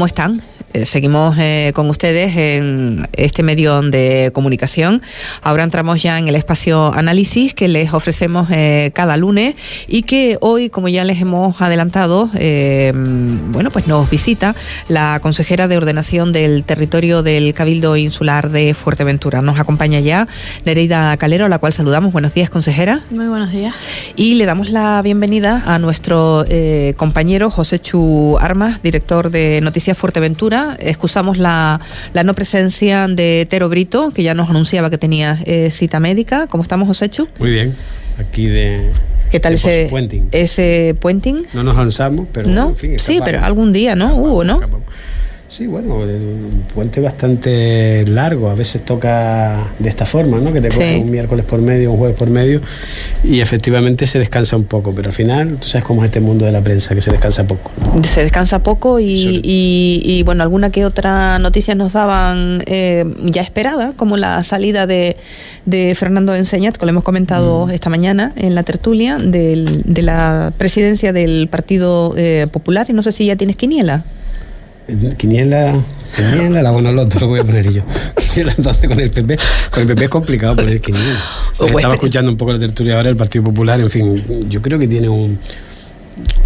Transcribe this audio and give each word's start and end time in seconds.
¿Cómo 0.00 0.06
están? 0.06 0.49
Eh, 0.90 1.00
seguimos 1.00 1.36
eh, 1.38 1.72
con 1.74 1.88
ustedes 1.88 2.36
en 2.36 3.08
este 3.12 3.42
medio 3.42 3.80
de 3.80 4.30
comunicación. 4.34 5.02
Ahora 5.42 5.62
entramos 5.62 6.02
ya 6.02 6.18
en 6.18 6.28
el 6.28 6.34
espacio 6.34 6.92
análisis 6.92 7.54
que 7.54 7.68
les 7.68 7.94
ofrecemos 7.94 8.48
eh, 8.50 8.90
cada 8.94 9.16
lunes 9.16 9.54
y 9.86 10.02
que 10.02 10.36
hoy, 10.40 10.68
como 10.68 10.88
ya 10.88 11.04
les 11.04 11.20
hemos 11.20 11.60
adelantado, 11.60 12.28
bueno, 12.30 13.70
pues 13.70 13.86
nos 13.86 14.10
visita 14.10 14.54
la 14.88 15.20
consejera 15.20 15.68
de 15.68 15.76
ordenación 15.76 16.32
del 16.32 16.64
territorio 16.64 17.22
del 17.22 17.54
Cabildo 17.54 17.96
Insular 17.96 18.50
de 18.50 18.74
Fuerteventura. 18.74 19.42
Nos 19.42 19.58
acompaña 19.58 20.00
ya 20.00 20.26
Nereida 20.64 21.16
Calero, 21.16 21.46
a 21.46 21.48
la 21.48 21.58
cual 21.58 21.72
saludamos. 21.72 22.12
Buenos 22.12 22.34
días, 22.34 22.50
consejera. 22.50 23.00
Muy 23.10 23.28
buenos 23.28 23.52
días. 23.52 23.74
Y 24.16 24.34
le 24.34 24.46
damos 24.46 24.70
la 24.70 25.00
bienvenida 25.02 25.62
a 25.66 25.78
nuestro 25.78 26.44
compañero 26.96 27.50
José 27.50 27.80
Chu 27.80 28.36
Armas, 28.40 28.82
director 28.82 29.30
de 29.30 29.60
Noticias 29.62 29.96
Fuerteventura 29.96 30.76
excusamos 30.80 31.38
la, 31.38 31.80
no 32.24 32.34
presencia 32.34 33.06
de 33.08 33.46
Tero 33.48 33.68
Brito, 33.68 34.10
que 34.10 34.22
ya 34.22 34.34
nos 34.34 34.50
anunciaba 34.50 34.90
que 34.90 34.98
tenía 34.98 35.38
eh, 35.44 35.70
cita 35.70 36.00
médica. 36.00 36.46
¿Cómo 36.46 36.62
estamos, 36.62 36.88
Josechu? 36.88 37.28
Muy 37.38 37.50
bien, 37.50 37.74
aquí 38.18 38.46
de... 38.46 38.90
¿Qué 39.30 39.38
tal 39.38 39.54
ese 39.54 39.86
puenting? 39.88 40.28
ese 40.32 40.96
puenting? 41.00 41.46
No 41.52 41.62
nos 41.62 41.76
lanzamos, 41.76 42.26
pero 42.32 42.48
¿No? 42.48 42.74
sí, 42.98 43.20
pero 43.24 43.44
algún 43.44 43.72
día, 43.72 43.94
¿no? 43.94 44.16
Hubo, 44.16 44.42
¿no? 44.42 44.60
Sí, 45.50 45.66
bueno, 45.66 45.96
un 45.96 46.64
puente 46.72 47.00
bastante 47.00 48.06
largo, 48.06 48.50
a 48.50 48.54
veces 48.54 48.84
toca 48.84 49.66
de 49.80 49.88
esta 49.88 50.06
forma, 50.06 50.38
¿no? 50.38 50.52
Que 50.52 50.60
te 50.60 50.68
coge 50.68 50.98
un 50.98 51.10
miércoles 51.10 51.44
por 51.44 51.60
medio, 51.60 51.90
un 51.90 51.98
jueves 51.98 52.16
por 52.16 52.30
medio, 52.30 52.60
y 53.24 53.40
efectivamente 53.40 54.06
se 54.06 54.20
descansa 54.20 54.54
un 54.56 54.62
poco, 54.62 54.92
pero 54.94 55.08
al 55.08 55.12
final, 55.12 55.56
tú 55.60 55.66
sabes 55.66 55.84
cómo 55.84 56.04
es 56.04 56.06
este 56.06 56.20
mundo 56.20 56.46
de 56.46 56.52
la 56.52 56.60
prensa, 56.60 56.94
que 56.94 57.02
se 57.02 57.10
descansa 57.10 57.48
poco. 57.48 57.72
Se 58.04 58.22
descansa 58.22 58.60
poco 58.60 59.00
y, 59.00 59.40
y, 59.42 60.22
bueno, 60.22 60.44
alguna 60.44 60.70
que 60.70 60.84
otra 60.84 61.40
noticia 61.40 61.74
nos 61.74 61.94
daban 61.94 62.62
eh, 62.66 63.04
ya 63.24 63.42
esperada, 63.42 63.92
como 63.96 64.16
la 64.16 64.44
salida 64.44 64.86
de, 64.86 65.16
de 65.66 65.96
Fernando 65.96 66.32
Enseñat, 66.32 66.76
que 66.76 66.86
lo 66.86 66.90
hemos 66.90 67.02
comentado 67.02 67.66
mm. 67.66 67.70
esta 67.70 67.90
mañana 67.90 68.32
en 68.36 68.54
la 68.54 68.62
tertulia, 68.62 69.18
del, 69.18 69.82
de 69.84 70.02
la 70.02 70.52
presidencia 70.56 71.12
del 71.12 71.48
Partido 71.48 72.14
eh, 72.16 72.46
Popular, 72.52 72.86
y 72.88 72.92
no 72.92 73.02
sé 73.02 73.10
si 73.10 73.26
ya 73.26 73.34
tienes 73.34 73.56
quiniela. 73.56 74.04
Quiniela, 75.16 75.74
quiniela, 76.16 76.62
la 76.62 76.70
buena 76.70 76.92
loto 76.92 77.18
lo 77.20 77.28
voy 77.28 77.40
a 77.40 77.44
poner 77.44 77.72
yo. 77.72 77.82
entonces 78.36 78.88
con 78.88 79.00
el 79.00 79.10
PP, 79.10 79.38
con 79.70 79.82
el 79.82 79.88
PP 79.88 80.04
es 80.04 80.10
complicado 80.10 80.56
poner 80.56 80.80
quiniela. 80.80 81.18
Oh, 81.58 81.66
Estaba 81.66 81.80
pues, 81.82 81.94
escuchando 81.94 82.30
un 82.30 82.36
poco 82.36 82.52
la 82.52 82.58
tertulia 82.58 82.96
ahora 82.96 83.08
del 83.08 83.16
Partido 83.16 83.44
Popular, 83.44 83.80
en 83.80 83.90
fin, 83.90 84.48
yo 84.48 84.60
creo 84.62 84.78
que 84.78 84.88
tiene 84.88 85.08
un 85.08 85.38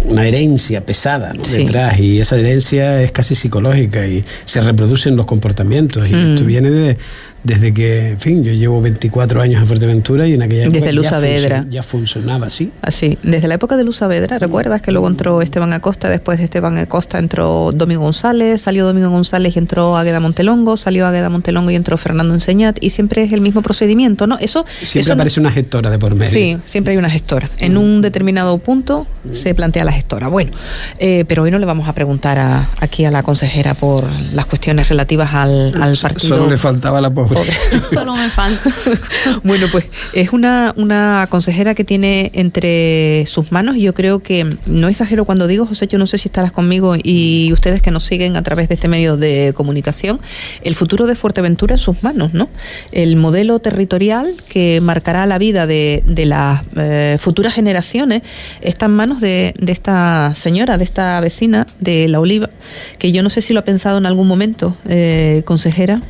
una 0.05 0.27
herencia 0.27 0.81
pesada 0.81 1.33
detrás 1.33 1.99
y 1.99 2.19
esa 2.19 2.37
herencia 2.37 3.01
es 3.01 3.11
casi 3.11 3.35
psicológica 3.35 4.05
y 4.05 4.23
se 4.45 4.61
reproducen 4.61 5.15
los 5.15 5.25
comportamientos 5.25 6.07
y 6.09 6.13
esto 6.13 6.43
mm. 6.43 6.47
viene 6.47 6.69
de, 6.69 6.97
desde 7.45 7.73
que, 7.73 8.09
en 8.09 8.19
fin, 8.19 8.43
yo 8.43 8.51
llevo 8.53 8.81
24 8.81 9.39
años 9.39 9.61
en 9.61 9.67
Fuerteventura 9.67 10.27
y 10.27 10.33
en 10.33 10.41
aquella 10.41 10.63
época 10.63 11.19
desde 11.19 11.47
ya, 11.47 11.65
ya, 11.69 11.83
funcionaba 11.83 12.47
así. 12.47 12.71
Así, 12.81 13.19
desde 13.21 13.47
la 13.47 13.53
época 13.53 13.77
de 13.77 13.83
Luz 13.83 13.97
Saavedra, 13.97 14.39
¿recuerdas 14.39 14.81
que 14.81 14.91
luego 14.91 15.07
entró 15.07 15.43
Esteban 15.43 15.71
Acosta, 15.71 16.09
después 16.09 16.39
de 16.39 16.45
Esteban 16.45 16.79
Acosta 16.79 17.19
entró 17.19 17.71
Domingo 17.71 18.01
González, 18.01 18.63
salió 18.63 18.83
Domingo 18.87 19.11
González 19.11 19.55
y 19.55 19.59
entró 19.59 19.95
Agueda 19.95 20.19
Montelongo, 20.19 20.75
salió 20.75 21.05
Agueda 21.05 21.29
Montelongo 21.29 21.69
y 21.69 21.75
entró 21.75 21.97
Fernando 21.97 22.33
Enseñat 22.33 22.79
y 22.81 22.89
siempre 22.89 23.23
es 23.23 23.31
el 23.31 23.41
mismo 23.41 23.61
procedimiento, 23.61 24.25
¿no? 24.25 24.39
Eso 24.39 24.65
siempre 24.81 25.13
aparece 25.13 25.39
una 25.39 25.51
gestora 25.51 25.91
de 25.91 25.99
por 25.99 26.15
medio. 26.15 26.31
Sí, 26.31 26.57
siempre 26.65 26.93
hay 26.93 26.97
una 26.97 27.11
gestora. 27.11 27.47
En 27.59 27.77
un 27.77 28.01
determinado 28.01 28.57
punto 28.57 29.05
se 29.33 29.53
plantea 29.53 29.83
la 29.83 29.91
gestora. 29.91 30.29
Bueno, 30.29 30.51
eh, 30.97 31.25
pero 31.27 31.43
hoy 31.43 31.51
no 31.51 31.59
le 31.59 31.67
vamos 31.67 31.87
a 31.87 31.93
preguntar 31.93 32.65
aquí 32.79 33.05
a 33.05 33.11
la 33.11 33.21
consejera 33.21 33.75
por 33.75 34.03
las 34.33 34.47
cuestiones 34.47 34.89
relativas 34.89 35.31
al, 35.35 35.79
al 35.79 35.95
partido. 35.95 36.35
Solo 36.35 36.49
le 36.49 36.57
faltaba 36.57 36.99
la 37.01 37.11
pobre 37.11 37.34
Solo 37.89 38.15
me 38.15 38.29
falta. 38.29 38.71
bueno, 39.43 39.67
pues 39.71 39.85
es 40.13 40.31
una, 40.31 40.73
una 40.75 41.27
consejera 41.29 41.75
que 41.75 41.83
tiene 41.83 42.31
entre 42.33 43.25
sus 43.27 43.51
manos, 43.51 43.75
y 43.77 43.81
yo 43.81 43.93
creo 43.93 44.19
que 44.19 44.57
no 44.65 44.87
exagero 44.87 45.25
cuando 45.25 45.47
digo, 45.47 45.65
José, 45.65 45.87
yo 45.87 45.97
no 45.97 46.07
sé 46.07 46.17
si 46.17 46.27
estarás 46.27 46.51
conmigo 46.51 46.95
y 47.01 47.51
ustedes 47.53 47.81
que 47.81 47.91
nos 47.91 48.05
siguen 48.05 48.37
a 48.37 48.43
través 48.43 48.69
de 48.69 48.75
este 48.75 48.87
medio 48.87 49.17
de 49.17 49.53
comunicación, 49.55 50.19
el 50.61 50.75
futuro 50.75 51.07
de 51.07 51.15
Fuerteventura 51.15 51.75
en 51.75 51.79
sus 51.79 52.03
manos, 52.03 52.33
¿no? 52.33 52.49
El 52.91 53.15
modelo 53.15 53.59
territorial 53.59 54.35
que 54.47 54.79
marcará 54.81 55.25
la 55.25 55.37
vida 55.37 55.67
de, 55.67 56.03
de 56.05 56.25
las 56.25 56.63
eh, 56.75 57.17
futuras 57.19 57.53
generaciones 57.53 58.21
está 58.61 58.85
en 58.85 58.91
manos 58.91 59.21
de, 59.21 59.53
de 59.57 59.71
esta 59.71 60.33
señora, 60.35 60.77
de 60.77 60.83
esta 60.83 61.19
vecina 61.19 61.67
de 61.79 62.07
La 62.07 62.19
Oliva, 62.19 62.49
que 62.97 63.11
yo 63.11 63.23
no 63.23 63.29
sé 63.29 63.41
si 63.41 63.53
lo 63.53 63.59
ha 63.59 63.65
pensado 63.65 63.97
en 63.97 64.05
algún 64.05 64.27
momento, 64.27 64.75
eh, 64.87 65.43
consejera. 65.45 66.01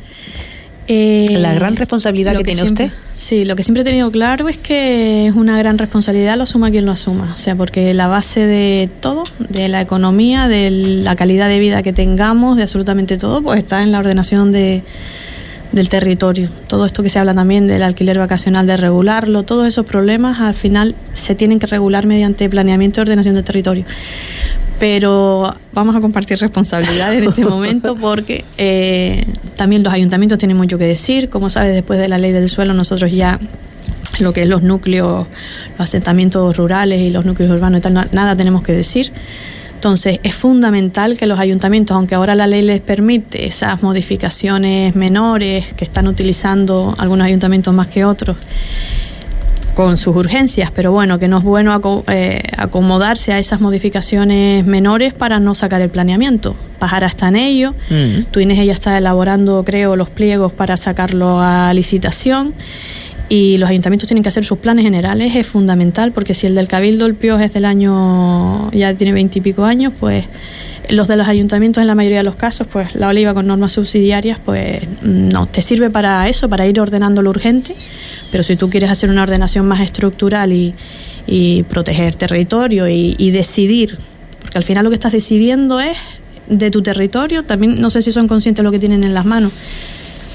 Eh, 0.88 1.36
la 1.40 1.52
gran 1.54 1.74
responsabilidad 1.76 2.36
que, 2.36 2.44
tiene 2.44 2.62
usted. 2.62 2.90
Sí, 3.14 3.44
lo 3.44 3.56
que 3.56 3.62
siempre 3.62 3.82
he 3.82 3.84
tenido 3.84 4.10
claro 4.10 4.48
es 4.48 4.56
que 4.56 5.26
es 5.26 5.34
una 5.34 5.58
gran 5.58 5.78
responsabilidad, 5.78 6.36
lo 6.36 6.44
asuma 6.44 6.70
quien 6.70 6.86
lo 6.86 6.92
asuma. 6.92 7.32
O 7.32 7.36
sea, 7.36 7.56
porque 7.56 7.92
la 7.94 8.06
base 8.06 8.46
de 8.46 8.88
todo, 9.00 9.24
de 9.38 9.68
la 9.68 9.80
economía, 9.80 10.48
de 10.48 10.70
la 10.70 11.16
calidad 11.16 11.48
de 11.48 11.58
vida 11.58 11.82
que 11.82 11.92
tengamos, 11.92 12.56
de 12.56 12.62
absolutamente 12.62 13.16
todo, 13.16 13.42
pues 13.42 13.58
está 13.58 13.82
en 13.82 13.90
la 13.90 13.98
ordenación 13.98 14.52
de, 14.52 14.84
del 15.72 15.88
territorio. 15.88 16.48
Todo 16.68 16.86
esto 16.86 17.02
que 17.02 17.10
se 17.10 17.18
habla 17.18 17.34
también 17.34 17.66
del 17.66 17.82
alquiler 17.82 18.18
vacacional, 18.18 18.66
de 18.66 18.76
regularlo, 18.76 19.42
todos 19.42 19.66
esos 19.66 19.86
problemas 19.86 20.40
al 20.40 20.54
final 20.54 20.94
se 21.12 21.34
tienen 21.34 21.58
que 21.58 21.66
regular 21.66 22.06
mediante 22.06 22.48
planeamiento 22.48 23.00
y 23.00 23.02
ordenación 23.02 23.34
del 23.34 23.44
territorio 23.44 23.84
pero 24.78 25.54
vamos 25.72 25.96
a 25.96 26.00
compartir 26.00 26.38
responsabilidades 26.38 27.22
en 27.22 27.28
este 27.28 27.44
momento 27.48 27.96
porque 27.96 28.44
eh, 28.58 29.26
también 29.56 29.82
los 29.82 29.92
ayuntamientos 29.92 30.38
tienen 30.38 30.56
mucho 30.56 30.78
que 30.78 30.84
decir. 30.84 31.28
Como 31.28 31.50
sabes, 31.50 31.74
después 31.74 31.98
de 31.98 32.08
la 32.08 32.18
ley 32.18 32.32
del 32.32 32.48
suelo, 32.48 32.74
nosotros 32.74 33.10
ya 33.12 33.38
lo 34.18 34.32
que 34.32 34.42
es 34.42 34.48
los 34.48 34.62
núcleos, 34.62 35.26
los 35.78 35.80
asentamientos 35.80 36.56
rurales 36.56 37.00
y 37.00 37.10
los 37.10 37.24
núcleos 37.24 37.52
urbanos 37.52 37.78
y 37.78 37.82
tal, 37.82 38.08
nada 38.12 38.36
tenemos 38.36 38.62
que 38.62 38.72
decir. 38.72 39.12
Entonces, 39.74 40.20
es 40.22 40.34
fundamental 40.34 41.18
que 41.18 41.26
los 41.26 41.38
ayuntamientos, 41.38 41.94
aunque 41.94 42.14
ahora 42.14 42.34
la 42.34 42.46
ley 42.46 42.62
les 42.62 42.80
permite 42.80 43.46
esas 43.46 43.82
modificaciones 43.82 44.96
menores 44.96 45.66
que 45.74 45.84
están 45.84 46.08
utilizando 46.08 46.94
algunos 46.98 47.26
ayuntamientos 47.26 47.74
más 47.74 47.88
que 47.88 48.04
otros, 48.04 48.38
con 49.76 49.98
sus 49.98 50.16
urgencias, 50.16 50.70
pero 50.74 50.90
bueno, 50.90 51.18
que 51.18 51.28
no 51.28 51.36
es 51.36 51.44
bueno 51.44 52.02
eh, 52.08 52.42
acomodarse 52.56 53.34
a 53.34 53.38
esas 53.38 53.60
modificaciones 53.60 54.64
menores 54.64 55.12
para 55.12 55.38
no 55.38 55.54
sacar 55.54 55.82
el 55.82 55.90
planeamiento. 55.90 56.56
Pajara 56.78 57.06
está 57.06 57.28
en 57.28 57.36
ello, 57.36 57.74
mm. 57.90 58.30
tú 58.30 58.40
Inés 58.40 58.64
ya 58.64 58.72
está 58.72 58.96
elaborando, 58.96 59.64
creo, 59.66 59.94
los 59.94 60.08
pliegos 60.08 60.50
para 60.52 60.78
sacarlo 60.78 61.42
a 61.42 61.74
licitación 61.74 62.54
y 63.28 63.58
los 63.58 63.68
ayuntamientos 63.68 64.08
tienen 64.08 64.22
que 64.22 64.30
hacer 64.30 64.46
sus 64.46 64.56
planes 64.56 64.82
generales, 64.82 65.36
es 65.36 65.46
fundamental, 65.46 66.10
porque 66.12 66.32
si 66.32 66.46
el 66.46 66.54
del 66.54 66.68
Cabildo, 66.68 67.04
el 67.04 67.14
PIOS 67.14 67.42
es 67.42 67.52
del 67.52 67.66
año, 67.66 68.70
ya 68.70 68.94
tiene 68.94 69.12
veintipico 69.12 69.66
años, 69.66 69.92
pues 70.00 70.24
los 70.88 71.06
de 71.06 71.16
los 71.16 71.28
ayuntamientos 71.28 71.82
en 71.82 71.88
la 71.88 71.94
mayoría 71.94 72.18
de 72.18 72.24
los 72.24 72.36
casos, 72.36 72.66
pues 72.66 72.94
la 72.94 73.08
oliva 73.08 73.34
con 73.34 73.46
normas 73.46 73.72
subsidiarias, 73.72 74.38
pues 74.42 74.80
no, 75.02 75.46
te 75.46 75.60
sirve 75.60 75.90
para 75.90 76.26
eso, 76.30 76.48
para 76.48 76.66
ir 76.66 76.80
ordenando 76.80 77.20
lo 77.20 77.28
urgente 77.28 77.76
pero 78.36 78.44
si 78.44 78.56
tú 78.56 78.68
quieres 78.68 78.90
hacer 78.90 79.08
una 79.08 79.22
ordenación 79.22 79.66
más 79.66 79.80
estructural 79.80 80.52
y, 80.52 80.74
proteger 81.70 82.16
territorio 82.16 82.86
y, 82.86 83.30
decidir, 83.30 83.98
porque 84.42 84.58
al 84.58 84.62
final 84.62 84.84
lo 84.84 84.90
que 84.90 84.94
estás 84.96 85.12
decidiendo 85.12 85.80
es 85.80 85.96
de 86.46 86.70
tu 86.70 86.82
territorio, 86.82 87.44
también 87.44 87.80
no 87.80 87.88
sé 87.88 88.02
si 88.02 88.12
son 88.12 88.28
conscientes 88.28 88.58
de 88.58 88.64
lo 88.64 88.72
que 88.72 88.78
tienen 88.78 89.04
en 89.04 89.14
las 89.14 89.24
manos. 89.24 89.52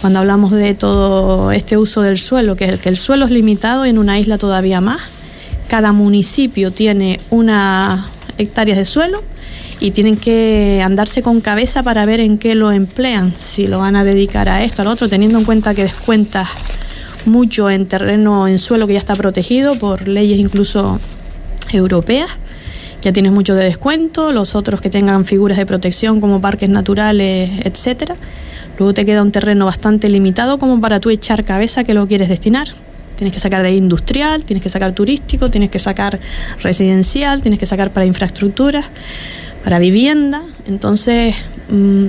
Cuando 0.01 0.18
hablamos 0.18 0.50
de 0.50 0.74
todo 0.74 1.51
este 1.51 1.77
uso 1.77 2.01
del 2.01 2.18
suelo, 2.18 2.56
que 2.56 2.65
es 2.65 2.80
que 2.80 2.89
el 2.89 2.98
suelo 2.98 3.25
es 3.25 3.30
limitado 3.30 3.86
en 3.86 4.00
una 4.00 4.18
isla 4.18 4.39
todavía 4.39 4.81
más, 4.81 5.01
cada 5.68 5.92
municipio 5.92 6.71
tiene 6.71 7.19
unas 7.30 8.07
hectáreas 8.39 8.80
de 8.80 8.86
suelo 8.86 9.21
y 9.80 9.92
tienen 9.92 10.18
que 10.18 10.81
andarse 10.83 11.21
con 11.21 11.39
cabeza 11.39 11.83
para 11.83 12.03
ver 12.07 12.19
en 12.19 12.39
qué 12.39 12.56
lo 12.56 12.71
emplean, 12.71 13.31
si 13.38 13.68
lo 13.68 13.77
van 13.77 13.95
a 13.95 14.03
dedicar 14.03 14.50
a 14.50 14.63
esto, 14.63 14.81
al 14.81 14.88
otro, 14.88 15.07
teniendo 15.07 15.38
en 15.38 15.45
cuenta 15.45 15.75
que 15.75 15.83
descuentas 15.83 16.50
mucho 17.27 17.69
en 17.69 17.85
terreno, 17.85 18.47
en 18.47 18.59
suelo 18.59 18.88
que 18.88 18.94
ya 18.94 19.00
está 19.00 19.15
protegido 19.15 19.77
por 19.77 20.07
leyes 20.07 20.39
incluso 20.39 21.00
europeas. 21.71 22.29
Ya 23.01 23.12
tienes 23.12 23.31
mucho 23.31 23.56
de 23.56 23.63
descuento, 23.63 24.31
los 24.31 24.53
otros 24.53 24.79
que 24.79 24.89
tengan 24.89 25.25
figuras 25.25 25.57
de 25.57 25.65
protección 25.65 26.21
como 26.21 26.39
parques 26.39 26.69
naturales, 26.69 27.50
etcétera. 27.63 28.15
Luego 28.77 28.94
te 28.94 29.06
queda 29.06 29.21
un 29.21 29.31
terreno 29.31 29.65
bastante 29.65 30.09
limitado 30.09 30.59
como 30.59 30.79
para 30.79 31.00
tú 31.00 31.09
echar 31.09 31.44
cabeza 31.44 31.83
que 31.83 31.94
lo 31.94 32.07
quieres 32.07 32.29
destinar. 32.29 32.68
Tienes 33.15 33.33
que 33.33 33.39
sacar 33.39 33.63
de 33.63 33.71
industrial, 33.75 34.45
tienes 34.45 34.63
que 34.63 34.69
sacar 34.69 34.94
turístico, 34.94 35.47
tienes 35.47 35.69
que 35.69 35.79
sacar 35.79 36.19
residencial, 36.62 37.41
tienes 37.41 37.59
que 37.59 37.65
sacar 37.65 37.91
para 37.91 38.06
infraestructuras, 38.06 38.85
para 39.63 39.79
vivienda. 39.79 40.44
Entonces, 40.67 41.35
mm, 41.69 42.07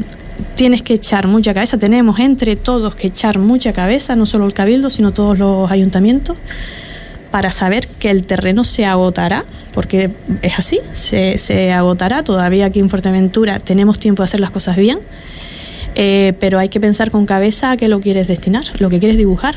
tienes 0.55 0.83
que 0.83 0.95
echar 0.95 1.27
mucha 1.27 1.55
cabeza, 1.55 1.79
tenemos 1.79 2.19
entre 2.19 2.57
todos 2.57 2.95
que 2.95 3.09
echar 3.09 3.39
mucha 3.39 3.73
cabeza, 3.73 4.17
no 4.17 4.27
solo 4.27 4.47
el 4.47 4.53
cabildo, 4.53 4.91
sino 4.91 5.13
todos 5.13 5.39
los 5.39 5.71
ayuntamientos, 5.71 6.37
para 7.31 7.51
saber 7.51 7.89
que 7.89 8.11
el 8.11 8.25
terreno 8.25 8.63
se 8.65 8.85
agotará, 8.85 9.45
porque 9.73 10.11
es 10.43 10.59
así, 10.59 10.81
se, 10.93 11.39
se 11.39 11.73
agotará. 11.73 12.23
Todavía 12.23 12.67
aquí 12.67 12.79
en 12.79 12.91
Fuerteventura 12.91 13.59
tenemos 13.59 13.99
tiempo 13.99 14.23
de 14.23 14.27
hacer 14.27 14.41
las 14.41 14.51
cosas 14.51 14.77
bien, 14.77 14.99
eh, 15.95 16.35
pero 16.41 16.59
hay 16.59 16.69
que 16.69 16.79
pensar 16.79 17.11
con 17.11 17.27
cabeza 17.27 17.71
a 17.71 17.77
qué 17.77 17.89
lo 17.89 18.01
quieres 18.01 18.29
destinar, 18.29 18.65
lo 18.79 18.91
que 18.91 18.99
quieres 18.99 19.17
dibujar. 19.17 19.57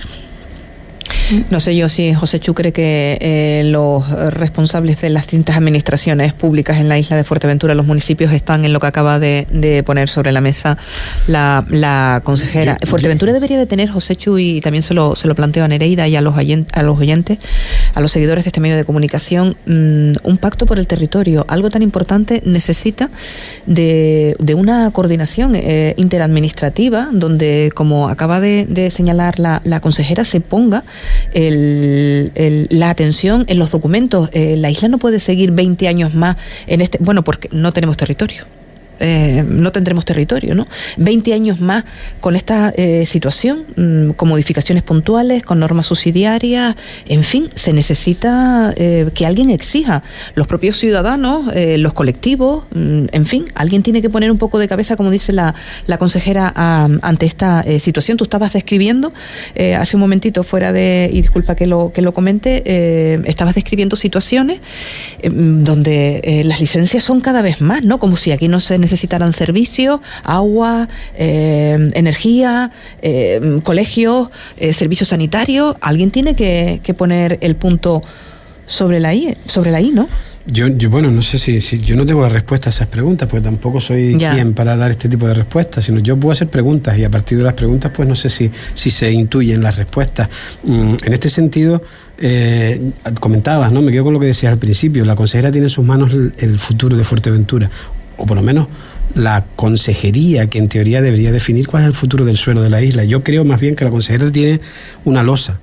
No 1.49 1.59
sé 1.59 1.75
yo 1.75 1.89
si 1.89 2.13
José 2.13 2.39
Chu 2.39 2.53
cree 2.53 2.71
que 2.71 3.17
eh, 3.19 3.63
los 3.65 4.07
responsables 4.31 5.01
de 5.01 5.09
las 5.09 5.23
distintas 5.23 5.57
administraciones 5.57 6.33
públicas 6.33 6.77
en 6.77 6.87
la 6.87 6.99
isla 6.99 7.17
de 7.17 7.23
Fuerteventura, 7.23 7.73
los 7.73 7.85
municipios, 7.85 8.31
están 8.31 8.63
en 8.63 8.73
lo 8.73 8.79
que 8.79 8.87
acaba 8.87 9.17
de, 9.19 9.83
poner 9.85 10.09
sobre 10.09 10.31
la 10.31 10.41
mesa 10.41 10.77
la, 11.27 12.21
consejera. 12.23 12.77
Fuerteventura 12.85 13.33
debería 13.33 13.57
de 13.57 13.65
tener, 13.65 13.89
José 13.89 14.15
Chu, 14.15 14.37
y 14.37 14.61
también 14.61 14.83
se 14.83 14.93
lo, 14.93 15.15
se 15.15 15.27
lo 15.27 15.33
planteo 15.33 15.65
a 15.65 15.67
Nereida 15.67 16.07
y 16.07 16.15
a 16.15 16.21
los, 16.21 16.35
a 16.37 16.83
los 16.83 16.99
oyentes, 16.99 17.39
a 17.93 18.01
los 18.01 18.11
seguidores 18.11 18.43
de 18.43 18.49
este 18.49 18.59
medio 18.59 18.75
de 18.75 18.85
comunicación, 18.85 19.57
mm, 19.65 20.17
un 20.23 20.37
pacto 20.37 20.65
por 20.65 20.77
el 20.77 20.85
territorio. 20.85 21.45
Algo 21.47 21.71
tan 21.71 21.81
importante 21.81 22.43
necesita 22.45 23.09
de, 23.65 24.35
una 24.55 24.91
coordinación 24.91 25.55
eh, 25.55 25.95
interadministrativa 25.97 27.09
donde, 27.11 27.71
como 27.73 28.09
acaba 28.09 28.39
de, 28.39 28.89
señalar 28.91 29.39
la, 29.39 29.61
la 29.65 29.79
consejera, 29.79 30.23
se 30.23 30.39
ponga 30.39 30.83
el, 31.33 32.67
la 32.69 32.89
atención 32.89 33.45
en 33.47 33.59
los 33.59 33.71
documentos. 33.71 34.29
Eh, 34.31 34.55
la 34.57 34.69
isla 34.69 34.87
no 34.87 34.97
puede 34.97 35.19
seguir 35.19 35.51
20 35.51 35.87
años 35.87 36.13
más 36.13 36.37
en 36.67 36.81
este, 36.81 36.97
bueno, 37.01 37.23
porque 37.23 37.49
no 37.51 37.73
tenemos 37.73 37.97
territorio. 37.97 38.45
Eh, 38.99 39.43
no 39.47 39.71
tendremos 39.71 40.05
territorio, 40.05 40.55
¿no? 40.55 40.67
20 40.97 41.33
años 41.33 41.59
más 41.59 41.83
con 42.21 42.35
esta 42.35 42.71
eh, 42.75 43.05
situación, 43.05 43.65
mm, 43.75 44.11
con 44.11 44.29
modificaciones 44.29 44.83
puntuales, 44.83 45.43
con 45.43 45.59
normas 45.59 45.87
subsidiarias, 45.87 46.75
en 47.05 47.23
fin, 47.23 47.49
se 47.55 47.73
necesita 47.73 48.73
eh, 48.77 49.09
que 49.13 49.25
alguien 49.25 49.49
exija, 49.49 50.03
los 50.35 50.47
propios 50.47 50.77
ciudadanos, 50.77 51.45
los 51.55 51.93
colectivos, 51.93 52.65
mm, 52.73 53.05
en 53.11 53.25
fin, 53.25 53.45
alguien 53.55 53.83
tiene 53.83 54.01
que 54.01 54.09
poner 54.09 54.31
un 54.31 54.37
poco 54.37 54.59
de 54.59 54.67
cabeza, 54.67 54.95
como 54.95 55.09
dice 55.09 55.33
la, 55.33 55.55
la 55.87 55.97
consejera, 55.97 56.53
ante 56.55 57.25
esta 57.25 57.63
situación. 57.79 58.17
Tú 58.17 58.23
estabas 58.23 58.53
describiendo 58.53 59.13
hace 59.77 59.95
un 59.95 60.01
momentito, 60.01 60.43
fuera 60.43 60.71
de, 60.71 61.09
y 61.11 61.21
disculpa 61.21 61.55
que 61.55 61.67
lo, 61.67 61.91
que 61.93 62.01
lo 62.01 62.13
comente, 62.13 62.63
estabas 63.29 63.55
describiendo 63.55 63.95
situaciones 63.95 64.59
donde 65.23 66.41
las 66.45 66.59
licencias 66.59 67.03
son 67.03 67.21
cada 67.21 67.41
vez 67.41 67.61
más, 67.61 67.83
¿no? 67.83 67.99
Como 67.99 68.17
si 68.17 68.31
aquí 68.31 68.47
no 68.47 68.59
se 68.59 68.77
necesitarán 68.85 69.33
servicios, 69.33 69.99
agua, 70.23 70.87
eh, 71.17 71.89
energía, 71.93 72.71
eh, 73.01 73.59
colegios, 73.63 74.29
eh, 74.57 74.73
servicios 74.73 75.09
sanitarios. 75.09 75.75
Alguien 75.81 76.11
tiene 76.11 76.35
que, 76.35 76.79
poner 76.95 77.39
el 77.41 77.55
punto 77.55 78.01
sobre 78.67 78.99
la 78.99 79.13
I, 79.13 79.35
sobre 79.47 79.71
la 79.71 79.81
I, 79.81 79.89
¿no? 79.89 80.07
Yo, 80.47 80.69
bueno, 80.91 81.09
no 81.09 81.23
sé 81.23 81.39
si, 81.39 81.59
si, 81.59 81.79
yo 81.79 81.95
no 81.95 82.05
tengo 82.05 82.21
la 82.21 82.29
respuesta 82.29 82.69
a 82.69 82.71
esas 82.71 82.87
preguntas, 82.87 83.27
pues 83.27 83.41
tampoco 83.41 83.81
soy 83.81 84.15
quien 84.15 84.53
para 84.53 84.77
dar 84.77 84.91
este 84.91 85.09
tipo 85.09 85.27
de 85.27 85.33
respuestas, 85.33 85.83
sino 85.83 85.99
yo 85.99 86.15
puedo 86.17 86.33
hacer 86.33 86.49
preguntas 86.49 86.95
y 86.99 87.03
a 87.03 87.09
partir 87.09 87.39
de 87.39 87.43
las 87.43 87.55
preguntas, 87.55 87.91
pues 87.95 88.07
no 88.07 88.13
sé 88.13 88.29
si, 88.29 88.51
si 88.75 88.91
se 88.91 89.11
intuyen 89.11 89.63
las 89.63 89.75
respuestas. 89.75 90.29
Mm, 90.63 90.97
en 91.03 91.13
este 91.13 91.31
sentido, 91.31 91.81
comentabas, 93.19 93.71
¿no? 93.71 93.81
Me 93.81 93.91
quedo 93.91 94.03
con 94.03 94.13
lo 94.13 94.19
que 94.19 94.27
decías 94.27 94.53
al 94.53 94.59
principio, 94.59 95.03
la 95.03 95.15
consejera 95.15 95.51
tiene 95.51 95.65
en 95.65 95.71
sus 95.71 95.83
manos 95.83 96.13
el 96.13 96.59
futuro 96.59 96.95
de 96.95 97.03
Fuerteventura 97.03 97.71
o 98.17 98.25
por 98.25 98.37
lo 98.37 98.43
menos 98.43 98.67
la 99.13 99.45
consejería 99.55 100.47
que 100.49 100.57
en 100.57 100.67
teoría 100.67 101.01
debería 101.01 101.31
definir 101.31 101.67
cuál 101.67 101.83
es 101.83 101.87
el 101.87 101.93
futuro 101.93 102.25
del 102.25 102.37
suelo 102.37 102.61
de 102.61 102.69
la 102.69 102.81
isla. 102.81 103.03
Yo 103.03 103.23
creo 103.23 103.45
más 103.45 103.59
bien 103.59 103.75
que 103.75 103.85
la 103.85 103.91
consejería 103.91 104.31
tiene 104.31 104.61
una 105.03 105.23
losa, 105.23 105.59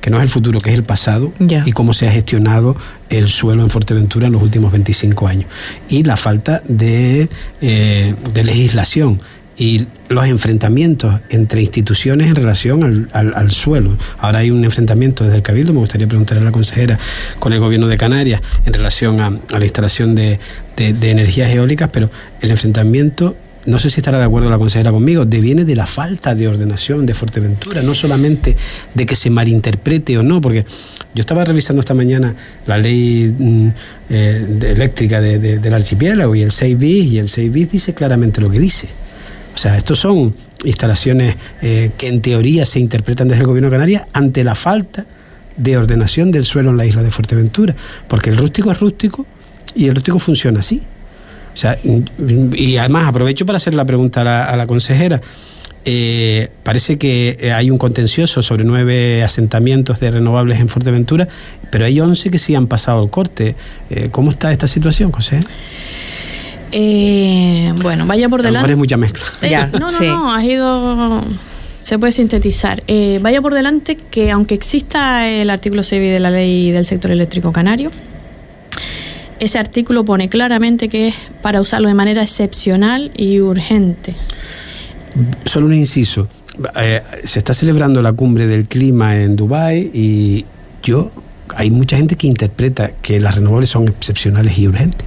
que 0.00 0.10
no 0.10 0.16
es 0.18 0.22
el 0.22 0.28
futuro, 0.28 0.58
que 0.60 0.70
es 0.70 0.76
el 0.76 0.84
pasado, 0.84 1.32
y 1.38 1.72
cómo 1.72 1.92
se 1.92 2.08
ha 2.08 2.10
gestionado 2.10 2.76
el 3.10 3.28
suelo 3.28 3.62
en 3.62 3.70
Fuerteventura 3.70 4.26
en 4.26 4.32
los 4.32 4.42
últimos 4.42 4.72
25 4.72 5.28
años. 5.28 5.50
Y 5.88 6.04
la 6.04 6.16
falta 6.16 6.62
de, 6.66 7.28
eh, 7.60 8.14
de 8.32 8.44
legislación 8.44 9.20
y 9.56 9.86
los 10.08 10.26
enfrentamientos 10.26 11.20
entre 11.28 11.60
instituciones 11.60 12.28
en 12.28 12.34
relación 12.34 13.08
al, 13.12 13.50
suelo. 13.50 13.96
Ahora 14.18 14.40
hay 14.40 14.50
un 14.50 14.64
enfrentamiento 14.64 15.24
desde 15.24 15.36
el 15.36 15.42
Cabildo, 15.42 15.72
me 15.72 15.80
gustaría 15.80 16.06
preguntarle 16.06 16.42
a 16.42 16.44
la 16.44 16.52
consejera, 16.52 16.98
con 17.38 17.52
el 17.52 17.60
gobierno 17.60 17.88
de 17.88 17.96
Canarias 17.96 18.40
en 18.64 18.72
relación 18.72 19.20
a, 19.20 19.30
la 19.30 19.64
instalación 19.64 20.14
de, 20.14 20.38
energías 20.76 21.50
eólicas, 21.50 21.90
pero 21.92 22.10
el 22.40 22.50
enfrentamiento 22.50 23.36
no 23.66 23.78
sé 23.78 23.90
si 23.90 24.00
estará 24.00 24.18
de 24.18 24.24
acuerdo 24.24 24.48
la 24.48 24.56
consejera 24.56 24.90
conmigo, 24.92 25.26
deviene 25.26 25.66
de 25.66 25.76
la 25.76 25.84
falta 25.84 26.34
de 26.34 26.48
ordenación 26.48 27.04
de 27.04 27.12
Fuerteventura, 27.12 27.82
no 27.82 27.94
solamente 27.94 28.56
de 28.94 29.04
que 29.04 29.14
se 29.14 29.28
malinterprete 29.28 30.16
o 30.16 30.22
no, 30.22 30.40
porque 30.40 30.64
yo 31.14 31.20
estaba 31.20 31.44
revisando 31.44 31.80
esta 31.80 31.92
mañana 31.92 32.34
la 32.64 32.78
ley 32.78 33.34
mm, 33.38 33.68
eh, 34.08 34.58
eléctrica 34.68 35.20
del 35.20 35.74
archipiélago 35.74 36.34
y 36.34 36.42
el 36.42 36.50
6 36.52 36.78
bis, 36.78 37.12
y 37.12 37.18
el 37.18 37.28
6 37.28 37.52
bis 37.52 37.72
dice 37.72 37.92
claramente 37.92 38.40
lo 38.40 38.48
que 38.48 38.58
dice. 38.58 38.88
O 39.54 39.58
sea, 39.58 39.76
estos 39.76 39.98
son 39.98 40.34
instalaciones 40.64 41.36
eh, 41.62 41.90
que 41.98 42.08
en 42.08 42.20
teoría 42.20 42.64
se 42.64 42.78
interpretan 42.80 43.28
desde 43.28 43.42
el 43.42 43.46
gobierno 43.46 43.68
de 43.68 43.74
Canarias 43.74 44.04
ante 44.12 44.44
la 44.44 44.54
falta 44.54 45.04
de 45.56 45.76
ordenación 45.76 46.30
del 46.30 46.44
suelo 46.44 46.70
en 46.70 46.76
la 46.76 46.86
isla 46.86 47.02
de 47.02 47.10
Fuerteventura, 47.10 47.74
porque 48.06 48.30
el 48.30 48.36
rústico 48.36 48.70
es 48.70 48.78
rústico 48.78 49.26
y 49.74 49.86
el 49.88 49.94
rústico 49.94 50.18
funciona 50.18 50.60
así. 50.60 50.82
O 51.52 51.56
sea, 51.56 51.76
y 52.54 52.76
además 52.76 53.08
aprovecho 53.08 53.44
para 53.44 53.56
hacer 53.56 53.74
la 53.74 53.84
pregunta 53.84 54.20
a 54.20 54.56
la, 54.56 54.66
consejera. 54.68 55.20
Eh, 55.84 56.50
parece 56.62 56.98
que 56.98 57.36
eh, 57.40 57.52
hay 57.52 57.70
un 57.70 57.78
contencioso 57.78 58.42
sobre 58.42 58.62
nueve 58.62 59.24
asentamientos 59.24 59.98
de 59.98 60.10
renovables 60.10 60.60
en 60.60 60.68
Fuerteventura, 60.68 61.26
pero 61.72 61.84
hay 61.84 61.98
once 61.98 62.30
que 62.30 62.38
sí 62.38 62.54
han 62.54 62.68
pasado 62.68 63.02
el 63.02 63.10
corte. 63.10 63.56
¿Cómo 64.12 64.30
está 64.30 64.52
esta 64.52 64.68
situación, 64.68 65.10
José? 65.10 65.40
Eh, 66.72 67.72
bueno, 67.82 68.06
vaya 68.06 68.28
por 68.28 68.42
delante. 68.42 68.76
mucha 68.76 68.96
mezcla. 68.96 69.24
Eh, 69.42 69.56
no, 69.72 69.90
no, 69.90 70.00
no, 70.00 70.34
has 70.34 70.44
ido. 70.44 71.22
Se 71.82 71.98
puede 71.98 72.12
sintetizar. 72.12 72.82
Eh, 72.86 73.18
vaya 73.22 73.40
por 73.40 73.54
delante 73.54 73.96
que, 73.96 74.30
aunque 74.30 74.54
exista 74.54 75.26
el 75.28 75.48
artículo 75.48 75.82
6 75.82 76.00
de 76.00 76.20
la 76.20 76.30
ley 76.30 76.70
del 76.70 76.84
sector 76.84 77.10
eléctrico 77.10 77.52
canario, 77.52 77.90
ese 79.40 79.58
artículo 79.58 80.04
pone 80.04 80.28
claramente 80.28 80.88
que 80.88 81.08
es 81.08 81.14
para 81.40 81.60
usarlo 81.60 81.88
de 81.88 81.94
manera 81.94 82.22
excepcional 82.22 83.10
y 83.16 83.40
urgente. 83.40 84.14
Solo 85.46 85.66
un 85.66 85.74
inciso. 85.74 86.28
se 87.24 87.38
está 87.38 87.54
celebrando 87.54 88.02
la 88.02 88.12
cumbre 88.12 88.46
del 88.46 88.66
clima 88.66 89.16
en 89.16 89.36
Dubái 89.36 89.90
y 89.94 90.44
yo 90.82 91.10
hay 91.54 91.70
mucha 91.70 91.96
gente 91.96 92.16
que 92.16 92.26
interpreta 92.26 92.92
que 93.00 93.20
las 93.20 93.36
renovables 93.36 93.70
son 93.70 93.88
excepcionales 93.88 94.58
y 94.58 94.68
urgentes. 94.68 95.06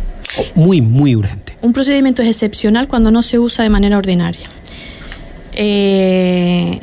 Muy, 0.56 0.82
muy 0.82 1.16
urgente. 1.16 1.51
Un 1.62 1.74
procedimiento 1.74 2.22
es 2.22 2.30
excepcional 2.30 2.88
cuando 2.88 3.12
no 3.12 3.22
se 3.22 3.40
usa 3.40 3.64
de 3.64 3.70
manera 3.70 3.98
ordinaria. 3.98 4.50
Eh, 5.54 6.80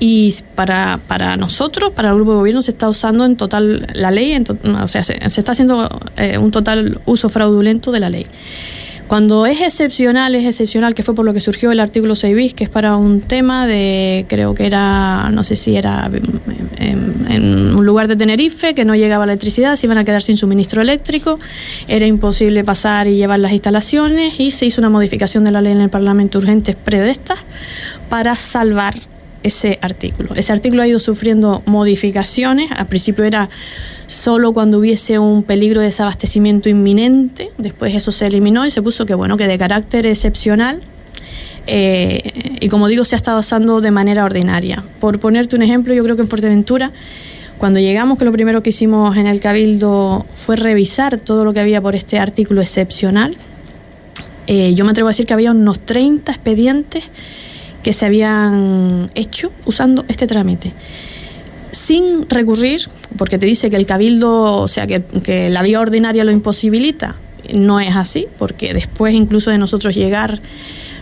y 0.00 0.34
para, 0.54 1.00
para 1.06 1.36
nosotros, 1.36 1.92
para 1.92 2.10
el 2.10 2.16
grupo 2.16 2.32
de 2.32 2.36
gobierno, 2.38 2.62
se 2.62 2.70
está 2.72 2.88
usando 2.88 3.24
en 3.24 3.36
total 3.36 3.86
la 3.94 4.10
ley, 4.10 4.36
o 4.82 4.88
sea, 4.88 5.04
se, 5.04 5.18
está 5.24 5.52
haciendo 5.52 5.88
eh, 6.16 6.38
un 6.38 6.50
total 6.50 7.00
uso 7.06 7.28
fraudulento 7.28 7.92
de 7.92 8.00
la 8.00 8.10
ley. 8.10 8.26
Cuando 9.14 9.46
es 9.46 9.60
excepcional, 9.60 10.34
es 10.34 10.44
excepcional, 10.44 10.92
que 10.92 11.04
fue 11.04 11.14
por 11.14 11.24
lo 11.24 11.32
que 11.32 11.38
surgió 11.38 11.70
el 11.70 11.78
artículo 11.78 12.16
6 12.16 12.34
bis, 12.34 12.52
que 12.52 12.64
es 12.64 12.68
para 12.68 12.96
un 12.96 13.20
tema 13.20 13.64
de, 13.64 14.26
creo 14.28 14.56
que 14.56 14.66
era, 14.66 15.30
no 15.30 15.44
sé 15.44 15.54
si 15.54 15.76
era 15.76 16.10
en, 16.78 17.76
un 17.76 17.86
lugar 17.86 18.08
de 18.08 18.16
Tenerife, 18.16 18.74
que 18.74 18.84
no 18.84 18.96
llegaba 18.96 19.22
electricidad, 19.22 19.76
se 19.76 19.86
iban 19.86 19.98
a 19.98 20.04
quedar 20.04 20.20
sin 20.20 20.36
suministro 20.36 20.82
eléctrico, 20.82 21.38
era 21.86 22.06
imposible 22.06 22.64
pasar 22.64 23.06
y 23.06 23.14
llevar 23.14 23.38
las 23.38 23.52
instalaciones 23.52 24.40
y 24.40 24.50
se 24.50 24.66
hizo 24.66 24.80
una 24.80 24.90
modificación 24.90 25.44
de 25.44 25.52
la 25.52 25.62
ley 25.62 25.74
en 25.74 25.80
el 25.80 25.90
Parlamento 25.90 26.38
urgente 26.38 26.74
predestas 26.74 27.38
para 28.08 28.34
salvar 28.34 28.96
ese 29.44 29.78
artículo. 29.82 30.34
Ese 30.34 30.52
artículo 30.52 30.82
ha 30.82 30.88
ido 30.88 30.98
sufriendo 30.98 31.62
modificaciones, 31.66 32.70
al 32.72 32.86
principio 32.86 33.24
era 33.24 33.48
solo 34.06 34.52
cuando 34.52 34.78
hubiese 34.78 35.18
un 35.18 35.44
peligro 35.44 35.80
de 35.80 35.86
desabastecimiento 35.86 36.68
inminente, 36.68 37.52
después 37.58 37.94
eso 37.94 38.10
se 38.10 38.26
eliminó 38.26 38.66
y 38.66 38.72
se 38.72 38.82
puso 38.82 39.06
que 39.06 39.14
bueno, 39.14 39.36
que 39.36 39.46
de 39.46 39.56
carácter 39.58 40.06
excepcional 40.06 40.82
eh, 41.66 42.58
y 42.60 42.68
como 42.68 42.88
digo 42.88 43.04
se 43.04 43.14
ha 43.14 43.18
estado 43.18 43.40
usando 43.40 43.80
de 43.80 43.90
manera 43.90 44.24
ordinaria. 44.24 44.82
Por 45.00 45.20
ponerte 45.20 45.56
un 45.56 45.62
ejemplo, 45.62 45.94
yo 45.94 46.02
creo 46.02 46.16
que 46.16 46.22
en 46.22 46.28
Fuerteventura 46.28 46.90
cuando 47.58 47.80
llegamos, 47.80 48.18
que 48.18 48.24
lo 48.24 48.32
primero 48.32 48.62
que 48.62 48.70
hicimos 48.70 49.16
en 49.16 49.26
el 49.26 49.40
Cabildo 49.40 50.26
fue 50.34 50.56
revisar 50.56 51.18
todo 51.18 51.44
lo 51.44 51.52
que 51.52 51.60
había 51.60 51.80
por 51.80 51.94
este 51.94 52.18
artículo 52.18 52.60
excepcional, 52.60 53.36
eh, 54.46 54.74
yo 54.74 54.84
me 54.84 54.90
atrevo 54.90 55.08
a 55.08 55.12
decir 55.12 55.24
que 55.24 55.32
había 55.32 55.52
unos 55.52 55.80
30 55.80 56.32
expedientes 56.32 57.04
que 57.84 57.92
se 57.92 58.06
habían 58.06 59.10
hecho 59.14 59.52
usando 59.66 60.04
este 60.08 60.26
trámite 60.26 60.72
sin 61.74 62.28
recurrir, 62.30 62.88
porque 63.18 63.38
te 63.38 63.46
dice 63.46 63.68
que 63.68 63.76
el 63.76 63.84
cabildo, 63.84 64.56
o 64.56 64.68
sea, 64.68 64.86
que, 64.86 65.50
la 65.50 65.62
vía 65.62 65.80
ordinaria 65.80 66.24
lo 66.24 66.30
imposibilita. 66.30 67.16
No 67.52 67.80
es 67.80 67.94
así, 67.94 68.26
porque 68.38 68.72
después 68.72 69.12
incluso 69.12 69.50
de 69.50 69.58
nosotros 69.58 69.94
llegar 69.94 70.40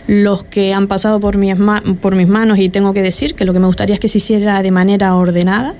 los 0.07 0.43
que 0.43 0.73
han 0.73 0.87
pasado 0.87 1.19
por 1.21 1.37
mis, 1.37 1.55
por 2.01 2.15
mis 2.15 2.27
manos 2.27 2.59
y 2.59 2.67
tengo 2.67 2.93
que 2.93 3.01
decir 3.01 3.35
que 3.35 3.45
lo 3.45 3.53
que 3.53 3.59
me 3.59 3.67
gustaría 3.67 3.93
es 3.93 4.01
que 4.01 4.09
se 4.09 4.17
hiciera 4.17 4.61
de 4.61 4.71
manera 4.71 5.15
ordenada, 5.15 5.73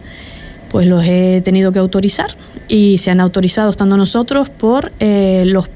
pues 0.69 0.87
los 0.87 1.03
he 1.03 1.41
tenido 1.43 1.73
que 1.73 1.79
autorizar 1.79 2.37
y 2.69 2.99
se 2.99 3.11
han 3.11 3.19
autorizado 3.19 3.71
estando 3.71 3.97
nosotros 3.97 4.47
por 4.49 4.93
eh, 4.99 5.43
los 5.45 5.67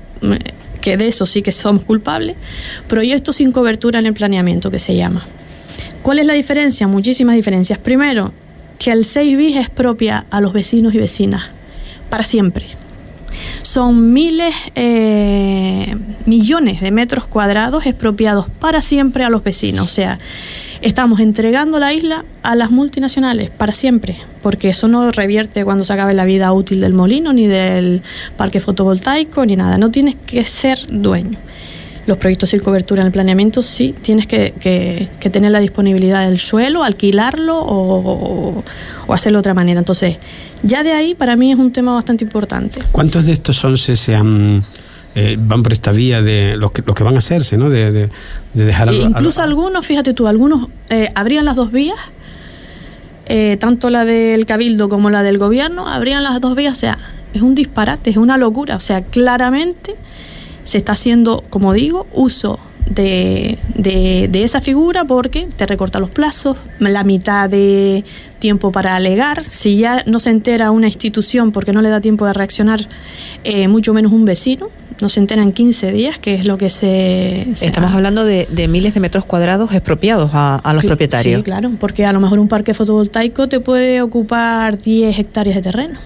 de 0.96 1.08
eso 1.08 1.26
sí 1.26 1.42
que 1.42 1.52
somos 1.52 1.84
culpables, 1.84 2.38
proyectos 2.88 3.38
sin 3.38 3.52
cobertura 3.52 4.00
en 4.00 4.06
el 4.06 4.14
planeamiento 4.14 4.72
que 4.72 4.80
se 4.80 4.96
llama. 4.96 5.26
¿Cuál 6.02 6.20
es 6.20 6.26
la 6.26 6.34
diferencia? 6.34 6.88
Muchísimas 6.88 7.36
diferencias. 7.36 7.80
Primero, 7.80 8.32
que 8.80 8.92
el 8.92 9.04
6 9.04 9.38
bis 9.38 9.58
es 9.58 9.70
propia 9.70 10.26
a 10.30 10.40
los 10.40 10.54
vecinos 10.54 10.94
y 10.94 11.00
vecinas 11.00 11.50
para 12.10 12.24
siempre. 12.24 12.66
Son 13.62 14.14
miles, 14.14 14.56
eh, 14.76 15.96
millones 16.26 16.80
de 16.82 16.92
metros 16.92 17.28
cuadrados 17.28 17.86
expropiados 17.86 18.48
para 18.50 18.82
siempre 18.82 19.26
a 19.26 19.30
los 19.30 19.44
vecinos. 19.44 19.86
O 19.86 19.94
sea, 19.94 20.20
estamos 20.82 21.20
entregando 21.20 21.80
la 21.80 21.94
isla 21.94 22.26
a 22.44 22.56
las 22.56 22.72
multinacionales 22.72 23.50
para 23.50 23.74
siempre, 23.74 24.18
porque 24.42 24.70
eso 24.70 24.88
no 24.88 25.12
revierte 25.12 25.64
cuando 25.64 25.84
se 25.86 25.94
acabe 25.94 26.14
la 26.14 26.26
vida 26.26 26.52
útil 26.54 26.82
del 26.82 26.94
molino, 26.94 27.34
ni 27.34 27.48
del 27.48 28.02
parque 28.36 28.60
fotovoltaico, 28.60 29.46
ni 29.46 29.56
nada. 29.56 29.78
No 29.78 29.92
tienes 29.92 30.16
que 30.16 30.44
ser 30.44 30.80
dueño. 30.90 31.38
Los 32.06 32.18
proyectos 32.18 32.52
sin 32.52 32.62
cobertura 32.62 33.02
en 33.02 33.08
el 33.08 33.12
planeamiento 33.12 33.62
sí 33.62 33.94
tienes 34.02 34.28
que, 34.28 35.10
tener 35.32 35.52
la 35.52 35.60
disponibilidad 35.60 36.26
del 36.26 36.40
suelo, 36.40 36.84
alquilarlo 36.84 37.60
o, 37.60 38.64
o, 39.08 39.14
hacerlo 39.14 39.38
de 39.38 39.42
otra 39.42 39.54
manera. 39.54 39.80
Entonces, 39.80 40.16
ya 40.64 40.84
de 40.84 40.94
ahí 40.94 41.16
para 41.16 41.36
mí 41.36 41.52
es 41.52 41.60
un 41.60 41.72
tema 41.72 41.94
bastante 41.94 42.24
importante. 42.24 42.82
¿Cuántos 42.94 43.26
de 43.26 43.34
estos 43.34 43.64
11 43.64 43.98
se 43.98 44.16
han 44.16 44.64
eh, 45.20 45.36
van 45.40 45.64
por 45.64 45.74
esta 45.74 45.92
vía 45.92 46.22
de 46.22 46.56
los 46.58 46.72
que, 46.72 46.84
los 46.86 46.96
que 46.96 47.04
van 47.04 47.16
a 47.16 47.18
hacerse, 47.18 47.58
¿no? 47.58 47.72
De, 47.72 47.92
de, 47.92 48.10
dejar 48.54 48.90
e 48.90 48.98
Incluso 48.98 49.42
algunos, 49.42 49.84
fíjate 49.84 50.14
tú, 50.14 50.28
algunos 50.28 50.68
eh, 50.92 51.12
abrían 51.16 51.44
las 51.44 51.56
dos 51.56 51.72
vías, 51.72 51.98
eh, 53.26 53.58
tanto 53.60 53.90
la 53.90 54.06
del 54.06 54.46
Cabildo 54.46 54.90
como 54.90 55.10
la 55.10 55.24
del 55.24 55.40
gobierno, 55.40 55.88
abrían 55.88 56.22
las 56.22 56.40
dos 56.40 56.56
vías, 56.56 56.74
o 56.74 56.80
sea, 56.80 57.00
es 57.34 57.42
un 57.42 57.56
disparate, 57.56 58.12
es 58.12 58.18
una 58.18 58.38
locura, 58.38 58.76
o 58.76 58.80
sea, 58.80 59.02
claramente 59.02 59.96
se 60.64 60.78
está 60.78 60.92
haciendo, 60.92 61.44
como 61.50 61.74
digo, 61.74 62.06
uso 62.14 62.60
de, 62.86 63.58
de, 63.74 64.28
de, 64.30 64.44
esa 64.44 64.62
figura 64.62 65.04
porque 65.06 65.48
te 65.56 65.66
recorta 65.66 66.00
los 66.00 66.12
plazos, 66.12 66.58
la 66.78 67.04
mitad 67.04 67.50
de 67.50 68.06
tiempo 68.40 68.72
para 68.72 68.96
alegar. 68.96 69.44
Si 69.44 69.78
ya 69.78 70.04
no 70.06 70.20
se 70.20 70.30
entera 70.30 70.72
una 70.72 70.88
institución 70.88 71.52
porque 71.52 71.74
no 71.74 71.82
le 71.82 71.90
da 71.90 72.02
tiempo 72.02 72.26
de 72.26 72.34
reaccionar, 72.34 72.88
mucho 73.68 73.94
menos 73.94 74.12
un 74.12 74.26
vecino 74.26 74.70
no 75.02 75.10
se 75.10 75.20
enteran 75.20 75.52
15 75.52 75.92
días, 75.92 76.20
que 76.20 76.36
es 76.36 76.46
lo 76.46 76.58
que 76.58 76.70
se... 76.70 77.50
Estamos 77.52 77.92
hablando 77.92 78.26
de, 78.26 78.48
miles 78.68 78.94
de 78.94 79.00
metros 79.00 79.26
cuadrados 79.26 79.72
expropiados 79.74 80.32
a, 80.34 80.74
los 80.74 80.84
propietarios. 80.84 81.40
Sí, 81.40 81.44
claro, 81.44 81.72
porque 81.80 82.06
a 82.06 82.14
lo 82.14 82.20
mejor 82.20 82.40
un 82.40 82.48
parque 82.48 82.74
fotovoltaico 82.74 83.48
te 83.48 83.60
puede 83.60 84.02
ocupar 84.02 84.80
10 84.82 85.18
hectáreas 85.20 85.56
de 85.56 85.62
terreno. 85.62 86.00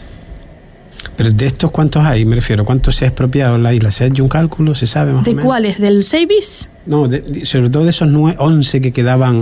Pero 1.18 1.32
de 1.32 1.46
estos, 1.46 1.72
¿cuántos 1.72 2.04
hay? 2.04 2.26
Me 2.26 2.36
refiero, 2.36 2.66
¿cuántos 2.66 2.96
se 2.96 3.06
ha 3.06 3.08
expropiado 3.10 3.56
en 3.56 3.64
la 3.64 3.74
isla? 3.74 3.92
¿Se 3.92 4.04
ha 4.04 4.08
hecho 4.08 4.24
un 4.24 4.30
cálculo? 4.30 4.76
¿Se 4.76 4.88
sabe 4.88 5.14
más 5.14 5.26
¿De 5.26 5.36
cuáles? 5.36 5.80
¿Del 5.80 6.04
6 6.04 6.70
No, 6.86 7.10
sobre 7.44 7.70
todo 7.70 7.84
de 7.84 7.90
esos 7.90 8.10
11 8.14 8.82
que 8.82 8.92
quedaban, 8.92 9.42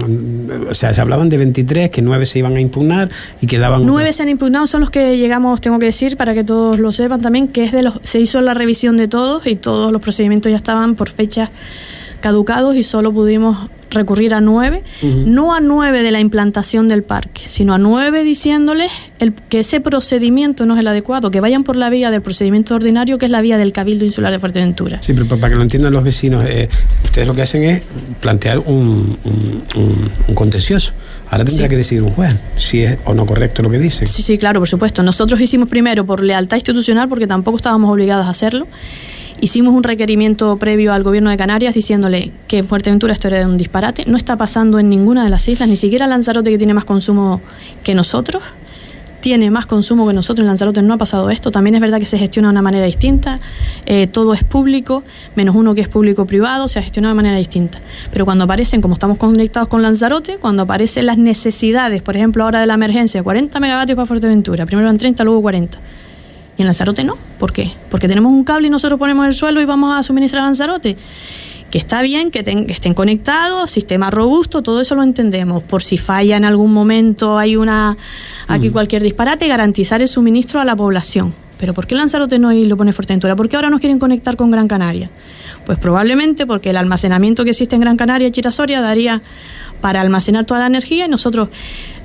o 0.70 0.74
sea, 0.74 0.94
se 0.94 1.02
hablaban 1.02 1.30
de 1.30 1.38
23, 1.38 1.90
que 1.90 2.02
9 2.02 2.26
se 2.26 2.40
iban 2.40 2.56
a 2.56 2.62
impugnar 2.62 3.10
y 3.42 3.48
quedaban... 3.48 3.86
9 3.86 4.12
se 4.14 4.24
han 4.24 4.30
impugnado, 4.30 4.68
son 4.68 4.82
los 4.82 4.90
que 4.90 5.18
llegamos, 5.18 5.62
tengo 5.62 5.80
que 5.80 5.88
decir, 5.88 6.18
para 6.18 6.34
que 6.34 6.44
todos 6.44 6.80
lo 6.80 6.92
sepan 6.92 7.22
también, 7.22 7.48
que 7.48 7.66
es 7.66 7.72
de 7.72 7.84
los, 7.84 7.96
se 8.04 8.20
hizo 8.20 8.42
la 8.42 8.54
revisión 8.54 8.98
de 8.98 9.08
todos 9.08 9.46
y 9.48 9.56
todos 9.56 9.92
los 9.92 10.02
procedimientos 10.02 10.52
ya 10.52 10.58
estaban 10.58 10.96
por 10.96 11.10
fechas 11.10 11.50
caducados 12.20 12.76
y 12.76 12.84
solo 12.84 13.14
pudimos 13.14 13.70
recurrir 13.92 14.34
a 14.34 14.42
nueve, 14.42 14.84
no 15.02 15.54
a 15.54 15.62
nueve 15.62 16.04
de 16.04 16.12
la 16.12 16.20
implantación 16.20 16.88
del 16.88 17.04
parque, 17.04 17.42
sino 17.46 17.74
a 17.74 17.78
nueve 17.78 18.24
diciéndoles 18.24 18.92
el, 19.20 19.34
que 19.34 19.60
ese 19.60 19.82
procedimiento 19.82 20.66
no 20.66 20.76
es 20.76 20.80
el 20.80 20.88
adecuado, 20.88 21.32
que 21.32 21.42
vayan 21.42 21.64
por 21.64 21.76
la 21.76 21.90
vía 21.90 22.12
del 22.12 22.22
procedimiento 22.22 22.76
ordinario, 22.76 23.18
que 23.18 23.26
es 23.26 23.32
la 23.32 23.42
vía 23.42 23.58
del 23.58 23.72
Cabildo 23.72 24.06
Insular 24.06 24.32
de 24.32 24.40
Fuerteventura. 24.40 25.00
Sí, 25.02 25.14
pero 25.14 25.28
para 25.28 25.50
que 25.50 25.56
lo 25.56 25.64
entiendan 25.64 25.94
los 25.94 26.04
vecinos, 26.04 26.46
eh, 26.46 26.70
ustedes 27.04 27.28
lo 27.28 27.34
que 27.34 27.42
hacen 27.42 27.64
es 27.64 27.82
plantear 28.20 28.60
un, 28.60 29.18
un, 29.26 30.36
contencioso. 30.36 30.94
Ahora 31.30 31.46
tendrá 31.46 31.68
que 31.68 31.78
decidir 31.78 32.04
un 32.04 32.12
juez 32.12 32.36
si 32.56 32.82
es 32.82 32.98
o 33.06 33.14
no 33.14 33.26
correcto 33.26 33.62
lo 33.62 33.70
que 33.70 33.78
dice. 33.78 34.06
Sí, 34.08 34.22
sí, 34.22 34.38
claro, 34.38 34.60
por 34.60 34.68
supuesto. 34.68 35.04
Nosotros 35.04 35.40
hicimos 35.42 35.70
primero 35.70 36.06
por 36.06 36.24
lealtad 36.24 36.58
institucional, 36.58 37.08
porque 37.08 37.28
tampoco 37.28 37.58
estábamos 37.58 37.92
obligados 37.92 38.26
a 38.26 38.30
hacerlo. 38.30 38.68
Hicimos 39.42 39.74
un 39.74 39.84
requerimiento 39.84 40.58
previo 40.58 40.92
al 40.92 41.04
gobierno 41.04 41.30
de 41.30 41.38
Canarias 41.38 41.74
diciéndole 41.74 42.32
que 42.48 42.58
en 42.58 42.68
Fuerteventura 42.68 43.14
esto 43.14 43.30
era 43.30 43.48
un 43.48 43.58
disparate. 43.58 44.04
No 44.06 44.18
está 44.18 44.36
pasando 44.36 44.80
en 44.80 44.90
ninguna 44.90 45.24
de 45.24 45.30
las 45.30 45.48
islas, 45.48 45.70
ni 45.70 45.78
siquiera 45.78 46.08
Lanzarote, 46.08 46.52
que 46.52 46.58
tiene 46.58 46.74
más 46.74 46.84
consumo 46.84 47.40
que 47.82 47.96
nosotros, 47.96 48.44
tiene 49.22 49.50
más 49.50 49.66
consumo 49.66 50.06
que 50.06 50.14
nosotros. 50.14 50.44
En 50.44 50.48
Lanzarote 50.48 50.82
no 50.82 50.94
ha 50.94 50.98
pasado 50.98 51.30
esto. 51.30 51.52
También 51.52 51.76
es 51.76 51.80
verdad 51.80 52.00
que 52.00 52.06
se 52.06 52.18
gestiona 52.18 52.50
de 52.50 52.52
una 52.52 52.62
manera 52.62 52.86
distinta. 52.86 53.40
Eh, 53.86 54.08
todo 54.08 54.34
es 54.34 54.44
público, 54.44 55.04
menos 55.38 55.56
uno 55.56 55.74
que 55.74 55.82
es 55.82 55.88
público-privado, 55.88 56.68
se 56.68 56.80
ha 56.80 56.82
gestionado 56.82 57.16
de 57.16 57.18
manera 57.18 57.38
distinta. 57.38 57.80
Pero 58.12 58.26
cuando 58.26 58.44
aparecen, 58.44 58.82
como 58.82 58.96
estamos 58.96 59.18
conectados 59.18 59.70
con 59.70 59.82
Lanzarote, 59.82 60.36
cuando 60.36 60.64
aparecen 60.64 61.06
las 61.06 61.18
necesidades, 61.18 62.02
por 62.02 62.18
ejemplo, 62.18 62.44
ahora 62.44 62.60
de 62.60 62.68
la 62.68 62.74
emergencia, 62.74 63.24
40 63.24 63.58
megavatios 63.62 63.96
para 63.96 64.06
Fuerteventura, 64.06 64.66
primero 64.66 64.86
eran 64.86 64.98
30, 64.98 65.24
luego 65.24 65.42
40 65.42 65.80
y 66.60 66.62
en 66.62 66.68
Lanzarote 66.68 67.06
no. 67.06 67.18
¿Por 67.40 67.54
qué? 67.54 67.72
Porque 67.90 68.10
tenemos 68.10 68.34
un 68.34 68.44
cable 68.44 68.68
y 68.68 68.70
nosotros 68.70 69.00
ponemos 69.00 69.26
el 69.26 69.34
suelo 69.34 69.62
y 69.62 69.66
vamos 69.66 69.98
a 69.98 70.04
suministrar 70.04 70.44
a 70.44 70.48
Lanzarote. 70.48 70.98
Que 71.72 71.78
está 71.78 72.02
bien, 72.02 72.32
que, 72.32 72.44
estén 72.68 72.94
conectados, 72.94 73.72
sistema 73.72 74.12
robusto, 74.12 74.62
todo 74.62 74.82
eso 74.82 74.94
lo 74.96 75.04
entendemos. 75.04 75.64
Por 75.64 75.82
si 75.82 75.98
falla 75.98 76.36
en 76.36 76.44
algún 76.44 76.74
momento, 76.74 77.38
hay 77.38 77.56
una 77.56 77.96
aquí 78.50 78.70
mm. 78.70 78.74
cualquier 78.74 79.04
disparate, 79.04 79.48
garantizar 79.48 80.02
el 80.02 80.10
suministro 80.10 80.60
a 80.60 80.66
la 80.66 80.76
población. 80.76 81.34
Pero 81.58 81.74
¿por 81.74 81.88
qué 81.88 81.96
Lanzarote 81.96 82.40
no 82.40 82.52
y 82.52 82.66
lo 82.66 82.76
pone 82.76 82.92
Fuerteventura? 82.92 83.38
¿Por 83.38 83.48
qué 83.48 83.56
ahora 83.56 83.70
nos 83.70 83.80
quieren 83.80 83.98
conectar 83.98 84.36
con 84.36 84.52
Gran 84.52 84.68
Canaria? 84.68 85.10
Pues 85.70 85.78
probablemente 85.78 86.48
porque 86.48 86.72
el 86.72 86.78
almacenamiento 86.78 87.44
que 87.44 87.52
existe 87.52 87.76
en 87.76 87.82
Gran 87.82 87.96
Canaria 87.96 88.28
y 88.28 88.32
Chirasoria 88.32 88.82
daría 88.82 89.22
para 89.82 90.02
almacenar 90.02 90.46
toda 90.46 90.62
la 90.62 90.66
energía 90.66 91.06
y 91.06 91.10
nosotros 91.10 91.50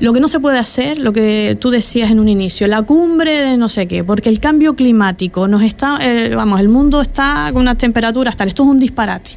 lo 0.00 0.12
que 0.12 0.20
no 0.20 0.28
se 0.28 0.38
puede 0.38 0.58
hacer, 0.58 0.98
lo 0.98 1.14
que 1.14 1.56
tú 1.58 1.70
decías 1.70 2.10
en 2.10 2.20
un 2.20 2.28
inicio, 2.28 2.68
la 2.68 2.82
cumbre 2.82 3.40
de 3.40 3.56
no 3.56 3.70
sé 3.70 3.88
qué, 3.88 4.04
porque 4.04 4.28
el 4.28 4.38
cambio 4.38 4.76
climático 4.76 5.48
nos 5.48 5.62
está, 5.62 5.96
eh, 6.02 6.34
vamos, 6.34 6.60
el 6.60 6.68
mundo 6.68 7.00
está 7.00 7.48
con 7.54 7.62
unas 7.62 7.78
temperaturas 7.78 8.36
tal, 8.36 8.48
esto 8.48 8.64
es 8.64 8.68
un 8.68 8.78
disparate. 8.78 9.30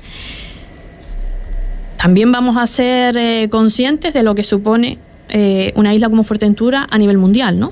También 1.96 2.30
vamos 2.30 2.58
a 2.58 2.68
ser 2.68 3.16
eh, 3.16 3.48
conscientes 3.50 4.14
de 4.14 4.24
lo 4.24 4.36
que 4.36 4.44
supone 4.44 4.98
eh, 5.30 5.72
una 5.78 5.94
isla 5.94 6.10
como 6.10 6.26
Fuerteventura 6.26 6.86
a 6.92 6.98
nivel 6.98 7.18
mundial, 7.18 7.58
¿no? 7.58 7.72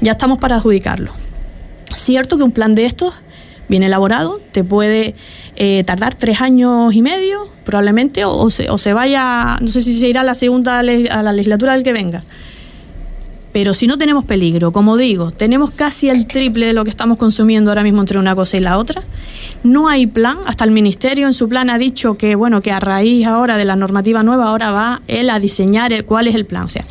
ya 0.00 0.12
estamos 0.12 0.38
para 0.38 0.56
adjudicarlo. 0.56 1.12
Cierto 1.96 2.36
que 2.36 2.44
un 2.44 2.52
plan 2.52 2.74
de 2.74 2.86
estos 2.86 3.12
bien 3.68 3.82
elaborado, 3.82 4.40
te 4.52 4.64
puede 4.64 5.14
eh, 5.56 5.84
tardar 5.84 6.14
tres 6.14 6.40
años 6.40 6.94
y 6.94 7.02
medio, 7.02 7.48
probablemente, 7.64 8.24
o, 8.24 8.50
se, 8.50 8.70
o 8.70 8.78
se 8.78 8.92
vaya, 8.92 9.58
no 9.60 9.68
sé 9.68 9.82
si 9.82 9.98
se 9.98 10.08
irá 10.08 10.22
a 10.22 10.24
la 10.24 10.34
segunda 10.34 10.78
a 10.78 10.82
la 10.82 11.32
legislatura 11.32 11.72
del 11.72 11.84
que 11.84 11.92
venga. 11.92 12.24
Pero 13.58 13.74
si 13.74 13.88
no 13.88 13.98
tenemos 13.98 14.24
peligro, 14.24 14.70
como 14.70 14.96
digo, 14.96 15.32
tenemos 15.32 15.72
casi 15.72 16.08
el 16.08 16.28
triple 16.28 16.66
de 16.66 16.72
lo 16.72 16.84
que 16.84 16.90
estamos 16.90 17.18
consumiendo 17.18 17.72
ahora 17.72 17.82
mismo 17.82 17.98
entre 18.00 18.20
una 18.20 18.36
cosa 18.36 18.56
y 18.56 18.60
la 18.60 18.78
otra. 18.78 19.02
No 19.64 19.88
hay 19.88 20.06
plan, 20.06 20.38
hasta 20.46 20.62
el 20.62 20.70
ministerio 20.70 21.26
en 21.26 21.34
su 21.34 21.48
plan 21.48 21.68
ha 21.68 21.76
dicho 21.76 22.16
que 22.16 22.36
bueno, 22.36 22.62
que 22.62 22.70
a 22.70 22.78
raíz 22.78 23.26
ahora 23.26 23.56
de 23.56 23.64
la 23.64 23.74
normativa 23.74 24.22
nueva 24.22 24.50
ahora 24.50 24.70
va 24.70 25.02
él 25.08 25.28
a 25.28 25.40
diseñar 25.40 26.04
cuál 26.04 26.28
es 26.28 26.36
el 26.36 26.46
plan, 26.46 26.62
o 26.62 26.68
sea, 26.68 26.84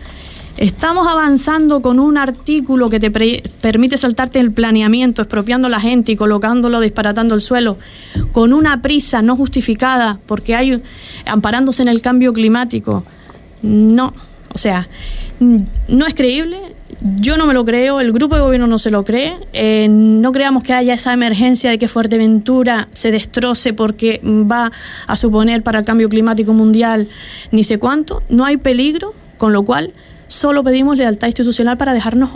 Estamos 0.58 1.08
avanzando 1.08 1.82
con 1.82 2.00
un 2.02 2.18
artículo 2.18 2.90
que 2.90 3.00
te 3.00 3.12
permite 3.12 3.98
saltarte 3.98 4.42
el 4.42 4.52
planeamiento, 4.52 5.22
expropiando 5.22 5.68
a 5.68 5.70
la 5.70 5.80
gente 5.80 6.12
y 6.12 6.16
colocándolo, 6.18 6.82
disparatando 6.82 7.34
el 7.36 7.42
suelo, 7.42 7.78
con 8.34 8.52
una 8.52 8.82
prisa 8.82 9.22
no 9.22 9.38
justificada, 9.38 10.20
porque 10.26 10.54
hay 10.54 10.82
amparándose 11.28 11.84
en 11.84 11.88
el 11.88 12.02
cambio 12.02 12.34
climático. 12.34 13.06
No, 13.62 14.14
o 14.54 14.58
sea, 14.58 14.88
no 15.40 16.06
es 16.06 16.14
creíble. 16.14 16.58
Yo 17.20 17.38
no 17.38 17.46
me 17.46 17.54
lo 17.54 17.64
creo, 17.64 18.00
el 18.00 18.12
grupo 18.12 18.36
de 18.36 18.42
gobierno 18.42 18.66
no 18.66 18.80
se 18.80 18.90
lo 18.90 19.06
cree. 19.06 19.38
Eh, 19.54 19.88
no 19.90 20.32
creamos 20.32 20.64
que 20.64 20.74
haya 20.74 20.94
esa 20.94 21.14
emergencia 21.14 21.70
de 21.70 21.78
que 21.78 21.88
Fuerteventura 21.88 22.88
se 22.94 23.12
destroce 23.12 23.74
porque 23.74 24.20
va 24.24 24.72
a 25.06 25.16
suponer 25.16 25.62
para 25.62 25.80
el 25.80 25.86
cambio 25.86 26.10
climático 26.10 26.54
mundial 26.54 27.08
ni 27.52 27.64
sé 27.64 27.78
cuánto. 27.78 28.24
No 28.30 28.46
hay 28.46 28.58
peligro, 28.58 29.14
con 29.38 29.54
lo 29.54 29.64
cual 29.64 29.94
solo 30.28 30.64
pedimos 30.64 30.98
lealtad 30.98 31.28
institucional 31.28 31.78
para 31.78 31.94
dejarnos 31.94 32.32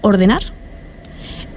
ordenar. 0.00 0.42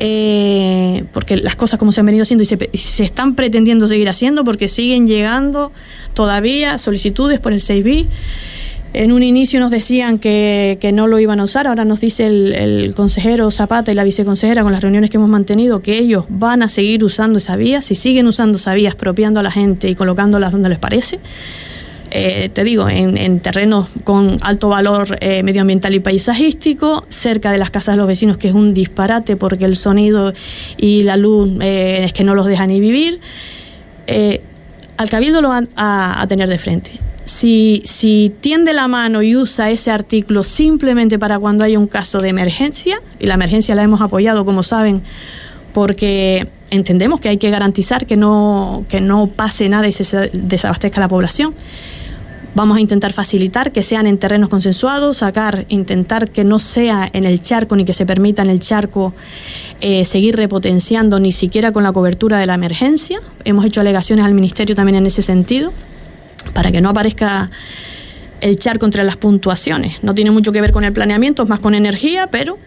Eh, 0.01 1.03
porque 1.11 1.35
las 1.35 1.57
cosas 1.57 1.77
como 1.77 1.91
se 1.91 1.99
han 1.99 2.05
venido 2.05 2.23
haciendo 2.23 2.43
y 2.43 2.77
se, 2.77 3.03
están 3.03 3.35
pretendiendo 3.35 3.85
seguir 3.85 4.07
haciendo 4.07 4.45
porque 4.45 4.69
siguen 4.69 5.07
llegando 5.07 5.73
todavía 6.13 6.77
solicitudes 6.77 7.39
por 7.39 7.51
el 7.51 7.59
6B. 7.59 8.05
En 8.91 9.11
un 9.11 9.21
inicio 9.21 9.59
nos 9.59 9.69
decían 9.69 10.17
que, 10.17 10.77
no 10.93 11.07
lo 11.07 11.19
iban 11.19 11.39
a 11.39 11.43
usar, 11.43 11.67
ahora 11.67 11.85
nos 11.85 11.99
dice 11.99 12.25
el, 12.25 12.53
el, 12.53 12.95
consejero 12.95 13.51
Zapata 13.51 13.91
y 13.91 13.95
la 13.95 14.03
viceconsejera 14.03 14.63
con 14.63 14.71
las 14.71 14.81
reuniones 14.81 15.09
que 15.11 15.17
hemos 15.17 15.29
mantenido 15.29 15.81
que 15.81 15.97
ellos 15.97 16.25
van 16.29 16.63
a 16.63 16.69
seguir 16.69 17.03
usando 17.03 17.37
esa 17.37 17.55
vía, 17.55 17.81
si 17.81 17.93
siguen 17.93 18.25
usando 18.25 18.57
esa 18.57 18.73
vía, 18.73 18.89
expropiando 18.89 19.39
a 19.39 19.43
la 19.43 19.51
gente 19.51 19.89
y 19.89 19.95
colocándolas 19.95 20.51
donde 20.51 20.69
les 20.69 20.79
parece. 20.79 21.19
Eh, 22.11 22.49
te 22.51 22.63
digo, 22.63 22.89
en, 22.89 23.39
terrenos 23.39 23.87
con 24.03 24.37
alto 24.41 24.69
valor 24.69 25.17
eh, 25.21 25.43
medioambiental 25.43 25.93
y 25.93 25.99
paisajístico, 25.99 27.05
cerca 27.09 27.51
de 27.51 27.59
las 27.59 27.69
casas 27.69 27.93
de 27.93 27.97
los 27.97 28.07
vecinos, 28.07 28.37
que 28.37 28.47
es 28.47 28.53
un 28.53 28.73
disparate 28.73 29.35
porque 29.35 29.65
el 29.65 29.75
sonido 29.75 30.33
y 30.77 31.03
la 31.03 31.17
luz 31.17 31.49
eh, 31.61 32.01
es 32.03 32.13
que 32.13 32.23
no 32.23 32.33
los 32.33 32.47
deja 32.47 32.65
ni 32.65 32.79
vivir. 32.79 33.19
al 34.97 35.09
cabildo 35.09 35.41
lo 35.41 35.49
van 35.49 35.69
a, 35.75 36.25
tener 36.27 36.49
de 36.49 36.57
frente. 36.57 36.91
Si, 37.39 37.81
si, 37.85 38.33
tiende 38.41 38.73
la 38.73 38.89
mano 38.89 39.21
y 39.21 39.37
usa 39.37 39.69
ese 39.69 39.91
artículo 39.91 40.43
simplemente 40.43 41.17
para 41.17 41.39
cuando 41.39 41.63
haya 41.63 41.79
un 41.79 41.87
caso 41.87 42.19
de 42.19 42.27
emergencia, 42.27 43.01
y 43.17 43.27
la 43.27 43.35
emergencia 43.35 43.75
la 43.75 43.83
hemos 43.83 44.01
apoyado, 44.01 44.43
como 44.43 44.61
saben, 44.61 45.01
porque 45.71 46.49
entendemos 46.69 47.21
que 47.21 47.29
hay 47.29 47.37
que 47.37 47.49
garantizar 47.49 48.05
que 48.05 48.17
no, 48.17 48.83
que 48.89 48.99
no 48.99 49.27
pase 49.27 49.69
nada 49.69 49.87
y 49.87 49.93
se 49.93 50.29
desabastezca 50.33 50.99
la 50.99 51.07
población. 51.07 51.53
Vamos 52.55 52.75
a 52.75 52.81
intentar 52.81 53.13
facilitar 53.13 53.71
que 53.71 53.83
sean 53.83 54.05
en 54.05 54.17
terrenos 54.17 54.49
consensuados, 54.49 55.19
sacar, 55.19 55.65
intentar 55.69 56.29
que 56.29 56.43
no 56.43 56.59
sea 56.59 57.09
en 57.13 57.23
el 57.23 57.41
charco 57.41 57.77
ni 57.77 57.85
que 57.85 57.93
se 57.93 58.05
permita 58.05 58.41
en 58.41 58.49
el 58.49 58.59
charco 58.59 59.13
eh, 59.79 60.03
seguir 60.03 60.35
repotenciando 60.35 61.21
ni 61.21 61.31
siquiera 61.31 61.71
con 61.71 61.83
la 61.83 61.93
cobertura 61.93 62.37
de 62.37 62.47
la 62.47 62.55
emergencia. 62.55 63.21
Hemos 63.45 63.63
hecho 63.63 63.79
alegaciones 63.79 64.25
al 64.25 64.33
Ministerio 64.33 64.75
también 64.75 64.97
en 64.97 65.05
ese 65.05 65.21
sentido, 65.21 65.71
para 66.53 66.71
que 66.71 66.81
no 66.81 66.89
aparezca 66.89 67.49
el 68.41 68.57
charco 68.57 68.85
entre 68.85 69.03
las 69.03 69.17
puntuaciones. 69.17 70.03
No 70.03 70.15
tiene 70.15 70.31
mucho 70.31 70.51
que 70.51 70.61
ver 70.61 70.71
con 70.71 70.83
el 70.83 70.93
planeamiento, 70.93 71.43
es 71.43 71.49
más 71.49 71.59
con 71.59 71.75
energía, 71.75 72.27
pero 72.27 72.57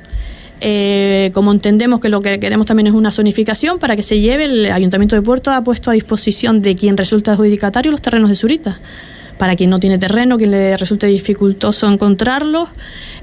eh, 0.60 1.30
como 1.34 1.50
entendemos 1.50 2.00
que 2.00 2.08
lo 2.08 2.20
que 2.20 2.38
queremos 2.38 2.66
también 2.66 2.86
es 2.86 2.94
una 2.94 3.10
zonificación 3.10 3.78
para 3.78 3.96
que 3.96 4.02
se 4.02 4.20
lleve, 4.20 4.44
el 4.44 4.70
Ayuntamiento 4.70 5.16
de 5.16 5.22
Puerto 5.22 5.50
ha 5.50 5.64
puesto 5.64 5.90
a 5.90 5.94
disposición 5.94 6.62
de 6.62 6.76
quien 6.76 6.96
resulta 6.96 7.32
adjudicatario 7.32 7.90
los 7.90 8.02
terrenos 8.02 8.28
de 8.28 8.36
Surita 8.36 8.78
para 9.38 9.56
quien 9.56 9.70
no 9.70 9.80
tiene 9.80 9.98
terreno, 9.98 10.36
quien 10.36 10.52
le 10.52 10.76
resulte 10.76 11.08
dificultoso 11.08 11.88
encontrarlos, 11.88 12.68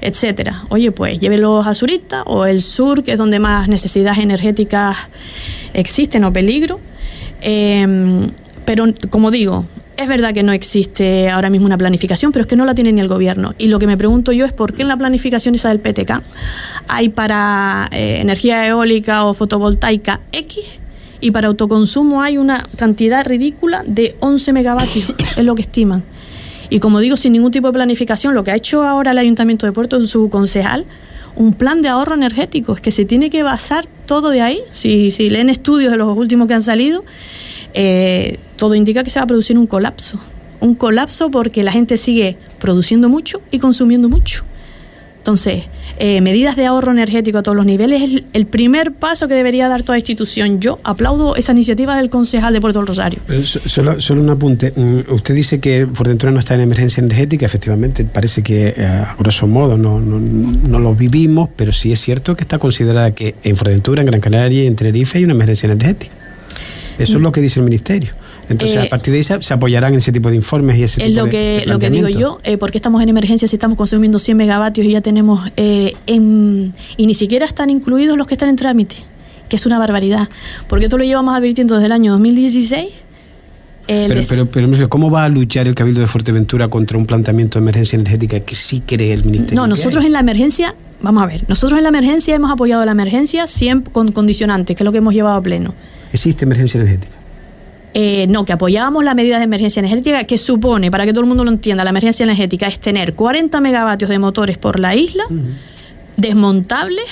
etcétera. 0.02 0.64
Oye, 0.68 0.92
pues 0.92 1.18
llévelos 1.18 1.66
a 1.66 1.74
Zurita 1.74 2.24
o 2.24 2.44
el 2.44 2.60
sur, 2.60 3.02
que 3.04 3.12
es 3.12 3.18
donde 3.18 3.38
más 3.38 3.68
necesidades 3.68 4.18
energéticas 4.18 4.98
existen 5.72 6.24
o 6.24 6.30
peligro. 6.30 6.78
Em, 7.40 8.30
pero 8.66 8.84
como 9.08 9.30
digo, 9.30 9.64
es 10.00 10.08
verdad 10.08 10.32
que 10.32 10.42
no 10.42 10.52
existe 10.52 11.28
ahora 11.28 11.50
mismo 11.50 11.66
una 11.66 11.76
planificación, 11.76 12.32
pero 12.32 12.42
es 12.42 12.46
que 12.46 12.56
no 12.56 12.64
la 12.64 12.74
tiene 12.74 12.90
ni 12.92 13.00
el 13.00 13.08
gobierno. 13.08 13.54
Y 13.58 13.68
lo 13.68 13.78
que 13.78 13.86
me 13.86 13.96
pregunto 13.96 14.32
yo 14.32 14.46
es 14.46 14.52
por 14.52 14.72
qué 14.72 14.82
en 14.82 14.88
la 14.88 14.96
planificación 14.96 15.54
esa 15.54 15.68
del 15.68 15.80
PTK 15.80 16.22
hay 16.88 17.10
para 17.10 17.88
eh, 17.92 18.18
energía 18.20 18.66
eólica 18.66 19.24
o 19.24 19.34
fotovoltaica 19.34 20.20
X 20.32 20.64
y 21.20 21.30
para 21.32 21.48
autoconsumo 21.48 22.22
hay 22.22 22.38
una 22.38 22.66
cantidad 22.76 23.26
ridícula 23.26 23.82
de 23.86 24.16
11 24.20 24.52
megavatios, 24.54 25.14
es 25.36 25.44
lo 25.44 25.54
que 25.54 25.62
estiman. 25.62 26.02
Y 26.70 26.78
como 26.78 27.00
digo, 27.00 27.16
sin 27.16 27.32
ningún 27.32 27.50
tipo 27.50 27.66
de 27.66 27.72
planificación, 27.72 28.34
lo 28.34 28.42
que 28.42 28.52
ha 28.52 28.56
hecho 28.56 28.84
ahora 28.84 29.10
el 29.10 29.18
Ayuntamiento 29.18 29.66
de 29.66 29.72
Puerto 29.72 29.96
en 29.96 30.06
su 30.06 30.30
concejal, 30.30 30.86
un 31.36 31.52
plan 31.52 31.82
de 31.82 31.88
ahorro 31.88 32.14
energético, 32.14 32.74
es 32.74 32.80
que 32.80 32.90
se 32.90 33.04
tiene 33.04 33.28
que 33.28 33.42
basar 33.42 33.86
todo 34.06 34.30
de 34.30 34.40
ahí. 34.40 34.60
Si, 34.72 35.10
si 35.10 35.30
leen 35.30 35.50
estudios 35.50 35.90
de 35.90 35.98
los 35.98 36.16
últimos 36.16 36.48
que 36.48 36.54
han 36.54 36.62
salido, 36.62 37.04
eh, 37.74 38.38
todo 38.56 38.74
indica 38.74 39.04
que 39.04 39.10
se 39.10 39.18
va 39.18 39.24
a 39.24 39.26
producir 39.26 39.58
un 39.58 39.66
colapso. 39.66 40.18
Un 40.60 40.74
colapso 40.74 41.30
porque 41.30 41.62
la 41.62 41.72
gente 41.72 41.96
sigue 41.96 42.36
produciendo 42.58 43.08
mucho 43.08 43.40
y 43.50 43.58
consumiendo 43.58 44.08
mucho. 44.08 44.44
Entonces, 45.20 45.64
eh, 45.98 46.22
medidas 46.22 46.56
de 46.56 46.64
ahorro 46.64 46.92
energético 46.92 47.36
a 47.36 47.42
todos 47.42 47.54
los 47.54 47.66
niveles 47.66 48.02
es 48.02 48.22
el 48.32 48.46
primer 48.46 48.92
paso 48.92 49.28
que 49.28 49.34
debería 49.34 49.68
dar 49.68 49.82
toda 49.82 49.98
institución. 49.98 50.58
Yo 50.58 50.78
aplaudo 50.82 51.36
esa 51.36 51.52
iniciativa 51.52 51.94
del 51.94 52.08
concejal 52.08 52.54
de 52.54 52.60
Puerto 52.62 52.78
del 52.78 52.86
Rosario. 52.86 53.20
Solo, 53.44 53.98
un 54.18 54.30
apunte. 54.30 54.72
Mm, 54.74 55.12
usted 55.12 55.34
dice 55.34 55.60
que 55.60 55.86
Fuerteventura 55.92 56.32
no 56.32 56.38
está 56.38 56.54
en 56.54 56.62
emergencia 56.62 57.02
energética. 57.02 57.44
Efectivamente, 57.44 58.02
parece 58.06 58.42
que 58.42 58.68
eh, 58.74 58.86
a 58.86 59.14
grosso 59.18 59.46
modo 59.46 59.76
no, 59.76 60.00
no, 60.00 60.78
lo 60.78 60.94
vivimos, 60.94 61.50
pero 61.54 61.70
sí 61.70 61.92
es 61.92 62.00
cierto 62.00 62.34
que 62.34 62.44
está 62.44 62.58
considerada 62.58 63.10
que 63.10 63.34
en 63.44 63.58
Fuerteventura, 63.58 64.00
en 64.00 64.06
Gran 64.06 64.22
Canaria 64.22 64.64
y 64.64 64.66
en 64.66 64.76
Tenerife 64.76 65.18
hay 65.18 65.24
una 65.24 65.34
emergencia 65.34 65.66
energética. 65.66 66.14
Eso 67.00 67.16
es 67.16 67.22
lo 67.22 67.32
que 67.32 67.40
dice 67.40 67.60
el 67.60 67.64
Ministerio. 67.64 68.12
Entonces, 68.48 68.76
a 68.76 68.84
eh, 68.84 68.88
partir 68.88 69.12
de 69.12 69.18
ahí 69.18 69.42
se, 69.42 69.54
apoyarán 69.54 69.92
en 69.92 69.98
ese 69.98 70.12
tipo 70.12 70.28
de 70.28 70.36
informes 70.36 70.76
y 70.78 70.82
ese 70.82 71.04
es 71.04 71.14
lo 71.14 71.26
que, 71.26 71.64
Lo 71.66 71.78
que 71.78 71.90
digo 71.90 72.08
yo, 72.08 72.40
eh, 72.44 72.58
porque 72.58 72.78
estamos 72.78 73.02
en 73.02 73.08
emergencia 73.08 73.48
si 73.48 73.56
estamos 73.56 73.78
consumiendo 73.78 74.18
100 74.18 74.36
megavatios 74.36 74.86
y 74.86 74.90
ya 74.90 75.00
tenemos... 75.00 75.50
Eh, 75.56 75.94
en, 76.06 76.74
y 76.96 77.06
ni 77.06 77.14
siquiera 77.14 77.46
están 77.46 77.70
incluidos 77.70 78.18
los 78.18 78.26
que 78.26 78.34
están 78.34 78.48
en 78.48 78.56
trámite, 78.56 78.96
que 79.48 79.56
es 79.56 79.66
una 79.66 79.78
barbaridad. 79.78 80.28
Porque 80.68 80.86
esto 80.86 80.98
lo 80.98 81.04
llevamos 81.04 81.34
advirtiendo 81.34 81.74
desde 81.74 81.86
el 81.86 81.92
año 81.92 82.12
2016. 82.12 82.88
Pero, 83.86 84.20
pero, 84.28 84.46
pero, 84.46 84.88
¿cómo 84.88 85.10
va 85.10 85.24
a 85.24 85.28
luchar 85.28 85.66
el 85.66 85.74
Cabildo 85.74 86.00
de 86.00 86.06
Fuerteventura 86.06 86.68
contra 86.68 86.96
un 86.96 87.06
planteamiento 87.06 87.58
de 87.58 87.64
emergencia 87.64 87.96
energética 87.96 88.38
que 88.38 88.54
sí 88.54 88.82
cree 88.86 89.12
el 89.12 89.24
Ministerio? 89.24 89.60
No, 89.60 89.66
nosotros 89.66 90.04
en 90.04 90.12
la 90.12 90.20
emergencia, 90.20 90.76
vamos 91.00 91.24
a 91.24 91.26
ver, 91.26 91.44
nosotros 91.48 91.76
en 91.76 91.82
la 91.82 91.88
emergencia 91.88 92.36
hemos 92.36 92.52
apoyado 92.52 92.84
la 92.84 92.92
emergencia 92.92 93.48
siempre 93.48 93.92
con 93.92 94.12
condicionantes, 94.12 94.76
que 94.76 94.82
es 94.82 94.84
lo 94.84 94.92
que 94.92 94.98
hemos 94.98 95.12
llevado 95.12 95.36
a 95.36 95.42
pleno. 95.42 95.74
¿Existe 96.12 96.44
emergencia 96.44 96.78
energética? 96.78 97.14
Eh, 97.92 98.26
no, 98.28 98.44
que 98.44 98.52
apoyábamos 98.52 99.02
la 99.02 99.14
medida 99.14 99.38
de 99.38 99.44
emergencia 99.44 99.80
energética 99.80 100.22
que 100.24 100.38
supone, 100.38 100.90
para 100.90 101.04
que 101.04 101.12
todo 101.12 101.22
el 101.22 101.26
mundo 101.26 101.44
lo 101.44 101.50
entienda, 101.50 101.82
la 101.82 101.90
emergencia 101.90 102.22
energética 102.22 102.68
es 102.68 102.78
tener 102.78 103.14
40 103.14 103.60
megavatios 103.60 104.08
de 104.10 104.18
motores 104.18 104.58
por 104.58 104.78
la 104.78 104.94
isla, 104.94 105.24
desmontables, 106.16 107.06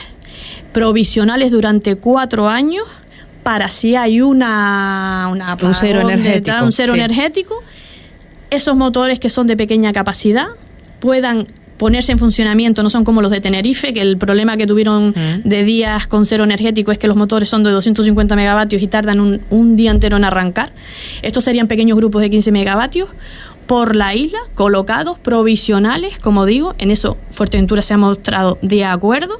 provisionales 0.73 1.51
durante 1.51 1.97
cuatro 1.97 2.49
años, 2.49 2.85
para 3.43 3.69
si 3.71 3.97
hay 3.97 4.21
una, 4.21 5.29
un 5.31 5.75
cero 5.75 6.01
energético, 6.01 6.57
un 6.63 6.71
cero 6.71 6.95
energético, 6.95 7.63
esos 8.51 8.77
motores 8.77 9.19
que 9.19 9.31
son 9.31 9.47
de 9.47 9.57
pequeña 9.57 9.93
capacidad 9.93 10.49
puedan 11.01 11.47
ponerse 11.79 12.13
en 12.13 12.19
funcionamiento, 12.19 12.83
no 12.83 12.91
son 12.91 13.05
como 13.05 13.23
los 13.23 13.31
de 13.31 13.41
Tenerife, 13.41 13.93
que 13.93 14.03
el 14.03 14.19
problema 14.19 14.57
que 14.57 14.67
tuvieron 14.67 15.15
de 15.45 15.65
días 15.65 16.07
con 16.07 16.27
cero 16.27 16.45
energético 16.45 16.93
es 16.93 16.99
que 16.99 17.09
los 17.09 17.17
motores 17.17 17.49
son 17.49 17.65
de 17.65 17.71
250 17.71 18.37
megavatios 18.37 18.83
y 18.83 18.87
tardan 18.89 19.21
un, 19.21 19.41
un 19.51 19.77
día 19.77 19.91
entero 19.91 20.17
en 20.17 20.25
arrancar. 20.25 20.73
Estos 21.23 21.45
serían 21.45 21.69
pequeños 21.69 21.97
grupos 21.97 22.21
de 22.21 22.31
15 22.31 22.53
megavatios 22.53 23.09
por 23.69 23.95
la 23.95 24.15
isla, 24.15 24.39
colocados, 24.55 25.19
provisionales, 25.19 26.19
como 26.19 26.47
digo, 26.47 26.75
en 26.79 26.91
eso 26.91 27.19
Fuerteventura 27.31 27.83
se 27.83 27.95
ha 27.95 27.99
mostrado 27.99 28.59
de 28.63 28.85
acuerdo. 28.85 29.39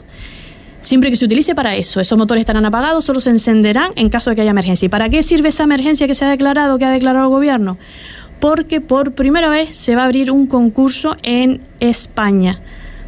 siempre 0.81 1.11
que 1.11 1.17
se 1.17 1.25
utilice 1.25 1.57
para 1.57 1.75
eso. 1.75 1.99
Esos 1.99 2.17
motores 2.17 2.43
estarán 2.43 2.65
apagados, 2.65 3.05
solo 3.05 3.19
se 3.21 3.31
encenderán 3.31 3.91
en 3.97 4.11
caso 4.11 4.31
de 4.31 4.37
que 4.37 4.43
haya 4.43 4.53
emergencia. 4.53 4.87
¿Y 4.87 4.89
para 4.89 5.09
qué 5.09 5.25
sirve 5.25 5.49
esa 5.49 5.65
emergencia 5.65 6.07
que 6.07 6.15
se 6.15 6.25
ha 6.25 6.29
declarado, 6.29 6.79
que 6.79 6.85
ha 6.85 6.91
declarado 6.91 7.25
el 7.25 7.31
gobierno? 7.31 7.79
Porque 8.41 8.81
por 8.81 9.13
primera 9.13 9.49
vez 9.49 9.77
se 9.77 9.95
va 9.97 10.03
a 10.03 10.05
abrir 10.05 10.31
un 10.31 10.47
concurso 10.47 11.17
en 11.23 11.61
España 11.81 12.61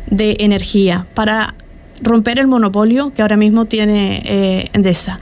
de 0.08 0.36
energía 0.40 1.06
para 1.14 1.54
romper 2.02 2.38
el 2.38 2.46
monopolio 2.46 3.12
que 3.14 3.22
ahora 3.22 3.36
mismo 3.36 3.66
tiene 3.66 4.22
eh, 4.24 4.68
Endesa. 4.72 5.20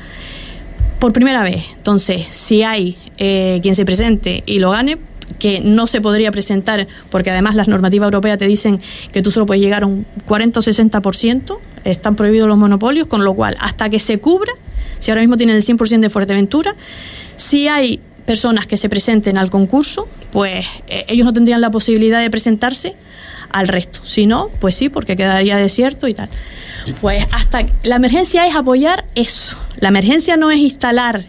Por 0.98 1.12
primera 1.12 1.42
vez. 1.42 1.64
Entonces, 1.76 2.26
si 2.30 2.62
hay 2.62 2.96
eh, 3.18 3.60
quien 3.62 3.74
se 3.74 3.84
presente 3.84 4.42
y 4.46 4.58
lo 4.58 4.70
gane, 4.70 4.98
que 5.38 5.60
no 5.60 5.86
se 5.86 6.00
podría 6.00 6.30
presentar, 6.32 6.86
porque 7.10 7.30
además 7.30 7.54
las 7.54 7.68
normativas 7.68 8.06
europeas 8.06 8.38
te 8.38 8.46
dicen 8.46 8.80
que 9.12 9.22
tú 9.22 9.30
solo 9.30 9.46
puedes 9.46 9.62
llegar 9.62 9.82
a 9.84 9.86
un 9.86 10.06
40 10.26 10.58
o 10.58 10.62
60%, 10.62 11.58
están 11.84 12.16
prohibidos 12.16 12.48
los 12.48 12.58
monopolios, 12.58 13.06
con 13.06 13.24
lo 13.24 13.34
cual, 13.34 13.56
hasta 13.60 13.88
que 13.88 14.00
se 14.00 14.18
cubra, 14.18 14.52
si 14.98 15.10
ahora 15.10 15.20
mismo 15.20 15.36
tienen 15.36 15.56
el 15.56 15.62
100% 15.62 16.00
de 16.00 16.10
Fuerteventura, 16.10 16.74
si 17.36 17.68
hay 17.68 18.00
personas 18.28 18.66
que 18.66 18.76
se 18.76 18.90
presenten 18.90 19.38
al 19.38 19.48
concurso, 19.48 20.06
pues 20.32 20.66
eh, 20.86 21.06
ellos 21.08 21.24
no 21.24 21.32
tendrían 21.32 21.62
la 21.62 21.70
posibilidad 21.70 22.20
de 22.20 22.28
presentarse 22.28 22.94
al 23.48 23.68
resto. 23.68 24.00
Si 24.04 24.26
no, 24.26 24.50
pues 24.60 24.74
sí, 24.74 24.90
porque 24.90 25.16
quedaría 25.16 25.56
desierto 25.56 26.06
y 26.06 26.12
tal. 26.12 26.28
Pues 27.00 27.24
hasta 27.32 27.64
la 27.84 27.96
emergencia 27.96 28.46
es 28.46 28.54
apoyar 28.54 29.06
eso. 29.14 29.56
La 29.80 29.88
emergencia 29.88 30.36
no 30.36 30.50
es 30.50 30.58
instalar 30.58 31.24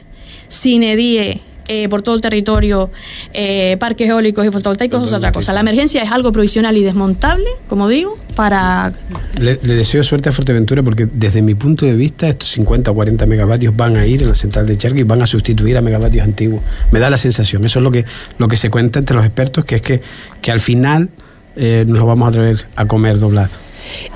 sin 0.50 0.84
edie 0.84 1.40
eh, 1.72 1.88
por 1.88 2.02
todo 2.02 2.16
el 2.16 2.22
territorio 2.22 2.90
eh, 3.32 3.78
parques 3.80 4.10
eólicos 4.10 4.44
y 4.44 4.50
fotovoltaicos 4.50 5.08
es 5.08 5.14
otra 5.14 5.32
cosa. 5.32 5.54
La 5.54 5.60
emergencia 5.60 6.02
es 6.02 6.12
algo 6.12 6.32
provisional 6.32 6.76
y 6.76 6.84
desmontable, 6.84 7.46
como 7.68 7.88
digo, 7.88 8.18
para... 8.36 8.92
Le, 9.40 9.56
deseo 9.56 10.02
suerte 10.02 10.30
a 10.30 10.32
Fuerteventura 10.32 10.82
porque 10.82 11.06
desde 11.06 11.44
mi 11.44 11.54
punto 11.54 11.86
de 11.86 11.94
vista 11.94 12.28
estos 12.28 12.50
50 12.50 12.90
o 12.90 12.96
40 12.96 13.24
megavatios 13.28 13.78
van 13.78 13.98
a 13.98 14.08
ir 14.08 14.24
en 14.24 14.30
la 14.30 14.36
central 14.36 14.66
de 14.66 14.80
Charqui 14.80 15.02
y 15.02 15.04
van 15.04 15.22
a 15.22 15.28
sustituir 15.28 15.78
a 15.78 15.82
megavatios 15.82 16.24
antiguos. 16.26 16.64
Me 16.92 16.98
da 16.98 17.12
la 17.12 17.18
sensación, 17.18 17.64
eso 17.64 17.78
es 17.78 17.84
lo 17.84 17.92
que, 17.92 18.04
lo 18.40 18.48
que 18.48 18.58
se 18.58 18.72
cuenta 18.72 18.98
entre 18.98 19.16
los 19.16 19.24
expertos, 19.24 19.64
que 19.64 19.76
es 19.76 19.82
que, 19.84 20.02
que 20.42 20.52
al 20.52 20.60
final 20.60 21.10
eh, 21.56 21.86
nos 21.88 22.00
lo 22.00 22.08
vamos 22.08 22.26
a 22.26 22.30
atrever 22.30 22.66
a 22.78 22.86
comer 22.86 23.20
doblar. 23.20 23.52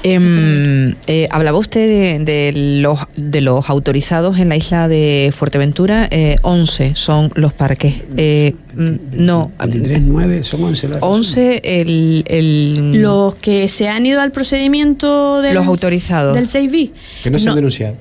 Em, 0.04 0.96
eh, 1.08 1.28
hablaba 1.32 1.58
usted 1.58 2.22
de, 2.22 2.52
los, 2.82 3.00
de 3.16 3.42
los 3.42 3.70
autorizados 3.70 4.40
en 4.40 4.50
la 4.50 4.56
isla 4.56 4.88
de 4.88 5.34
Fuerteventura, 5.36 6.08
eh, 6.12 6.38
11 6.42 6.96
son 6.96 7.32
los 7.36 7.54
parques. 7.54 7.96
Eh, 8.18 8.56
mm, 8.76 8.92
no. 9.14 9.52
23, 9.60 10.04
9, 10.04 10.44
son 10.44 10.64
11. 10.64 10.90
11 11.00 11.62
el, 11.64 12.24
el, 12.28 13.02
Los 13.02 13.36
que 13.36 13.68
se 13.68 13.88
han 13.90 14.06
ido 14.06 14.22
al 14.22 14.32
procedimiento 14.32 15.42
del, 15.42 15.56
los 15.56 15.68
autorizados. 15.68 16.36
del 16.36 16.48
6B. 16.48 16.92
Que 17.24 17.30
no 17.30 17.40
se 17.40 17.50
han 17.50 17.56
denunciado 17.56 17.96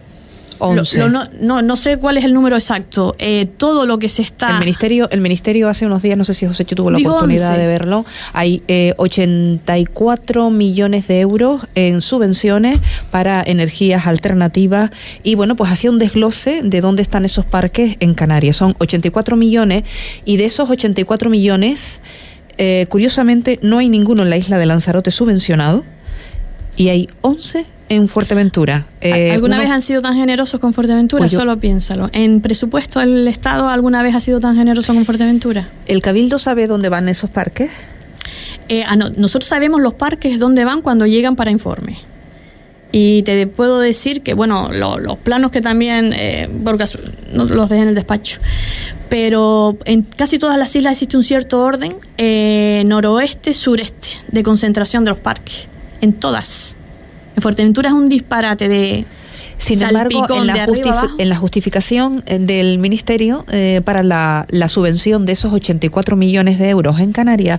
no, 1.41 1.63
no 1.63 1.77
sé 1.77 1.97
cuál 1.97 2.19
es 2.19 2.25
el 2.25 2.35
número 2.35 2.57
exacto. 2.57 3.17
Eh, 3.19 3.47
todo 3.57 3.87
lo 3.87 3.99
que 3.99 4.09
se 4.09 4.23
está. 4.23 4.51
El 4.51 4.61
ministerio, 4.61 5.09
el 5.11 5.21
ministerio 5.21 5.69
hace 5.69 5.87
unos 5.87 6.03
días, 6.03 6.17
no 6.17 6.25
sé 6.25 6.35
si 6.35 6.47
José 6.47 6.65
tuvo 6.65 6.91
la 6.91 6.99
oportunidad 6.99 7.57
de 7.57 7.67
verlo, 7.67 8.05
hay 8.33 8.63
eh, 8.69 8.95
84 8.97 10.51
millones 10.51 11.09
de 11.09 11.21
euros 11.21 11.67
en 11.75 12.03
subvenciones 12.03 12.79
para 13.11 13.43
energías 13.45 14.07
alternativas 14.07 14.91
y 15.23 15.35
bueno, 15.35 15.57
pues 15.57 15.71
hacía 15.71 15.91
un 15.91 15.99
desglose 15.99 16.61
de 16.63 16.81
dónde 16.81 17.03
están 17.03 17.25
esos 17.25 17.45
parques 17.45 17.97
en 18.01 18.15
Canarias. 18.15 18.57
Son 18.57 18.75
84 18.79 19.37
millones 19.37 19.85
y 20.25 20.37
de 20.37 20.45
esos 20.45 20.71
84 20.71 21.31
millones, 21.31 22.01
eh, 22.59 22.87
curiosamente, 22.89 23.59
no 23.63 23.79
hay 23.79 23.89
ninguno 23.89 24.23
en 24.23 24.31
la 24.31 24.37
isla 24.37 24.59
de 24.59 24.67
Lanzarote 24.67 25.11
subvencionado 25.11 25.85
y 26.77 26.89
hay 26.89 27.09
11 27.21 27.67
en 27.95 28.09
Fuerteventura. 28.09 28.87
Eh, 29.01 29.33
¿Alguna 29.33 29.59
vez 29.59 29.71
han 29.71 29.83
sido 29.83 30.03
tan 30.03 30.15
generosos 30.15 30.61
con 30.61 30.73
Fuerteventura? 30.73 31.21
Pues 31.21 31.33
Solo 31.33 31.59
piénsalo. 31.59 32.11
¿En 32.13 32.41
presupuesto 32.41 33.01
el 33.01 33.29
Estado 33.29 33.69
alguna 33.69 34.03
vez 34.03 34.15
ha 34.15 34.21
sido 34.21 34.41
tan 34.41 34.57
generoso 34.57 34.95
con 34.95 35.05
Fuerteventura? 35.05 35.69
¿El 35.87 36.03
Cabildo 36.03 36.39
sabe 36.39 36.67
dónde 36.67 36.89
van 36.89 37.09
esos 37.09 37.31
parques? 37.31 37.71
Eh, 38.69 38.85
ah, 38.87 38.97
nosotros 38.97 39.49
sabemos 39.49 39.81
los 39.81 39.95
parques 39.95 40.39
dónde 40.39 40.65
van 40.65 40.83
cuando 40.83 41.07
llegan 41.07 41.37
para 41.37 41.51
informe. 41.51 41.99
Y 42.95 43.23
te 43.23 43.47
puedo 43.47 43.81
decir 43.81 44.23
que, 44.23 44.35
bueno, 44.35 44.71
los 44.71 45.17
planos 45.19 45.51
que 45.51 45.63
también, 45.63 46.13
eh, 46.15 46.51
porque 46.63 46.85
los 47.33 47.69
dejé 47.71 47.83
en 47.83 47.89
el 47.89 47.95
despacho, 47.95 48.39
pero 49.09 49.79
en 49.87 50.03
casi 50.03 50.39
todas 50.39 50.59
las 50.59 50.77
islas 50.77 50.93
existe 50.93 51.17
un 51.17 51.23
cierto 51.23 51.61
orden 51.61 51.97
eh, 52.19 52.83
noroeste, 52.85 53.55
sureste 53.55 54.09
de 54.31 54.43
concentración 54.43 55.05
de 55.05 55.11
los 55.11 55.21
parques. 55.21 55.67
En 56.03 56.13
todas. 56.13 56.77
En 57.43 57.45
Fuerteventura 57.45 57.89
es 57.89 57.95
un 57.97 58.09
disparate 58.09 58.69
de... 58.69 59.05
Sin 59.59 59.83
embargo, 59.83 60.27
en 60.33 60.47
la, 60.47 60.65
en 61.19 61.29
la, 61.29 61.37
justificación 61.37 62.23
eh, 62.27 62.39
del 62.39 62.79
Ministerio 62.79 63.45
eh, 63.51 63.81
para 63.85 64.05
la, 64.05 64.47
subvención 64.69 65.27
de 65.27 65.33
esos 65.33 65.53
84 65.53 66.15
millones 66.15 66.61
de 66.61 66.69
euros 66.69 67.01
en 67.01 67.11
Canarias, 67.11 67.59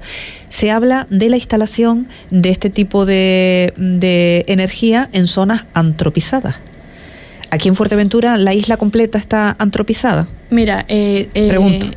se 0.49 0.71
habla 0.71 1.05
de 1.09 1.27
la 1.27 1.35
instalación 1.35 2.07
de 2.29 2.49
este 2.49 2.69
tipo 2.69 3.05
de, 3.05 3.73
de 3.75 4.45
energía 4.47 5.09
en 5.11 5.27
zonas 5.27 5.65
antropizadas. 5.73 6.55
Aquí 7.51 7.67
en 7.67 7.75
Fuerteventura, 7.75 8.37
¿la 8.37 8.53
isla 8.53 8.77
completa 8.77 9.17
está 9.17 9.53
antropizada? 9.59 10.27
Mira, 10.49 10.85
eh, 10.87 11.27
Pregunto. 11.33 11.87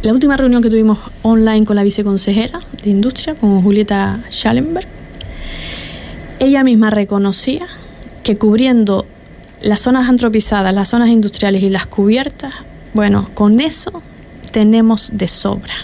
La 0.00 0.14
última 0.14 0.38
reunión 0.38 0.62
que 0.62 0.70
tuvimos 0.70 0.98
online 1.20 1.66
con 1.66 1.76
la 1.76 1.82
viceconsejera 1.82 2.60
de 2.82 2.88
Industria, 2.88 3.34
con 3.34 3.60
Julieta 3.62 4.20
Schallenberg, 4.30 5.01
ella 6.42 6.64
misma 6.64 6.90
reconocía 6.90 7.68
que 8.24 8.36
cubriendo 8.36 9.06
las 9.62 9.80
zonas 9.80 10.08
antropizadas, 10.08 10.74
las 10.74 10.88
zonas 10.88 11.08
industriales 11.08 11.62
y 11.62 11.70
las 11.70 11.86
cubiertas, 11.86 12.52
bueno, 12.94 13.28
con 13.34 13.60
eso 13.60 14.02
tenemos 14.50 15.10
de 15.12 15.28
sobra. 15.28 15.74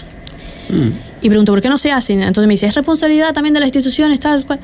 Mm. 0.69 0.89
Y 1.23 1.29
pregunto, 1.29 1.53
¿por 1.53 1.63
qué 1.63 1.69
no 1.69 1.79
se 1.79 1.93
hacen? 1.93 2.23
Entonces 2.23 2.49
me 2.49 2.55
dice, 2.55 2.67
es 2.67 2.75
responsabilidad 2.75 3.33
también 3.33 3.55
de 3.55 3.61
las 3.61 3.69
instituciones, 3.69 4.19
tal 4.19 4.45
cual. 4.45 4.59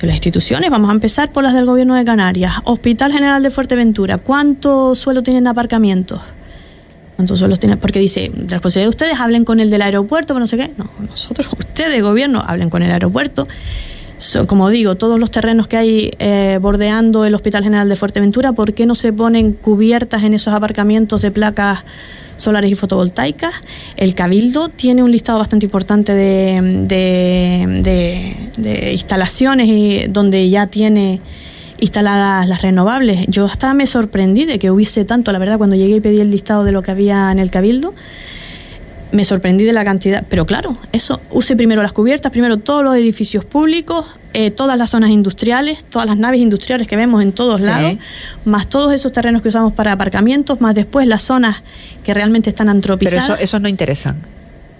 De 0.00 0.06
las 0.06 0.16
instituciones, 0.16 0.70
vamos 0.70 0.90
a 0.90 0.92
empezar 0.92 1.32
por 1.32 1.42
las 1.42 1.54
del 1.54 1.64
gobierno 1.64 1.94
de 1.94 2.04
Canarias. 2.04 2.52
Hospital 2.64 3.12
General 3.12 3.42
de 3.42 3.50
Fuerteventura, 3.50 4.18
¿cuánto 4.18 4.94
suelo 4.94 5.22
tienen 5.22 5.46
aparcamientos? 5.46 6.20
¿Cuántos 7.16 7.38
suelos 7.38 7.58
tienen? 7.58 7.78
Porque 7.78 7.98
dice, 7.98 8.30
de 8.32 8.48
responsabilidad 8.54 8.84
de 8.84 8.90
ustedes, 8.90 9.18
hablen 9.18 9.44
con 9.44 9.60
el 9.60 9.70
del 9.70 9.82
aeropuerto, 9.82 10.34
pero 10.34 10.40
no 10.40 10.46
sé 10.46 10.58
qué. 10.58 10.70
No, 10.76 10.88
nosotros, 11.00 11.48
ustedes, 11.58 12.02
gobierno, 12.02 12.44
hablen 12.46 12.68
con 12.68 12.82
el 12.82 12.92
aeropuerto 12.92 13.46
como 14.46 14.68
digo, 14.68 14.96
todos 14.96 15.20
los 15.20 15.30
terrenos 15.30 15.68
que 15.68 15.76
hay 15.76 16.10
eh, 16.18 16.58
bordeando 16.60 17.24
el 17.24 17.34
Hospital 17.34 17.62
General 17.62 17.88
de 17.88 17.96
Fuerteventura, 17.96 18.52
¿por 18.52 18.74
qué 18.74 18.84
no 18.86 18.94
se 18.94 19.12
ponen 19.12 19.52
cubiertas 19.52 20.24
en 20.24 20.34
esos 20.34 20.52
aparcamientos 20.54 21.22
de 21.22 21.30
placas 21.30 21.80
solares 22.36 22.70
y 22.70 22.74
fotovoltaicas? 22.74 23.54
El 23.96 24.14
Cabildo 24.14 24.68
tiene 24.70 25.02
un 25.02 25.12
listado 25.12 25.38
bastante 25.38 25.66
importante 25.66 26.14
de, 26.14 26.90
instalaciones 28.92 29.68
y 29.68 30.06
donde 30.08 30.50
ya 30.50 30.66
tiene 30.66 31.20
instaladas 31.78 32.48
las 32.48 32.62
renovables. 32.62 33.26
Yo 33.28 33.44
hasta 33.44 33.72
me 33.72 33.86
sorprendí 33.86 34.46
de 34.46 34.58
que 34.58 34.72
hubiese 34.72 35.04
tanto, 35.04 35.30
la 35.30 35.38
verdad, 35.38 35.58
cuando 35.58 35.76
llegué 35.76 35.96
y 35.96 36.00
pedí 36.00 36.20
el 36.20 36.32
listado 36.32 36.64
de 36.64 36.72
lo 36.72 36.82
que 36.82 36.90
había 36.90 37.30
en 37.30 37.38
el 37.38 37.52
Cabildo 37.52 37.94
me 39.12 39.24
sorprendí 39.24 39.64
de 39.64 39.72
la 39.72 39.84
cantidad, 39.84 40.24
pero 40.28 40.46
claro, 40.46 40.76
eso, 40.92 41.20
use 41.30 41.56
primero 41.56 41.82
las 41.82 41.92
cubiertas, 41.92 42.30
primero 42.30 42.58
todos 42.58 42.84
los 42.84 42.94
edificios 42.96 43.44
públicos, 43.44 44.06
eh, 44.34 44.50
todas 44.50 44.76
las 44.76 44.90
zonas 44.90 45.10
industriales, 45.10 45.84
todas 45.84 46.06
las 46.06 46.18
naves 46.18 46.40
industriales 46.40 46.86
que 46.86 46.96
vemos 46.96 47.22
en 47.22 47.32
todos 47.32 47.60
lados, 47.60 47.96
más 48.44 48.68
todos 48.68 48.92
esos 48.92 49.12
terrenos 49.12 49.42
que 49.42 49.48
usamos 49.48 49.72
para 49.72 49.92
aparcamientos, 49.92 50.60
más 50.60 50.74
después 50.74 51.06
las 51.06 51.22
zonas 51.22 51.62
que 52.04 52.12
realmente 52.12 52.50
están 52.50 52.68
antropizadas. 52.68 53.26
Pero 53.26 53.40
eso, 53.40 53.58
no 53.58 53.68
interesan. 53.68 54.16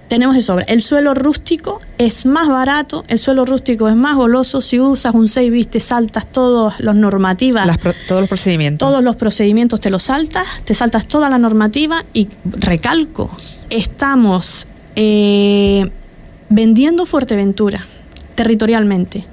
Tenemos 0.08 0.36
de 0.36 0.42
sobra. 0.42 0.64
El 0.64 0.82
suelo 0.82 1.12
rústico 1.12 1.80
es 1.98 2.24
más 2.24 2.48
barato, 2.48 3.04
el 3.08 3.18
suelo 3.18 3.44
rústico 3.44 3.88
es 3.88 3.94
más 3.94 4.16
goloso. 4.16 4.62
Si 4.62 4.80
usas 4.80 5.14
un 5.14 5.28
6 5.28 5.50
viste 5.50 5.80
saltas 5.80 6.30
todas 6.30 6.80
las 6.80 6.94
normativas. 6.94 7.78
todos 8.06 8.20
los 8.22 8.28
procedimientos. 8.28 8.88
Todos 8.88 9.02
los 9.02 9.16
procedimientos 9.16 9.80
te 9.80 9.90
los 9.90 10.04
saltas, 10.04 10.46
te 10.64 10.72
saltas 10.72 11.06
toda 11.06 11.28
la 11.28 11.38
normativa 11.38 12.04
y 12.14 12.28
recalco, 12.44 13.30
estamos 13.70 14.66
eh, 14.96 15.90
vendiendo 16.48 17.06
Fuerteventura 17.06 17.86
territorialmente. 18.34 19.26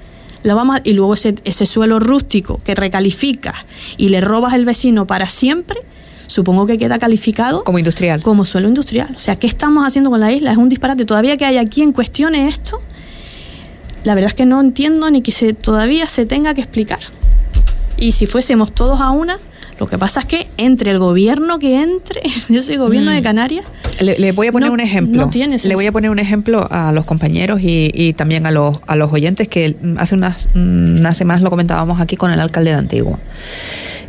Lo 0.44 0.56
vamos 0.56 0.80
y 0.84 0.94
luego 0.94 1.16
ese, 1.16 1.36
ese 1.44 1.66
suelo 1.66 2.00
rústico 2.00 2.60
que 2.64 2.76
recalificas 2.76 3.56
y 3.98 4.10
le 4.10 4.22
robas 4.22 4.54
al 4.54 4.66
vecino 4.66 5.08
para 5.08 5.28
siempre, 5.28 5.80
supongo 6.28 6.66
que 6.66 6.78
queda 6.78 7.00
calificado 7.00 7.64
como 7.64 7.80
industrial. 7.80 8.22
Como 8.22 8.46
suelo 8.46 8.68
industrial. 8.68 9.14
O 9.16 9.20
sea, 9.20 9.36
¿qué 9.36 9.48
estamos 9.48 9.86
haciendo 9.86 10.10
con 10.10 10.20
la 10.20 10.32
isla? 10.32 10.52
Es 10.52 10.58
un 10.58 10.70
disparate. 10.70 11.06
Todavía 11.06 11.36
que 11.38 11.46
haya 11.46 11.66
quien 11.66 11.94
cuestione 11.94 12.48
esto, 12.48 12.82
la 14.04 14.14
verdad 14.14 14.30
es 14.30 14.34
que 14.36 14.46
no 14.46 14.62
entiendo 14.62 15.10
ni 15.10 15.22
que 15.22 15.32
se, 15.32 15.54
todavía 15.54 16.08
se 16.08 16.26
tenga 16.26 16.54
que 16.54 16.62
explicar. 16.62 17.00
Y 17.98 18.12
si 18.12 18.28
fuésemos 18.28 18.72
todos 18.72 19.02
a 19.02 19.10
una, 19.10 19.40
Lo 19.80 19.88
que 19.88 19.98
pasa 19.98 20.22
es 20.22 20.26
que 20.26 20.48
entre 20.58 20.92
el 20.92 21.00
gobierno 21.00 21.60
que 21.60 21.82
entre, 21.82 22.22
ese 22.50 22.78
gobierno 22.78 23.12
de 23.12 23.22
mm. 23.22 23.24
Canarias. 23.24 23.66
Le, 24.00 24.32
voy 24.32 24.48
a 24.48 24.52
poner 24.52 24.72
un 24.72 24.80
ejemplo. 24.80 25.30
le 25.34 25.76
voy 25.76 25.86
a 25.86 25.92
poner 25.92 26.12
un 26.12 26.20
ejemplo 26.20 26.68
a 26.70 26.92
los 26.92 27.06
compañeros 27.06 27.62
y, 27.64 28.14
también 28.14 28.46
a 28.46 28.52
los, 28.52 28.78
a 28.88 28.96
los 28.96 29.12
oyentes 29.12 29.48
que 29.48 29.76
hace 29.98 30.16
unas, 30.16 30.48
unas 30.54 31.18
semanas 31.18 31.42
lo 31.42 31.50
comentábamos 31.50 32.02
aquí 32.02 32.18
con 32.18 32.32
el 32.32 32.40
alcalde 32.40 32.72
de 32.72 32.78
Antigua. 32.78 33.20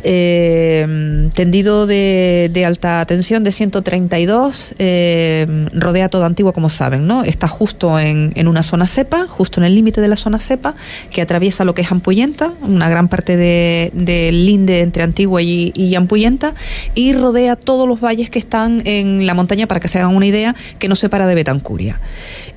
Eh, 0.03 1.29
tendido 1.33 1.87
de, 1.87 2.63
alta 2.65 3.05
tensión 3.05 3.43
de 3.43 3.51
132, 3.51 4.75
eh, 4.79 5.67
rodea 5.73 6.09
toda 6.09 6.25
Antigua, 6.27 6.53
como 6.53 6.69
saben, 6.69 7.07
¿no? 7.07 7.23
Está 7.23 7.47
justo 7.47 7.99
en, 7.99 8.31
una 8.47 8.63
zona 8.63 8.87
cepa, 8.87 9.27
justo 9.27 9.59
en 9.59 9.65
el 9.65 9.75
límite 9.75 10.01
de 10.01 10.07
la 10.07 10.15
zona 10.15 10.39
cepa, 10.39 10.75
que 11.11 11.21
atraviesa 11.21 11.65
lo 11.65 11.73
que 11.73 11.81
es 11.81 11.91
Ampuyenta, 11.91 12.51
una 12.61 12.89
gran 12.89 13.07
parte 13.07 13.35
del 13.37 14.45
linde 14.45 14.81
entre 14.81 15.03
Antigua 15.03 15.41
y, 15.41 15.56
y, 15.57 15.95
Ampuyenta, 15.95 16.53
y 16.95 17.13
rodea 17.13 17.55
todos 17.55 17.87
los 17.87 17.99
valles 17.99 18.29
que 18.29 18.39
están 18.39 18.81
en 18.85 19.25
la 19.25 19.33
montaña, 19.33 19.67
para 19.67 19.79
que 19.79 19.87
se 19.87 19.99
hagan 19.99 20.15
una 20.15 20.25
idea, 20.25 20.55
que 20.79 20.87
nos 20.87 20.99
separa 20.99 21.27
de 21.27 21.35
Betancuria. 21.35 21.99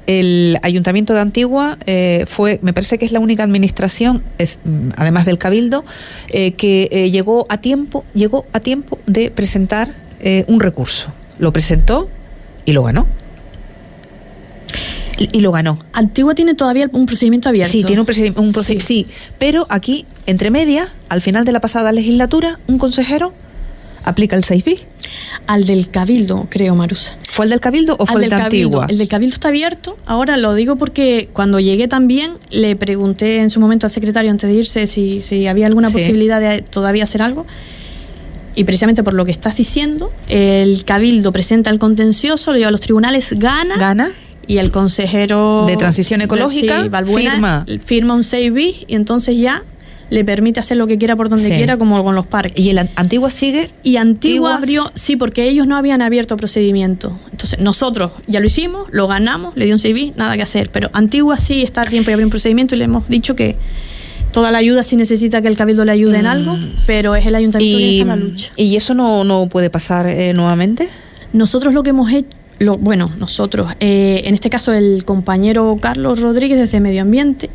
El 0.07 0.59
Ayuntamiento 0.63 1.15
de 1.15 1.21
Antigua 1.21 1.79
eh, 1.87 2.25
fue, 2.29 2.59
me 2.63 2.73
parece 2.73 2.99
que 2.99 3.05
es 3.05 3.13
la 3.13 3.21
única 3.21 3.45
administración, 3.45 4.23
es, 4.39 4.59
además 4.97 5.27
del 5.27 5.39
Cabildo, 5.39 5.85
eh, 6.29 6.53
que 6.53 6.89
eh, 6.91 7.11
llegó 7.11 7.47
a 7.49 7.59
tiempo, 7.59 8.05
llegó 8.15 8.47
a 8.53 8.61
tiempo 8.61 8.99
de 9.07 9.31
presentar 9.31 9.95
un 10.49 10.61
recurso. 10.61 11.11
Lo 11.39 11.51
presentó 11.51 12.11
y 12.67 12.73
lo 12.73 12.83
ganó. 12.83 13.07
Y, 15.21 15.41
lo 15.41 15.53
ganó. 15.53 15.79
Antigua 15.93 16.35
tiene 16.35 16.55
todavía 16.55 16.89
un 16.93 17.05
procedimiento 17.05 17.51
abierto. 17.51 17.73
Sí, 17.73 17.85
tiene 17.85 18.01
un, 18.01 18.07
procedimiento, 18.07 18.63
sí. 18.63 19.07
pero 19.39 19.67
aquí, 19.69 20.07
entre 20.27 20.51
medias, 20.51 20.89
al 21.11 21.21
final 21.21 21.45
de 21.45 21.53
la 21.53 21.61
pasada 21.61 21.93
legislatura, 21.93 22.59
un 22.67 22.79
consejero 22.79 23.35
aplica 24.03 24.35
el 24.35 24.45
6 24.45 24.65
b 24.65 24.79
Al 25.47 25.67
del 25.67 25.91
Cabildo, 25.91 26.47
creo, 26.49 26.75
Marusa. 26.75 27.17
¿Fue 27.31 27.45
el 27.45 27.51
del 27.51 27.61
Cabildo 27.61 27.97
o 27.99 28.07
fue 28.07 28.25
el 28.25 28.31
de 28.31 28.37
Antigua? 28.37 28.87
El 28.89 28.97
del 28.97 29.09
Cabildo 29.09 29.35
está 29.35 29.49
abierto. 29.49 29.99
Ahora 30.07 30.39
lo 30.39 30.55
digo 30.55 30.77
porque 30.77 31.29
cuando 31.33 31.61
llegué 31.61 31.87
también 31.87 32.33
le 32.51 32.77
pregunté 32.77 33.41
en 33.41 33.51
su 33.51 33.61
momento 33.61 33.87
al 33.87 33.91
secretario 33.91 34.31
antes 34.31 34.49
de 34.49 34.57
irse 34.57 34.87
si, 34.87 35.21
si 35.21 35.47
había 35.47 35.67
alguna 35.67 35.91
posibilidad 35.91 36.41
de 36.41 36.63
todavía 36.63 37.05
hacer 37.05 37.21
algo. 37.21 37.47
Y 38.55 38.65
precisamente 38.65 39.03
por 39.03 39.15
lo 39.15 39.25
que 39.25 39.33
estás 39.33 39.57
diciendo, 39.57 40.11
el 40.29 40.85
Cabildo 40.85 41.31
presenta 41.31 41.71
el 41.71 41.79
contencioso, 41.79 42.53
lo 42.53 42.59
lleva 42.59 42.69
a 42.69 42.73
los 42.73 42.81
tribunales, 42.81 43.35
gana. 43.39 43.77
Gana 43.77 44.11
y 44.51 44.59
el 44.59 44.73
consejero 44.73 45.65
de 45.69 45.77
transición 45.77 46.23
ecológica 46.23 46.83
firma. 47.07 47.65
firma 47.79 48.15
un 48.15 48.23
6B 48.23 48.85
y 48.89 48.95
entonces 48.97 49.39
ya 49.39 49.63
le 50.11 50.25
permite 50.25 50.59
hacer 50.59 50.77
lo 50.77 50.89
que 50.89 50.99
quiera 50.99 51.15
por 51.15 51.29
donde 51.29 51.51
quiera, 51.51 51.77
como 51.77 52.03
con 52.03 52.17
los 52.17 52.27
parques. 52.27 52.59
¿Y 52.59 52.71
el 52.71 52.79
Antigua 52.97 53.31
sigue? 53.31 53.71
Y 53.85 53.95
Antigua 53.95 54.57
abrió, 54.57 54.91
sí, 54.97 55.15
porque 55.15 55.49
ellos 55.49 55.69
no 55.69 55.77
habían 55.77 56.03
abierto 56.03 56.37
procedimiento. 56.37 57.17
Entonces, 57.31 57.61
nosotros 57.61 58.11
ya 58.27 58.41
lo 58.41 58.47
hicimos, 58.47 58.89
lo 58.91 59.07
ganamos, 59.07 59.57
le 59.57 59.67
dio 59.67 59.75
un 59.77 59.79
CV, 59.79 60.15
nada 60.17 60.35
que 60.35 60.43
hacer. 60.43 60.71
Pero 60.73 60.91
Antigua 60.95 61.39
sí 61.39 61.63
está 61.63 61.83
a 61.83 61.85
tiempo 61.85 62.09
de 62.09 62.15
abrir 62.15 62.27
un 62.27 62.31
procedimiento 62.31 62.75
y 62.75 62.79
le 62.79 62.87
hemos 62.87 63.07
dicho 63.07 63.37
que 63.37 63.55
toda 64.33 64.51
la 64.51 64.59
ayuda 64.59 64.83
si 64.83 64.97
necesita 64.97 65.43
que 65.43 65.47
el 65.47 65.57
Cabildo 65.57 65.85
le 65.85 65.93
ayude 65.93 66.19
en 66.19 66.25
mm. 66.25 66.29
algo, 66.29 66.59
pero 66.89 67.15
es 67.15 67.25
el 67.25 67.37
ayuntamiento 67.37 67.79
que 67.79 68.01
está 68.01 68.03
en 68.03 68.09
la 68.09 68.17
lucha. 68.17 68.51
¿Y 68.57 68.75
eso 68.75 68.95
no, 68.95 69.23
no 69.23 69.47
puede 69.47 69.71
pasar 69.71 70.09
eh, 70.09 70.33
nuevamente? 70.33 70.89
Nosotros 71.33 71.73
lo 71.73 71.85
que 71.85 71.91
hemos 71.91 72.11
hecho 72.13 72.40
lo, 72.61 72.77
bueno, 72.77 73.11
nosotros, 73.19 73.73
eh, 73.81 74.23
en 74.27 74.35
este 74.35 74.51
caso 74.51 74.73
el 74.73 75.05
compañero 75.05 75.79
Carlos 75.81 76.21
Rodríguez 76.21 76.59
desde 76.59 76.79
Medio 76.79 77.03
Ambiente, 77.03 77.49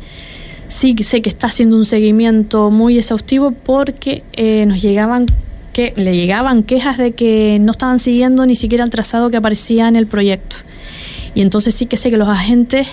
sí 0.68 0.96
sé 1.02 1.22
que 1.22 1.30
está 1.30 1.46
haciendo 1.46 1.76
un 1.76 1.84
seguimiento 1.84 2.70
muy 2.72 2.98
exhaustivo 2.98 3.52
porque 3.52 4.24
eh, 4.34 4.66
nos 4.66 4.82
llegaban 4.82 5.26
que 5.72 5.92
le 5.94 6.16
llegaban 6.16 6.64
quejas 6.64 6.98
de 6.98 7.12
que 7.12 7.58
no 7.60 7.70
estaban 7.70 7.98
siguiendo 7.98 8.46
ni 8.46 8.56
siquiera 8.56 8.82
el 8.82 8.90
trazado 8.90 9.30
que 9.30 9.36
aparecía 9.36 9.86
en 9.88 9.94
el 9.94 10.06
proyecto. 10.06 10.56
Y 11.34 11.42
entonces 11.42 11.74
sí 11.74 11.86
que 11.86 11.96
sé 11.96 12.10
que 12.10 12.16
los 12.16 12.28
agentes, 12.28 12.88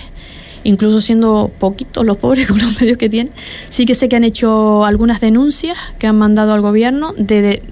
incluso 0.64 1.00
siendo 1.00 1.50
poquitos 1.58 2.04
los 2.04 2.16
pobres 2.16 2.46
con 2.48 2.58
los 2.58 2.80
medios 2.80 2.98
que 2.98 3.08
tienen, 3.08 3.32
sí 3.68 3.86
que 3.86 3.94
sé 3.94 4.08
que 4.08 4.16
han 4.16 4.24
hecho 4.24 4.84
algunas 4.84 5.20
denuncias 5.20 5.76
que 5.98 6.06
han 6.06 6.16
mandado 6.16 6.52
al 6.52 6.60
gobierno 6.60 7.12
de, 7.16 7.42
de, 7.42 7.62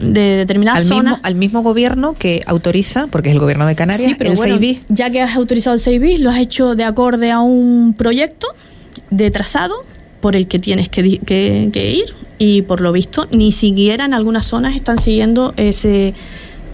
de 0.00 0.36
determinadas 0.36 0.90
al 0.90 1.02
Mismo, 1.02 1.18
al 1.22 1.34
mismo 1.34 1.62
gobierno 1.62 2.14
que 2.18 2.42
autoriza, 2.46 3.08
porque 3.08 3.30
es 3.30 3.34
el 3.34 3.40
gobierno 3.40 3.66
de 3.66 3.74
Canarias, 3.74 4.10
sí, 4.10 4.14
pero 4.16 4.32
el 4.32 4.80
Ya 4.88 5.10
que 5.10 5.20
has 5.20 5.36
autorizado 5.36 5.74
el 5.74 5.80
6 5.80 6.20
lo 6.20 6.30
has 6.30 6.38
hecho 6.38 6.74
de 6.74 6.84
acorde 6.84 7.30
a 7.30 7.40
un 7.40 7.94
proyecto 7.96 8.46
de 9.10 9.30
trazado 9.30 9.74
por 10.20 10.36
el 10.36 10.48
que 10.48 10.58
tienes 10.58 10.88
que, 10.88 11.00
ir 11.02 12.14
y 12.38 12.62
por 12.62 12.80
lo 12.80 12.92
visto 12.92 13.26
ni 13.30 13.52
siquiera 13.52 14.04
en 14.04 14.14
algunas 14.14 14.46
zonas 14.46 14.74
están 14.74 14.98
siguiendo 14.98 15.54
ese 15.56 16.14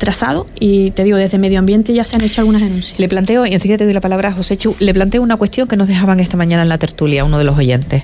trazado 0.00 0.46
y 0.58 0.90
te 0.90 1.04
digo, 1.04 1.16
desde 1.16 1.38
medio 1.38 1.60
ambiente 1.60 1.92
ya 1.92 2.04
se 2.04 2.16
han 2.16 2.22
hecho 2.22 2.40
algunas 2.40 2.62
denuncias. 2.62 2.98
Le 2.98 3.08
planteo, 3.08 3.46
y 3.46 3.54
enseguida 3.54 3.78
te 3.78 3.84
doy 3.84 3.92
la 3.92 4.00
palabra 4.00 4.30
a 4.30 4.32
José 4.32 4.56
Chu, 4.56 4.74
le 4.80 4.92
planteo 4.92 5.22
una 5.22 5.36
cuestión 5.36 5.68
que 5.68 5.76
nos 5.76 5.86
dejaban 5.86 6.18
esta 6.18 6.36
mañana 6.36 6.64
en 6.64 6.68
la 6.68 6.78
tertulia, 6.78 7.24
uno 7.24 7.38
de 7.38 7.44
los 7.44 7.56
oyentes. 7.56 8.02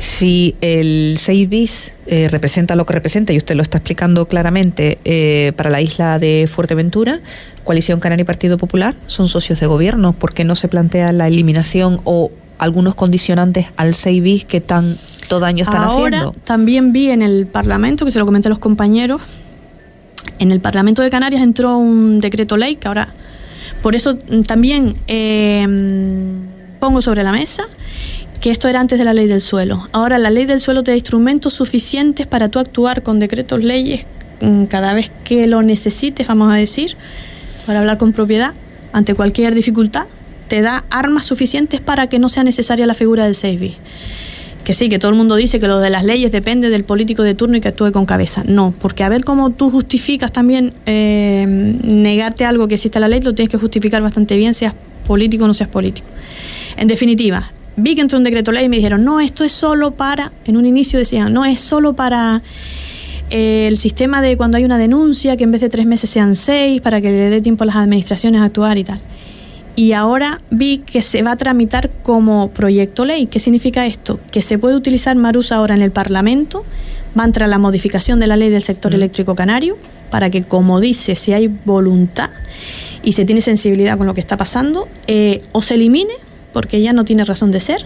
Si 0.00 0.56
el 0.60 1.16
6 1.18 1.48
bis 1.48 1.92
eh, 2.06 2.28
representa 2.28 2.74
lo 2.74 2.86
que 2.86 2.94
representa, 2.94 3.32
y 3.32 3.36
usted 3.36 3.54
lo 3.54 3.62
está 3.62 3.78
explicando 3.78 4.26
claramente, 4.26 4.98
eh, 5.04 5.52
para 5.56 5.70
la 5.70 5.80
isla 5.80 6.18
de 6.18 6.48
Fuerteventura, 6.52 7.20
Coalición 7.64 8.00
Canaria 8.00 8.22
y 8.22 8.24
Partido 8.26 8.58
Popular 8.58 8.96
son 9.06 9.28
socios 9.28 9.60
de 9.60 9.66
gobierno, 9.66 10.12
¿por 10.12 10.32
qué 10.32 10.44
no 10.44 10.56
se 10.56 10.68
plantea 10.68 11.12
la 11.12 11.28
eliminación 11.28 12.00
o 12.04 12.30
algunos 12.58 12.94
condicionantes 12.94 13.66
al 13.76 13.94
6 13.94 14.22
bis 14.22 14.44
que 14.44 14.60
tanto 14.60 15.40
daño 15.40 15.64
están 15.64 15.82
Ahora, 15.82 16.30
También 16.44 16.92
vi 16.92 17.10
en 17.10 17.22
el 17.22 17.46
Parlamento, 17.46 18.04
que 18.04 18.10
se 18.10 18.18
lo 18.18 18.26
comenté 18.26 18.48
a 18.48 18.50
los 18.50 18.58
compañeros, 18.58 19.20
en 20.38 20.52
el 20.52 20.60
Parlamento 20.60 21.02
de 21.02 21.10
Canarias 21.10 21.42
entró 21.42 21.76
un 21.76 22.20
decreto 22.20 22.56
ley 22.56 22.76
que 22.76 22.88
ahora, 22.88 23.12
por 23.82 23.94
eso 23.94 24.16
también 24.46 24.94
em, 25.06 26.46
pongo 26.78 27.02
sobre 27.02 27.22
la 27.22 27.32
mesa 27.32 27.64
que 28.40 28.50
esto 28.50 28.68
era 28.68 28.80
antes 28.80 28.98
de 28.98 29.04
la 29.04 29.12
ley 29.12 29.26
del 29.26 29.40
suelo. 29.40 29.88
Ahora 29.92 30.18
la 30.18 30.30
ley 30.30 30.46
del 30.46 30.60
suelo 30.60 30.82
te 30.82 30.92
da 30.92 30.96
instrumentos 30.96 31.52
suficientes 31.52 32.26
para 32.26 32.48
tú 32.48 32.58
actuar 32.58 33.02
con 33.02 33.18
decretos 33.18 33.62
leyes 33.62 34.06
mm, 34.40 34.64
cada 34.64 34.94
vez 34.94 35.10
que 35.24 35.46
lo 35.46 35.62
necesites, 35.62 36.26
vamos 36.26 36.52
a 36.52 36.56
decir, 36.56 36.96
para 37.66 37.80
hablar 37.80 37.98
con 37.98 38.12
propiedad 38.12 38.54
ante 38.92 39.14
cualquier 39.14 39.54
dificultad 39.54 40.06
te 40.50 40.62
da 40.62 40.84
armas 40.90 41.26
suficientes 41.26 41.80
para 41.80 42.08
que 42.08 42.18
no 42.18 42.28
sea 42.28 42.42
necesaria 42.42 42.84
la 42.84 42.94
figura 42.94 43.24
del 43.24 43.36
6 43.36 43.60
Que 44.70 44.74
sí, 44.74 44.88
que 44.88 45.00
todo 45.00 45.10
el 45.10 45.16
mundo 45.16 45.34
dice 45.34 45.58
que 45.58 45.66
lo 45.66 45.80
de 45.80 45.90
las 45.90 46.04
leyes 46.04 46.30
depende 46.30 46.70
del 46.70 46.84
político 46.84 47.24
de 47.24 47.34
turno 47.34 47.56
y 47.56 47.60
que 47.60 47.66
actúe 47.66 47.90
con 47.90 48.06
cabeza. 48.06 48.44
No, 48.46 48.72
porque 48.78 49.02
a 49.02 49.08
ver 49.08 49.24
cómo 49.24 49.50
tú 49.50 49.68
justificas 49.68 50.30
también 50.30 50.72
eh, 50.86 51.44
negarte 51.82 52.44
algo 52.44 52.68
que 52.68 52.74
existe 52.74 53.00
la 53.00 53.08
ley, 53.08 53.20
lo 53.20 53.34
tienes 53.34 53.50
que 53.50 53.58
justificar 53.58 54.00
bastante 54.00 54.36
bien, 54.36 54.54
seas 54.54 54.74
político 55.08 55.42
o 55.42 55.48
no 55.48 55.54
seas 55.54 55.68
político. 55.70 56.06
En 56.76 56.86
definitiva, 56.86 57.50
vi 57.74 57.96
que 57.96 58.02
entró 58.02 58.16
un 58.18 58.22
decreto 58.22 58.52
ley 58.52 58.66
y 58.66 58.68
me 58.68 58.76
dijeron, 58.76 59.02
no, 59.02 59.18
esto 59.18 59.42
es 59.42 59.50
solo 59.50 59.90
para, 59.90 60.30
en 60.44 60.56
un 60.56 60.64
inicio 60.64 61.00
decían, 61.00 61.32
no, 61.32 61.44
es 61.44 61.58
solo 61.58 61.94
para 61.96 62.40
eh, 63.30 63.66
el 63.66 63.76
sistema 63.76 64.22
de 64.22 64.36
cuando 64.36 64.56
hay 64.56 64.64
una 64.64 64.78
denuncia, 64.78 65.36
que 65.36 65.42
en 65.42 65.50
vez 65.50 65.62
de 65.62 65.68
tres 65.68 65.84
meses 65.84 66.08
sean 66.10 66.36
seis, 66.36 66.80
para 66.80 67.00
que 67.00 67.10
le 67.10 67.28
dé 67.28 67.40
tiempo 67.40 67.64
a 67.64 67.66
las 67.66 67.74
administraciones 67.74 68.40
a 68.40 68.44
actuar 68.44 68.78
y 68.78 68.84
tal 68.84 69.00
y 69.76 69.92
ahora 69.92 70.40
vi 70.50 70.78
que 70.78 71.02
se 71.02 71.22
va 71.22 71.32
a 71.32 71.36
tramitar 71.36 71.90
como 72.02 72.50
proyecto 72.50 73.04
ley. 73.04 73.26
¿Qué 73.26 73.40
significa 73.40 73.86
esto? 73.86 74.20
Que 74.30 74.42
se 74.42 74.58
puede 74.58 74.74
utilizar 74.74 75.16
Marusa 75.16 75.56
ahora 75.56 75.74
en 75.74 75.82
el 75.82 75.90
Parlamento, 75.90 76.64
va 77.18 77.22
a 77.22 77.26
entrar 77.26 77.48
la 77.48 77.58
modificación 77.58 78.20
de 78.20 78.26
la 78.26 78.36
ley 78.36 78.50
del 78.50 78.62
sector 78.62 78.92
mm. 78.92 78.94
eléctrico 78.94 79.34
canario 79.34 79.76
para 80.10 80.30
que, 80.30 80.42
como 80.42 80.80
dice, 80.80 81.16
si 81.16 81.32
hay 81.32 81.48
voluntad 81.64 82.30
y 83.02 83.12
se 83.12 83.24
tiene 83.24 83.40
sensibilidad 83.40 83.96
con 83.96 84.06
lo 84.06 84.14
que 84.14 84.20
está 84.20 84.36
pasando, 84.36 84.88
eh, 85.06 85.42
o 85.52 85.62
se 85.62 85.74
elimine, 85.74 86.12
porque 86.52 86.82
ya 86.82 86.92
no 86.92 87.04
tiene 87.04 87.24
razón 87.24 87.50
de 87.50 87.60
ser, 87.60 87.84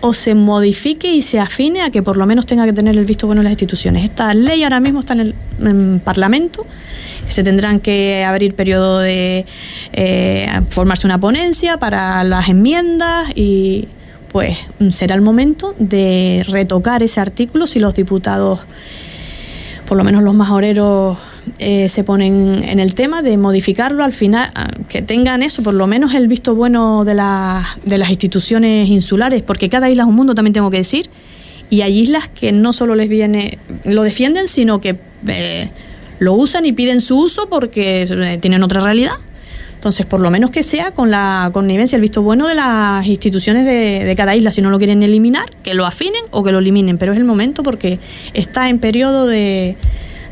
o 0.00 0.14
se 0.14 0.34
modifique 0.34 1.12
y 1.12 1.22
se 1.22 1.38
afine 1.38 1.82
a 1.82 1.90
que 1.90 2.02
por 2.02 2.16
lo 2.16 2.26
menos 2.26 2.46
tenga 2.46 2.64
que 2.64 2.72
tener 2.72 2.96
el 2.96 3.04
visto 3.04 3.26
bueno 3.26 3.40
en 3.40 3.44
las 3.44 3.52
instituciones. 3.52 4.04
Esta 4.04 4.32
ley 4.34 4.64
ahora 4.64 4.80
mismo 4.80 5.00
está 5.00 5.14
en 5.14 5.20
el 5.20 6.00
Parlamento 6.00 6.66
se 7.28 7.42
tendrán 7.42 7.80
que 7.80 8.24
abrir 8.24 8.54
periodo 8.54 9.00
de 9.00 9.46
eh, 9.92 10.60
formarse 10.70 11.06
una 11.06 11.18
ponencia 11.18 11.78
para 11.78 12.24
las 12.24 12.48
enmiendas 12.48 13.30
y 13.34 13.88
pues 14.32 14.56
será 14.90 15.14
el 15.14 15.22
momento 15.22 15.74
de 15.78 16.44
retocar 16.48 17.02
ese 17.02 17.20
artículo 17.20 17.66
si 17.66 17.80
los 17.80 17.94
diputados, 17.94 18.60
por 19.86 19.96
lo 19.96 20.04
menos 20.04 20.22
los 20.22 20.34
majoreros, 20.34 21.18
eh, 21.58 21.88
se 21.88 22.04
ponen 22.04 22.62
en 22.64 22.78
el 22.78 22.94
tema 22.94 23.22
de 23.22 23.36
modificarlo 23.38 24.04
al 24.04 24.12
final, 24.12 24.50
ah, 24.54 24.68
que 24.88 25.00
tengan 25.02 25.42
eso, 25.42 25.62
por 25.62 25.74
lo 25.74 25.86
menos 25.86 26.14
el 26.14 26.28
visto 26.28 26.54
bueno 26.54 27.04
de, 27.04 27.14
de 27.84 27.98
las 27.98 28.10
instituciones 28.10 28.88
insulares, 28.88 29.42
porque 29.42 29.68
cada 29.68 29.88
isla 29.88 30.02
es 30.02 30.08
un 30.08 30.14
mundo, 30.14 30.34
también 30.34 30.52
tengo 30.52 30.70
que 30.70 30.78
decir, 30.78 31.08
y 31.70 31.80
hay 31.82 31.98
islas 31.98 32.28
que 32.28 32.52
no 32.52 32.72
solo 32.72 32.94
les 32.94 33.08
viene, 33.08 33.58
lo 33.84 34.02
defienden, 34.02 34.48
sino 34.48 34.80
que 34.80 34.96
eh, 35.26 35.70
lo 36.18 36.34
usan 36.34 36.66
y 36.66 36.72
piden 36.72 37.00
su 37.00 37.18
uso 37.18 37.48
porque 37.48 38.02
eh, 38.02 38.38
tienen 38.40 38.62
otra 38.62 38.80
realidad. 38.80 39.14
Entonces, 39.74 40.06
por 40.06 40.18
lo 40.18 40.28
menos 40.30 40.50
que 40.50 40.64
sea 40.64 40.90
con 40.90 41.08
la 41.10 41.50
connivencia, 41.52 41.94
el 41.94 42.02
visto 42.02 42.20
bueno 42.20 42.48
de 42.48 42.56
las 42.56 43.06
instituciones 43.06 43.64
de, 43.64 44.12
cada 44.16 44.34
isla, 44.34 44.50
si 44.50 44.60
no 44.60 44.70
lo 44.70 44.78
quieren 44.78 45.04
eliminar, 45.04 45.48
que 45.62 45.72
lo 45.74 45.86
afinen 45.86 46.22
o 46.32 46.42
que 46.42 46.50
lo 46.50 46.58
eliminen, 46.58 46.98
pero 46.98 47.12
es 47.12 47.18
el 47.18 47.24
momento 47.24 47.62
porque 47.62 48.00
está 48.34 48.68
en 48.68 48.80
periodo 48.80 49.28
de, 49.28 49.76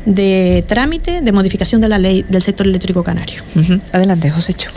de 0.05 0.65
trámite 0.67 1.21
de 1.21 1.31
modificación 1.31 1.79
de 1.79 1.87
la 1.87 1.97
ley 1.97 2.25
del 2.27 2.41
sector 2.41 2.67
eléctrico 2.67 3.03
canario. 3.03 3.41
Adelante, 3.93 4.29
José 4.29 4.53
Cho. 4.53 4.69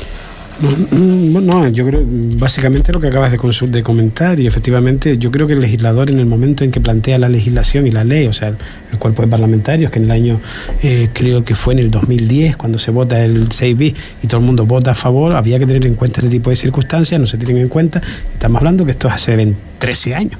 No, 0.61 1.69
yo 1.69 1.87
creo 1.87 2.03
básicamente 2.05 2.93
lo 2.93 3.01
que 3.01 3.09
acabas 3.09 3.33
de, 3.33 3.67
de 3.69 3.83
comentar 3.83 4.39
y 4.41 4.47
efectivamente 4.47 5.17
yo 5.17 5.31
creo 5.31 5.47
que 5.47 5.55
el 5.55 5.61
legislador 5.61 6.11
en 6.11 6.19
el 6.19 6.27
momento 6.27 6.65
en 6.65 6.71
que 6.71 6.81
plantea 6.81 7.19
la 7.19 7.29
legislación 7.29 7.87
y 7.87 7.91
la 7.91 8.05
ley, 8.05 8.27
o 8.27 8.33
sea, 8.33 8.49
el, 8.49 8.99
cuerpo 8.99 9.23
de 9.23 9.29
parlamentarios, 9.29 9.91
que 9.91 9.99
en 9.99 10.05
el 10.07 10.11
año 10.11 10.41
eh, 10.83 11.09
creo 11.15 11.45
que 11.45 11.55
fue 11.55 11.73
en 11.73 11.81
el 11.81 11.91
2010 11.91 12.59
cuando 12.59 12.79
se 12.79 12.91
vota 12.91 13.25
el 13.25 13.49
6B 13.49 13.95
y 14.23 14.27
todo 14.27 14.41
el 14.41 14.47
mundo 14.47 14.67
vota 14.67 14.91
a 14.91 14.95
favor, 14.95 15.33
había 15.33 15.59
que 15.59 15.67
tener 15.67 15.87
en 15.87 15.95
cuenta 15.95 16.21
este 16.21 16.31
tipo 16.31 16.51
de 16.51 16.57
circunstancias, 16.57 17.19
no 17.19 17.27
se 17.27 17.39
tienen 17.39 17.59
en 17.59 17.69
cuenta. 17.69 18.03
Estamos 18.33 18.59
hablando 18.59 18.85
que 18.85 18.91
esto 18.91 19.09
es 19.09 19.15
hace 19.15 19.55
13 19.79 20.15
años. 20.15 20.39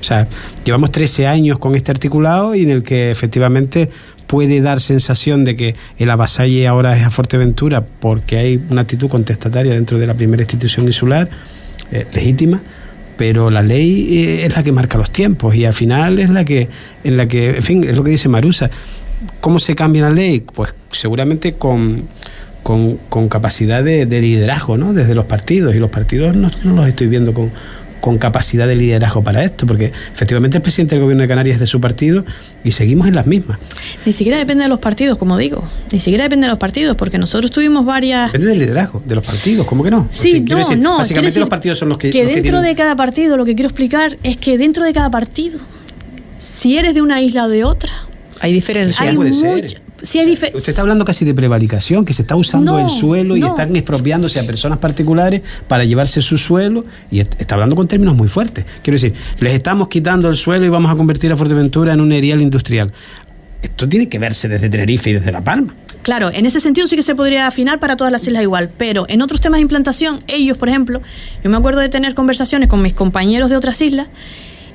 O 0.00 0.04
sea, 0.04 0.28
llevamos 0.64 0.92
13 0.92 1.26
años 1.26 1.58
con 1.58 1.74
este 1.74 1.90
articulado 1.90 2.54
y 2.54 2.62
en 2.62 2.70
el 2.70 2.84
que 2.84 3.10
efectivamente 3.10 3.90
puede 4.28 4.60
dar 4.60 4.80
sensación 4.80 5.44
de 5.44 5.56
que 5.56 5.74
el 5.98 6.10
avasalle 6.10 6.68
ahora 6.68 6.96
es 6.96 7.04
a 7.04 7.10
Fuerteventura 7.10 7.84
porque 7.84 8.36
hay 8.36 8.62
una 8.70 8.82
actitud 8.82 9.08
contestataria 9.08 9.72
dentro 9.72 9.98
de 9.98 10.06
la 10.06 10.14
primera 10.14 10.42
institución 10.42 10.86
insular, 10.86 11.28
eh, 11.90 12.06
legítima, 12.12 12.60
pero 13.16 13.50
la 13.50 13.62
ley 13.62 14.18
eh, 14.18 14.46
es 14.46 14.54
la 14.54 14.62
que 14.62 14.70
marca 14.70 14.98
los 14.98 15.10
tiempos 15.10 15.56
y 15.56 15.64
al 15.64 15.72
final 15.72 16.18
es 16.18 16.30
la 16.30 16.44
que, 16.44 16.68
en 17.02 17.16
la 17.16 17.26
que, 17.26 17.56
en 17.56 17.62
fin, 17.62 17.84
es 17.84 17.96
lo 17.96 18.04
que 18.04 18.10
dice 18.10 18.28
Marusa. 18.28 18.70
¿Cómo 19.40 19.58
se 19.58 19.74
cambia 19.74 20.02
la 20.02 20.10
ley? 20.10 20.40
Pues 20.40 20.74
seguramente 20.92 21.54
con, 21.54 22.04
con, 22.62 23.28
capacidad 23.28 23.82
de, 23.82 24.04
liderazgo, 24.06 24.76
¿no? 24.76 24.92
Desde 24.92 25.14
los 25.14 25.24
partidos, 25.24 25.74
y 25.74 25.78
los 25.78 25.90
partidos 25.90 26.36
no 26.36 26.50
los 26.62 26.86
estoy 26.86 27.08
viendo 27.08 27.32
con, 27.32 27.50
con 28.00 28.18
capacidad 28.18 28.66
de 28.66 28.76
liderazgo 28.76 29.22
para 29.22 29.44
esto, 29.44 29.66
porque 29.66 29.92
efectivamente 30.14 30.58
el 30.58 30.62
presidente 30.62 30.94
del 30.94 31.02
gobierno 31.02 31.22
de 31.22 31.28
Canarias 31.28 31.54
es 31.54 31.60
de 31.60 31.66
su 31.66 31.80
partido 31.80 32.24
y 32.64 32.72
seguimos 32.72 33.08
en 33.08 33.14
las 33.14 33.26
mismas. 33.26 33.58
Ni 34.04 34.12
siquiera 34.12 34.38
depende 34.38 34.64
de 34.64 34.68
los 34.68 34.78
partidos, 34.78 35.18
como 35.18 35.36
digo, 35.36 35.64
ni 35.92 36.00
siquiera 36.00 36.24
depende 36.24 36.46
de 36.46 36.50
los 36.50 36.58
partidos, 36.58 36.96
porque 36.96 37.18
nosotros 37.18 37.50
tuvimos 37.50 37.84
varias... 37.84 38.32
Depende 38.32 38.50
del 38.50 38.58
liderazgo, 38.60 39.02
de 39.04 39.14
los 39.14 39.26
partidos, 39.26 39.66
¿cómo 39.66 39.82
que 39.84 39.90
no? 39.90 40.08
Sí, 40.10 40.40
no, 40.40 40.76
no. 40.76 40.98
Básicamente 40.98 41.40
los 41.40 41.48
partidos 41.48 41.78
son 41.78 41.88
los 41.88 41.98
que... 41.98 42.10
Que 42.10 42.24
dentro 42.24 42.60
de 42.60 42.74
cada 42.74 42.96
partido, 42.96 43.36
lo 43.36 43.44
que 43.44 43.54
quiero 43.54 43.68
explicar 43.68 44.18
es 44.22 44.36
que 44.36 44.58
dentro 44.58 44.84
de 44.84 44.92
cada 44.92 45.10
partido, 45.10 45.58
si 46.40 46.76
eres 46.76 46.94
de 46.94 47.02
una 47.02 47.20
isla 47.20 47.44
o 47.44 47.48
de 47.48 47.64
otra, 47.64 47.92
hay 48.40 48.52
diferencias. 48.52 49.00
Hay 49.00 49.16
Usted 50.00 50.68
está 50.68 50.82
hablando 50.82 51.04
casi 51.04 51.24
de 51.24 51.34
prevaricación, 51.34 52.04
que 52.04 52.12
se 52.12 52.22
está 52.22 52.36
usando 52.36 52.78
el 52.78 52.88
suelo 52.88 53.36
y 53.36 53.42
están 53.42 53.74
expropiándose 53.74 54.38
a 54.38 54.44
personas 54.44 54.78
particulares 54.78 55.42
para 55.66 55.84
llevarse 55.84 56.22
su 56.22 56.38
suelo, 56.38 56.84
y 57.10 57.20
está 57.20 57.54
hablando 57.54 57.74
con 57.74 57.88
términos 57.88 58.16
muy 58.16 58.28
fuertes. 58.28 58.64
Quiero 58.82 58.94
decir, 58.94 59.14
les 59.40 59.54
estamos 59.54 59.88
quitando 59.88 60.28
el 60.28 60.36
suelo 60.36 60.64
y 60.64 60.68
vamos 60.68 60.92
a 60.92 60.96
convertir 60.96 61.32
a 61.32 61.36
Fuerteventura 61.36 61.92
en 61.92 62.00
un 62.00 62.12
erial 62.12 62.40
industrial. 62.40 62.92
Esto 63.62 63.88
tiene 63.88 64.08
que 64.08 64.18
verse 64.18 64.48
desde 64.48 64.68
Tenerife 64.68 65.10
y 65.10 65.14
desde 65.14 65.32
La 65.32 65.40
Palma. 65.40 65.74
Claro, 66.02 66.30
en 66.32 66.46
ese 66.46 66.60
sentido 66.60 66.86
sí 66.86 66.94
que 66.94 67.02
se 67.02 67.14
podría 67.14 67.46
afinar 67.48 67.80
para 67.80 67.96
todas 67.96 68.12
las 68.12 68.26
islas 68.26 68.42
igual, 68.42 68.70
pero 68.78 69.04
en 69.08 69.20
otros 69.20 69.40
temas 69.40 69.58
de 69.58 69.62
implantación, 69.62 70.20
ellos, 70.28 70.56
por 70.56 70.68
ejemplo, 70.68 71.02
yo 71.42 71.50
me 71.50 71.56
acuerdo 71.56 71.80
de 71.80 71.88
tener 71.88 72.14
conversaciones 72.14 72.68
con 72.68 72.80
mis 72.82 72.94
compañeros 72.94 73.50
de 73.50 73.56
otras 73.56 73.82
islas 73.82 74.06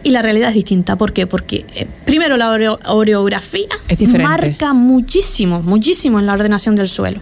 y 0.04 0.12
la 0.12 0.22
realidad 0.22 0.50
es 0.50 0.56
distinta. 0.56 0.96
¿Por 0.98 1.14
qué? 1.14 1.26
Porque 1.26 1.66
eh, 1.76 1.88
primero 2.06 2.38
la 2.38 2.52
orografía 2.52 3.68
marca 4.20 4.74
muchísimo, 4.74 5.62
muchísimo 5.62 6.20
en 6.20 6.26
la 6.26 6.34
ordenación 6.34 6.76
del 6.76 6.88
suelo. 6.88 7.20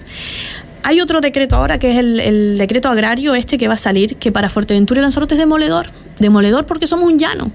Hay 0.84 1.00
otro 1.00 1.22
decreto 1.22 1.56
ahora 1.56 1.78
que 1.78 1.92
es 1.92 1.98
el, 1.98 2.58
decreto 2.58 2.90
agrario 2.90 3.36
este 3.36 3.58
que 3.58 3.68
va 3.68 3.76
a 3.76 3.78
salir, 3.78 4.16
que 4.16 4.32
para 4.32 4.50
Fuerteventura 4.50 5.00
y 5.00 5.04
Lanzarote 5.04 5.36
es 5.36 5.40
demoledor. 5.40 5.88
Demoledor 6.20 6.66
porque 6.66 6.88
somos 6.88 7.06
un 7.06 7.20
llano. 7.20 7.52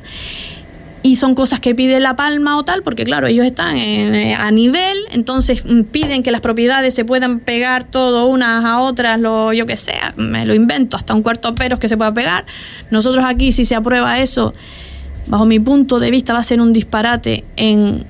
Y 1.03 1.17
son 1.17 1.35
cosas 1.37 1.61
que 1.61 1.75
pide 1.75 2.01
La 2.01 2.17
Palma 2.17 2.57
o 2.57 2.65
tal, 2.65 2.83
porque 2.83 3.05
claro, 3.05 3.29
ellos 3.29 3.47
están 3.47 3.77
eh, 3.77 4.35
a 4.35 4.51
nivel, 4.51 4.97
entonces 5.12 5.65
mm, 5.65 5.83
piden 5.83 6.25
que 6.25 6.33
las 6.33 6.41
propiedades 6.41 6.95
se 6.95 7.05
puedan 7.05 7.39
pegar 7.39 7.85
todo 7.85 8.27
unas 8.27 8.65
a 8.65 8.81
otras, 8.81 9.21
lo 9.21 9.53
yo 9.53 9.67
que 9.67 9.77
sea, 9.77 10.15
me 10.17 10.45
lo 10.45 10.53
invento, 10.53 10.97
hasta 10.97 11.15
un 11.15 11.23
cuarto 11.23 11.55
peros 11.55 11.79
que 11.79 11.89
se 11.89 11.97
pueda 11.97 12.12
pegar. 12.12 12.45
Nosotros 12.91 13.25
aquí, 13.25 13.53
si 13.53 13.65
se 13.65 13.77
aprueba 13.77 14.19
eso, 14.19 14.53
bajo 15.27 15.45
mi 15.45 15.61
punto 15.61 16.01
de 16.01 16.11
vista, 16.11 16.33
va 16.33 16.41
a 16.41 16.45
ser 16.45 16.61
un 16.61 16.73
disparate 16.73 17.45
en 17.57 18.05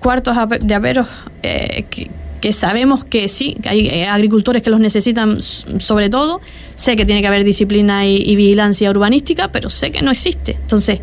cuartos 0.00 0.36
de 0.60 0.74
aperos 0.74 1.08
eh, 1.42 1.84
que, 2.40 2.52
sabemos 2.52 3.04
que 3.04 3.28
sí, 3.28 3.56
que 3.60 3.68
hay 3.68 3.88
eh, 3.88 4.06
agricultores 4.06 4.62
que 4.62 4.70
los 4.70 4.78
necesitan 4.78 5.42
sobre 5.42 6.10
todo. 6.10 6.40
Sé 6.76 6.94
que 6.94 7.04
tiene 7.04 7.20
que 7.20 7.26
haber 7.26 7.42
disciplina 7.42 8.06
y, 8.06 8.36
vigilancia 8.36 8.88
urbanística, 8.90 9.50
pero 9.50 9.68
sé 9.68 9.90
que 9.90 10.02
no 10.02 10.12
existe. 10.12 10.52
Entonces, 10.52 11.00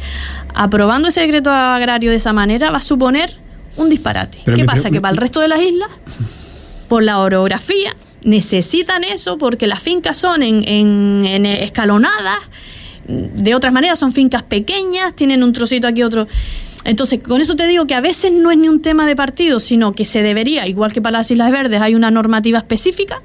aprobando 0.56 1.10
ese 1.10 1.20
decreto 1.20 1.52
agrario 1.52 2.12
de 2.12 2.18
esa 2.18 2.32
manera 2.32 2.72
va 2.72 2.78
a 2.78 2.82
suponer 2.82 3.36
un 3.76 3.90
disparate. 3.90 4.38
¿Qué 4.56 4.64
pasa? 4.64 4.90
que 4.90 5.02
para 5.02 5.12
el 5.12 5.18
resto 5.18 5.42
de 5.42 5.50
las 5.50 5.60
islas, 5.62 5.90
por 6.88 7.04
la 7.04 7.20
orografía, 7.20 7.94
necesitan 8.24 9.04
eso 9.04 9.38
porque 9.38 9.68
las 9.68 9.84
fincas 9.84 10.16
son 10.16 10.44
en, 10.44 10.64
en 10.66 11.46
escalonadas 11.46 12.40
de 13.08 13.56
otras 13.56 13.74
maneras 13.74 14.00
son 14.00 14.12
fincas 14.12 14.44
pequeñas, 14.44 15.16
tienen 15.16 15.44
un 15.44 15.54
trocito 15.54 15.88
aquí, 15.88 16.04
otro. 16.04 16.28
Entonces, 16.86 17.20
con 17.24 17.42
eso 17.42 17.56
te 17.56 17.68
digo 17.68 17.88
que 17.88 17.96
a 17.96 18.02
veces 18.02 18.32
no 18.32 18.52
es 18.52 18.58
ni 18.58 18.68
un 18.68 18.82
tema 18.82 19.06
de 19.08 19.16
partido, 19.16 19.60
sino 19.60 19.94
que 19.94 20.06
se 20.06 20.22
debería, 20.22 20.68
igual 20.68 20.92
que 20.92 21.02
para 21.02 21.20
las 21.20 21.32
Islas 21.32 21.52
Verdes 21.52 21.82
hay 21.82 21.96
una 21.96 22.12
normativa 22.12 22.58
específica, 22.58 23.22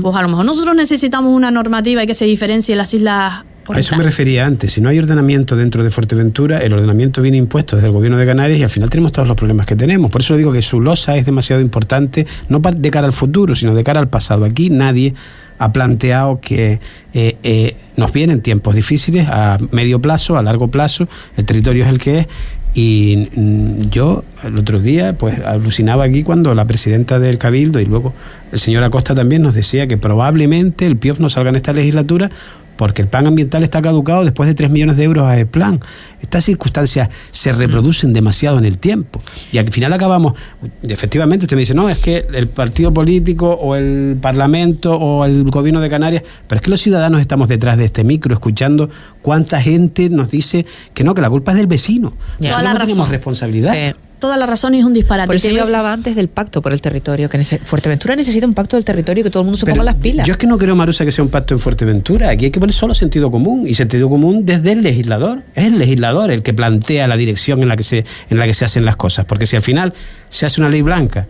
pues 0.00 0.14
a 0.14 0.22
lo 0.22 0.28
mejor 0.28 0.44
nosotros 0.44 0.76
necesitamos 0.76 1.34
una 1.34 1.50
normativa 1.50 2.04
y 2.04 2.06
que 2.06 2.14
se 2.14 2.24
diferencie 2.24 2.76
las 2.76 2.94
islas. 2.94 3.42
a 3.68 3.78
eso 3.78 3.96
me 3.96 4.04
refería 4.04 4.46
antes. 4.46 4.72
Si 4.72 4.80
no 4.80 4.88
hay 4.88 4.98
ordenamiento 4.98 5.56
dentro 5.56 5.82
de 5.82 5.90
Fuerteventura, 5.90 6.58
el 6.58 6.72
ordenamiento 6.72 7.20
viene 7.20 7.36
impuesto 7.36 7.74
desde 7.74 7.88
el 7.88 7.92
gobierno 7.92 8.16
de 8.16 8.24
Canarias 8.26 8.60
y 8.60 8.62
al 8.62 8.70
final 8.70 8.88
tenemos 8.90 9.10
todos 9.10 9.26
los 9.26 9.36
problemas 9.36 9.66
que 9.66 9.74
tenemos. 9.74 10.10
Por 10.12 10.20
eso 10.20 10.36
digo 10.36 10.52
que 10.52 10.62
su 10.62 10.80
losa 10.80 11.16
es 11.16 11.26
demasiado 11.26 11.60
importante, 11.60 12.28
no 12.48 12.60
de 12.60 12.90
cara 12.92 13.08
al 13.08 13.12
futuro, 13.12 13.56
sino 13.56 13.74
de 13.74 13.82
cara 13.82 13.98
al 13.98 14.08
pasado. 14.08 14.44
Aquí 14.44 14.70
nadie 14.70 15.14
ha 15.58 15.72
planteado 15.72 16.40
que 16.40 16.80
eh, 17.14 17.36
eh, 17.42 17.76
nos 17.96 18.12
vienen 18.12 18.40
tiempos 18.42 18.74
difíciles 18.74 19.28
a 19.28 19.58
medio 19.70 20.00
plazo, 20.00 20.36
a 20.36 20.42
largo 20.42 20.68
plazo, 20.68 21.08
el 21.36 21.44
territorio 21.44 21.84
es 21.84 21.90
el 21.90 21.98
que 21.98 22.18
es. 22.20 22.26
Y 22.74 23.28
mm, 23.34 23.88
yo 23.90 24.22
el 24.44 24.58
otro 24.58 24.78
día 24.78 25.14
pues 25.14 25.38
alucinaba 25.40 26.04
aquí 26.04 26.22
cuando 26.22 26.54
la 26.54 26.66
presidenta 26.66 27.18
del 27.18 27.38
Cabildo 27.38 27.80
y 27.80 27.86
luego 27.86 28.12
el 28.52 28.58
señor 28.58 28.84
Acosta 28.84 29.14
también 29.14 29.40
nos 29.40 29.54
decía 29.54 29.86
que 29.86 29.96
probablemente 29.96 30.84
el 30.84 30.98
PIOF 30.98 31.20
no 31.20 31.30
salga 31.30 31.48
en 31.48 31.56
esta 31.56 31.72
legislatura 31.72 32.30
porque 32.76 33.02
el 33.02 33.08
plan 33.08 33.26
ambiental 33.26 33.62
está 33.62 33.82
caducado 33.82 34.24
después 34.24 34.48
de 34.48 34.54
3 34.54 34.70
millones 34.70 34.96
de 34.96 35.04
euros 35.04 35.26
a 35.26 35.38
el 35.38 35.46
plan. 35.46 35.80
Estas 36.20 36.44
circunstancias 36.44 37.08
se 37.30 37.52
reproducen 37.52 38.12
demasiado 38.12 38.58
en 38.58 38.64
el 38.64 38.78
tiempo. 38.78 39.20
Y 39.52 39.58
al 39.58 39.70
final 39.70 39.92
acabamos, 39.92 40.34
efectivamente, 40.82 41.44
usted 41.44 41.56
me 41.56 41.60
dice, 41.60 41.74
no, 41.74 41.88
es 41.88 41.98
que 41.98 42.26
el 42.32 42.48
partido 42.48 42.92
político 42.92 43.50
o 43.50 43.76
el 43.76 44.16
Parlamento 44.20 44.94
o 44.96 45.24
el 45.24 45.44
gobierno 45.44 45.80
de 45.80 45.88
Canarias, 45.88 46.22
pero 46.46 46.58
es 46.58 46.62
que 46.62 46.70
los 46.70 46.80
ciudadanos 46.80 47.20
estamos 47.20 47.48
detrás 47.48 47.78
de 47.78 47.84
este 47.84 48.04
micro 48.04 48.34
escuchando 48.34 48.90
cuánta 49.22 49.60
gente 49.60 50.08
nos 50.08 50.30
dice 50.30 50.66
que 50.94 51.04
no, 51.04 51.14
que 51.14 51.22
la 51.22 51.30
culpa 51.30 51.52
es 51.52 51.58
del 51.58 51.66
vecino. 51.66 52.12
Ya. 52.38 52.60
no 52.62 52.78
tenemos 52.78 53.08
responsabilidad 53.08 53.96
toda 54.18 54.36
la 54.36 54.46
razón 54.46 54.74
y 54.74 54.78
es 54.78 54.84
un 54.84 54.92
disparate. 54.92 55.26
Por 55.26 55.36
eso 55.36 55.50
yo 55.50 55.62
hablaba 55.62 55.92
antes 55.92 56.16
del 56.16 56.28
pacto 56.28 56.62
por 56.62 56.72
el 56.72 56.80
territorio, 56.80 57.28
que 57.28 57.42
Fuerteventura 57.44 58.16
necesita 58.16 58.46
un 58.46 58.54
pacto 58.54 58.76
del 58.76 58.84
territorio 58.84 59.20
y 59.20 59.24
que 59.24 59.30
todo 59.30 59.42
el 59.42 59.46
mundo 59.46 59.58
se 59.58 59.66
ponga 59.66 59.82
las 59.82 59.96
pilas. 59.96 60.26
Yo 60.26 60.32
es 60.32 60.38
que 60.38 60.46
no 60.46 60.58
creo, 60.58 60.74
Marusa, 60.74 61.04
que 61.04 61.12
sea 61.12 61.24
un 61.24 61.30
pacto 61.30 61.54
en 61.54 61.60
Fuerteventura. 61.60 62.30
Aquí 62.30 62.46
hay 62.46 62.50
que 62.50 62.60
poner 62.60 62.74
solo 62.74 62.94
sentido 62.94 63.30
común, 63.30 63.66
y 63.66 63.74
sentido 63.74 64.08
común 64.08 64.46
desde 64.46 64.72
el 64.72 64.82
legislador. 64.82 65.42
Es 65.54 65.66
el 65.66 65.78
legislador 65.78 66.30
el 66.30 66.42
que 66.42 66.54
plantea 66.54 67.06
la 67.06 67.16
dirección 67.16 67.62
en 67.62 67.68
la 67.68 67.76
que 67.76 67.82
se, 67.82 68.04
en 68.30 68.38
la 68.38 68.46
que 68.46 68.54
se 68.54 68.64
hacen 68.64 68.84
las 68.84 68.96
cosas. 68.96 69.24
Porque 69.26 69.46
si 69.46 69.56
al 69.56 69.62
final 69.62 69.92
se 70.30 70.46
hace 70.46 70.60
una 70.60 70.70
ley 70.70 70.82
blanca 70.82 71.26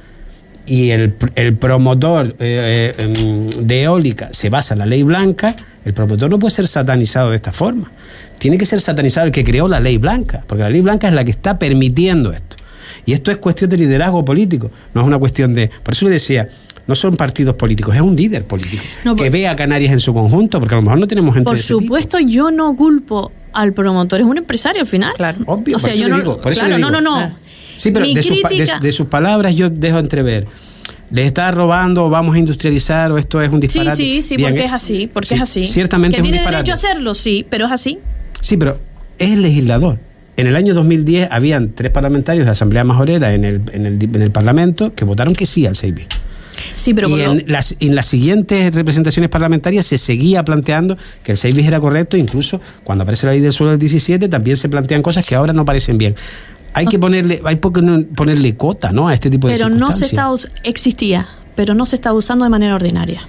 y 0.66 0.90
el, 0.90 1.12
promotor 1.12 2.34
eh, 2.40 2.94
eh, 2.96 3.50
de 3.60 3.82
eólica 3.82 4.30
se 4.32 4.50
basa 4.50 4.74
en 4.74 4.80
la 4.80 4.86
ley 4.86 5.02
blanca, 5.02 5.54
el 5.84 5.94
promotor 5.94 6.30
no 6.30 6.38
puede 6.38 6.50
ser 6.54 6.66
satanizado 6.66 7.30
de 7.30 7.36
esta 7.36 7.52
forma. 7.52 7.90
Tiene 8.38 8.58
que 8.58 8.66
ser 8.66 8.80
satanizado 8.80 9.26
el 9.26 9.32
que 9.32 9.44
creó 9.44 9.68
la 9.68 9.80
ley 9.80 9.98
blanca, 9.98 10.44
porque 10.46 10.62
la 10.62 10.70
ley 10.70 10.80
blanca 10.80 11.08
es 11.08 11.14
la 11.14 11.24
que 11.24 11.30
está 11.30 11.58
permitiendo 11.58 12.32
esto. 12.32 12.56
Y 13.04 13.12
esto 13.12 13.30
es 13.30 13.36
cuestión 13.38 13.70
de 13.70 13.76
liderazgo 13.76 14.24
político, 14.24 14.70
no 14.94 15.00
es 15.02 15.06
una 15.06 15.18
cuestión 15.18 15.54
de... 15.54 15.70
Por 15.82 15.94
eso 15.94 16.06
le 16.06 16.12
decía, 16.12 16.48
no 16.86 16.94
son 16.94 17.16
partidos 17.16 17.56
políticos, 17.56 17.94
es 17.94 18.00
un 18.00 18.14
líder 18.14 18.44
político 18.44 18.82
que 19.16 19.30
ve 19.30 19.48
a 19.48 19.56
Canarias 19.56 19.92
en 19.92 20.00
su 20.00 20.14
conjunto, 20.14 20.60
porque 20.60 20.74
a 20.74 20.78
lo 20.78 20.82
mejor 20.82 20.98
no 20.98 21.08
tenemos 21.08 21.34
gente 21.34 21.46
Por 21.46 21.58
supuesto, 21.58 22.18
yo 22.20 22.50
no 22.50 22.74
culpo 22.76 23.32
al 23.52 23.72
promotor, 23.72 24.20
es 24.20 24.26
un 24.26 24.38
empresario 24.38 24.82
al 24.82 24.88
final. 24.88 25.14
Claro, 25.16 25.38
obvio, 25.46 25.76
o 25.76 25.78
sea, 25.78 25.90
por 25.90 25.98
eso 25.98 26.08
yo 26.08 26.16
digo, 26.16 26.40
por 26.40 26.52
claro, 26.52 26.78
no, 26.78 26.90
no, 26.90 27.00
no. 27.00 27.32
Sí, 27.76 27.90
pero 27.90 28.06
de, 28.06 28.92
sus, 28.92 29.06
palabras 29.06 29.54
yo 29.54 29.68
dejo 29.68 29.98
entrever. 29.98 30.46
¿Les 31.10 31.26
está 31.26 31.50
robando 31.50 32.04
o 32.04 32.10
vamos 32.10 32.34
a 32.34 32.38
industrializar 32.38 33.12
o 33.12 33.18
esto 33.18 33.40
es 33.40 33.52
un 33.52 33.60
disparate? 33.60 33.96
Sí, 33.96 34.22
sí, 34.22 34.36
sí, 34.36 34.42
porque 34.42 34.64
es 34.64 34.72
así, 34.72 35.10
porque 35.12 35.34
es 35.34 35.40
así. 35.40 35.66
Ciertamente 35.66 36.16
que 36.16 36.20
es 36.22 36.24
un 36.24 36.32
tiene 36.32 36.44
derecho 36.44 36.72
a 36.72 36.74
hacerlo, 36.74 37.14
sí, 37.14 37.46
pero 37.48 37.66
es 37.66 37.72
así. 37.72 37.98
Sí, 38.40 38.56
pero 38.56 38.78
es 39.18 39.32
el 39.32 39.42
legislador. 39.42 39.98
En 40.36 40.46
el 40.46 40.56
año 40.56 40.74
2010 40.74 41.28
habían 41.30 41.72
tres 41.72 41.90
parlamentarios 41.90 42.44
de 42.44 42.52
Asamblea 42.52 42.84
Majorera 42.84 43.32
en 43.32 43.44
el, 43.44 43.62
en 43.72 43.86
el, 43.86 44.02
en 44.02 44.22
el 44.22 44.30
Parlamento 44.30 44.94
que 44.94 45.04
votaron 45.04 45.34
que 45.34 45.46
sí 45.46 45.66
al 45.66 45.74
6B. 45.74 46.06
Sí, 46.74 46.94
pero 46.94 47.08
y 47.08 47.20
en, 47.20 47.44
las, 47.46 47.74
en 47.80 47.94
las 47.94 48.06
siguientes 48.06 48.74
representaciones 48.74 49.30
parlamentarias 49.30 49.86
se 49.86 49.98
seguía 49.98 50.44
planteando 50.44 50.96
que 51.22 51.32
el 51.32 51.38
6 51.38 51.56
era 51.66 51.80
correcto, 51.80 52.16
incluso 52.16 52.60
cuando 52.84 53.02
aparece 53.02 53.26
la 53.26 53.32
ley 53.32 53.40
del 53.40 53.52
suelo 53.52 53.70
del 53.70 53.80
17 53.80 54.28
también 54.28 54.56
se 54.56 54.68
plantean 54.68 55.02
cosas 55.02 55.26
que 55.26 55.34
ahora 55.34 55.52
no 55.52 55.64
parecen 55.64 55.98
bien. 55.98 56.14
Hay 56.72 56.86
que 56.86 56.98
ponerle, 56.98 57.40
hay 57.44 57.56
que 57.56 57.60
ponerle 58.14 58.56
cota, 58.56 58.92
¿no? 58.92 59.08
A 59.08 59.14
este 59.14 59.30
tipo 59.30 59.48
de 59.48 59.54
Pero 59.54 59.70
no 59.70 59.92
se 59.92 60.04
está 60.04 60.28
existía, 60.62 61.26
pero 61.54 61.74
no 61.74 61.86
se 61.86 61.96
está 61.96 62.12
usando 62.12 62.44
de 62.44 62.50
manera 62.50 62.74
ordinaria 62.74 63.26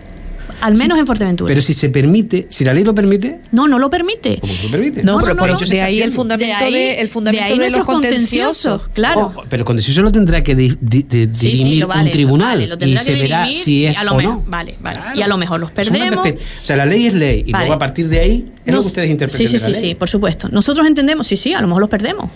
al 0.62 0.76
menos 0.76 0.98
en 0.98 1.06
Fuerteventura. 1.06 1.48
Pero 1.48 1.62
si 1.62 1.74
se 1.74 1.90
permite, 1.90 2.48
si 2.50 2.66
la 2.66 2.74
ley 2.74 2.84
lo 2.84 2.96
permite. 2.96 3.42
No, 3.52 3.68
no 3.68 3.80
lo 3.80 3.90
permite. 3.90 4.40
¿Cómo 4.40 4.54
lo 4.64 4.72
permite? 4.72 5.04
No, 5.04 5.20
pero, 5.20 5.58
de 5.58 5.82
ahí 5.82 6.02
el 6.02 6.12
fundamento 6.12 6.66
de, 6.66 7.00
el 7.00 7.10
fundamento 7.10 7.58
de, 7.58 7.70
los 7.70 7.86
contenciosos, 7.86 8.88
claro. 8.90 9.34
Oh, 9.36 9.44
pero 9.50 9.62
el 9.62 9.66
contencioso 9.66 10.02
lo 10.02 10.12
tendrá 10.12 10.44
que 10.44 10.56
dirimir 10.56 11.86
un 11.86 12.12
tribunal 12.12 12.78
y 12.82 12.98
se 12.98 13.16
verá 13.16 13.52
si 13.52 13.86
es 13.86 13.98
o 14.00 14.22
no. 14.22 14.44
Vale, 14.48 14.76
vale. 14.80 15.00
Y 15.16 15.22
a 15.22 15.28
lo 15.28 15.38
mejor 15.38 15.60
los 15.60 15.72
perdemos. 15.72 16.26
O 16.28 16.66
sea, 16.66 16.76
la 16.76 16.86
ley 16.86 17.08
es 17.08 17.14
ley 17.14 17.44
y 17.46 17.52
luego 17.52 17.74
a 17.74 17.80
partir 17.80 18.08
de 18.10 18.20
ahí 18.20 18.52
es 18.66 18.74
lo 18.74 18.82
que 18.82 18.88
ustedes 18.88 19.10
interpretan. 19.10 19.48
Sí, 19.48 19.60
sí, 19.60 19.60
sí, 19.60 19.74
sí, 19.74 19.96
por 19.96 20.10
supuesto. 20.10 20.50
Nosotros 20.50 20.88
entendemos, 20.88 21.28
sí, 21.28 21.38
sí, 21.38 21.54
a 21.54 21.62
lo 21.62 21.68
mejor 21.68 21.82
los 21.82 21.90
perdemos. 21.90 22.30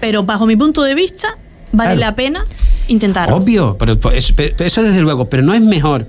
Pero 0.00 0.22
bajo 0.22 0.46
mi 0.46 0.56
punto 0.56 0.82
de 0.82 0.94
vista, 0.94 1.36
vale 1.72 1.96
la 1.96 2.14
pena 2.14 2.44
intentarlo. 2.86 3.36
Obvio, 3.36 3.76
pero 3.78 3.98
eso 4.12 4.82
desde 4.82 5.00
luego, 5.00 5.26
pero 5.26 5.42
no 5.42 5.54
es 5.54 5.60
mejor 5.60 6.08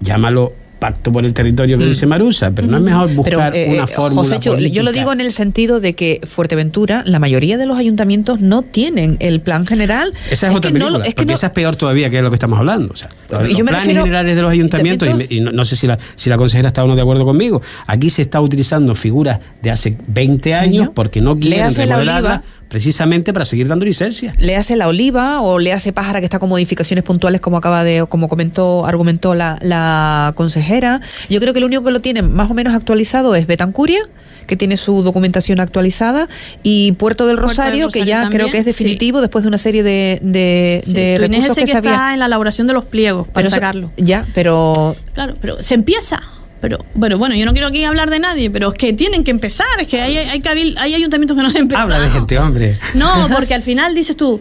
llámalo 0.00 0.52
pacto 0.78 1.12
por 1.12 1.24
el 1.24 1.34
territorio 1.34 1.78
que 1.78 1.84
mm. 1.84 1.88
dice 1.88 2.06
Marusa, 2.06 2.50
pero 2.52 2.68
no 2.68 2.76
es 2.76 2.82
mejor 2.82 3.12
buscar 3.14 3.54
eh, 3.56 3.74
una 3.74 3.86
fórmula. 3.86 4.28
José, 4.28 4.70
yo 4.70 4.82
lo 4.82 4.92
digo 4.92 5.12
en 5.12 5.20
el 5.20 5.32
sentido 5.32 5.80
de 5.80 5.94
que 5.94 6.20
Fuerteventura, 6.26 7.02
la 7.04 7.18
mayoría 7.18 7.58
de 7.58 7.66
los 7.66 7.78
ayuntamientos 7.78 8.40
no 8.40 8.62
tienen 8.62 9.16
el 9.20 9.40
plan 9.40 9.66
general. 9.66 10.12
Esa 10.30 10.48
es, 10.48 10.56
otra 10.56 10.70
película, 10.70 11.04
porque 11.16 11.34
esa 11.34 11.48
es 11.48 11.52
peor 11.52 11.76
todavía 11.76 12.10
que 12.10 12.18
es 12.18 12.22
lo 12.22 12.30
que 12.30 12.36
estamos 12.36 12.58
hablando. 12.58 12.92
O 12.92 12.96
sea, 12.96 13.08
los, 13.28 13.60
planes 13.62 13.96
generales 13.96 14.36
de 14.36 14.42
los 14.42 14.50
ayuntamientos, 14.50 15.08
y, 15.28 15.40
no, 15.40 15.64
sé 15.64 15.76
si 15.76 15.86
la, 15.86 15.98
si 16.14 16.30
la 16.30 16.36
consejera 16.36 16.68
está 16.68 16.84
o 16.84 16.86
no 16.86 16.94
de 16.94 17.02
acuerdo 17.02 17.24
conmigo, 17.24 17.60
aquí 17.86 18.10
se 18.10 18.22
está 18.22 18.40
utilizando 18.40 18.94
figuras 18.94 19.40
de 19.60 19.70
hace 19.70 19.96
20 20.06 20.54
años 20.54 20.88
porque 20.94 21.20
no 21.20 21.38
quieren 21.38 21.74
remodelarla 21.74 22.42
precisamente 22.68 23.32
para 23.32 23.44
seguir 23.44 23.68
dando 23.68 23.84
licencia. 23.84 24.34
Le 24.38 24.56
hace 24.56 24.76
la 24.76 24.88
oliva 24.88 25.40
o 25.40 25.58
le 25.58 25.72
hace 25.72 25.92
pájara 25.92 26.20
que 26.20 26.26
está 26.26 26.38
con 26.38 26.48
modificaciones 26.48 27.04
puntuales 27.04 27.40
como 27.40 27.56
acaba 27.56 27.84
de, 27.84 28.06
como 28.08 28.28
comentó, 28.28 28.84
argumentó 28.86 29.34
la, 29.34 29.58
la 29.62 30.32
consejera. 30.36 31.00
Yo 31.28 31.40
creo 31.40 31.54
que 31.54 31.60
lo 31.60 31.66
único 31.66 31.82
que 31.84 31.90
lo 31.90 32.00
tiene 32.00 32.22
más 32.22 32.50
o 32.50 32.54
menos 32.54 32.74
actualizado 32.74 33.34
es 33.34 33.46
Betancuria 33.46 34.02
que 34.48 34.56
tiene 34.56 34.76
su 34.76 35.02
documentación 35.02 35.60
actualizada, 35.60 36.26
y 36.62 36.92
Puerto 36.92 37.26
del 37.26 37.36
Rosario, 37.36 37.88
que 37.90 38.04
ya 38.04 38.30
creo 38.30 38.50
que 38.50 38.56
es 38.58 38.64
definitivo 38.64 39.20
después 39.20 39.44
de 39.44 39.48
una 39.48 39.58
serie 39.58 39.82
de, 39.82 40.18
de, 40.22 40.82
de 40.86 41.18
recursos 41.18 41.54
que, 41.54 41.64
está 41.64 42.14
en 42.14 42.18
la 42.18 42.26
elaboración 42.26 42.66
de 42.66 42.72
los 42.72 42.86
pliegos 42.86 43.28
para 43.28 43.48
sacarlo. 43.48 43.92
ya, 43.98 44.26
pero... 44.34 44.96
Claro, 45.12 45.34
pero 45.40 45.62
se 45.62 45.74
empieza. 45.74 46.22
Pero 46.60 46.84
bueno, 46.94 47.18
bueno, 47.18 47.34
yo 47.36 47.46
no 47.46 47.52
quiero 47.52 47.68
aquí 47.68 47.84
hablar 47.84 48.10
de 48.10 48.18
nadie, 48.18 48.50
pero 48.50 48.68
es 48.68 48.74
que 48.74 48.92
tienen 48.92 49.22
que 49.22 49.30
empezar, 49.30 49.66
es 49.78 49.86
que 49.86 50.00
hay, 50.00 50.16
hay, 50.16 50.42
hay 50.76 50.94
ayuntamientos 50.94 51.36
que 51.36 51.42
no 51.42 51.48
han 51.48 51.56
empezado. 51.56 51.84
Habla 51.84 52.00
de 52.00 52.10
gente, 52.10 52.38
hombre. 52.38 52.78
No, 52.94 53.28
porque 53.34 53.54
al 53.54 53.62
final 53.62 53.94
dices 53.94 54.16
tú, 54.16 54.40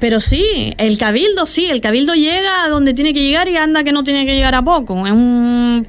pero 0.00 0.20
sí, 0.20 0.74
el 0.78 0.96
cabildo 0.96 1.44
sí, 1.46 1.66
el 1.66 1.80
cabildo 1.80 2.14
llega 2.14 2.64
a 2.64 2.68
donde 2.68 2.94
tiene 2.94 3.12
que 3.12 3.20
llegar 3.20 3.48
y 3.48 3.56
anda 3.56 3.84
que 3.84 3.92
no 3.92 4.04
tiene 4.04 4.24
que 4.24 4.34
llegar 4.34 4.54
a 4.54 4.62
poco. 4.62 5.06
Es 5.06 5.12
un... 5.12 5.86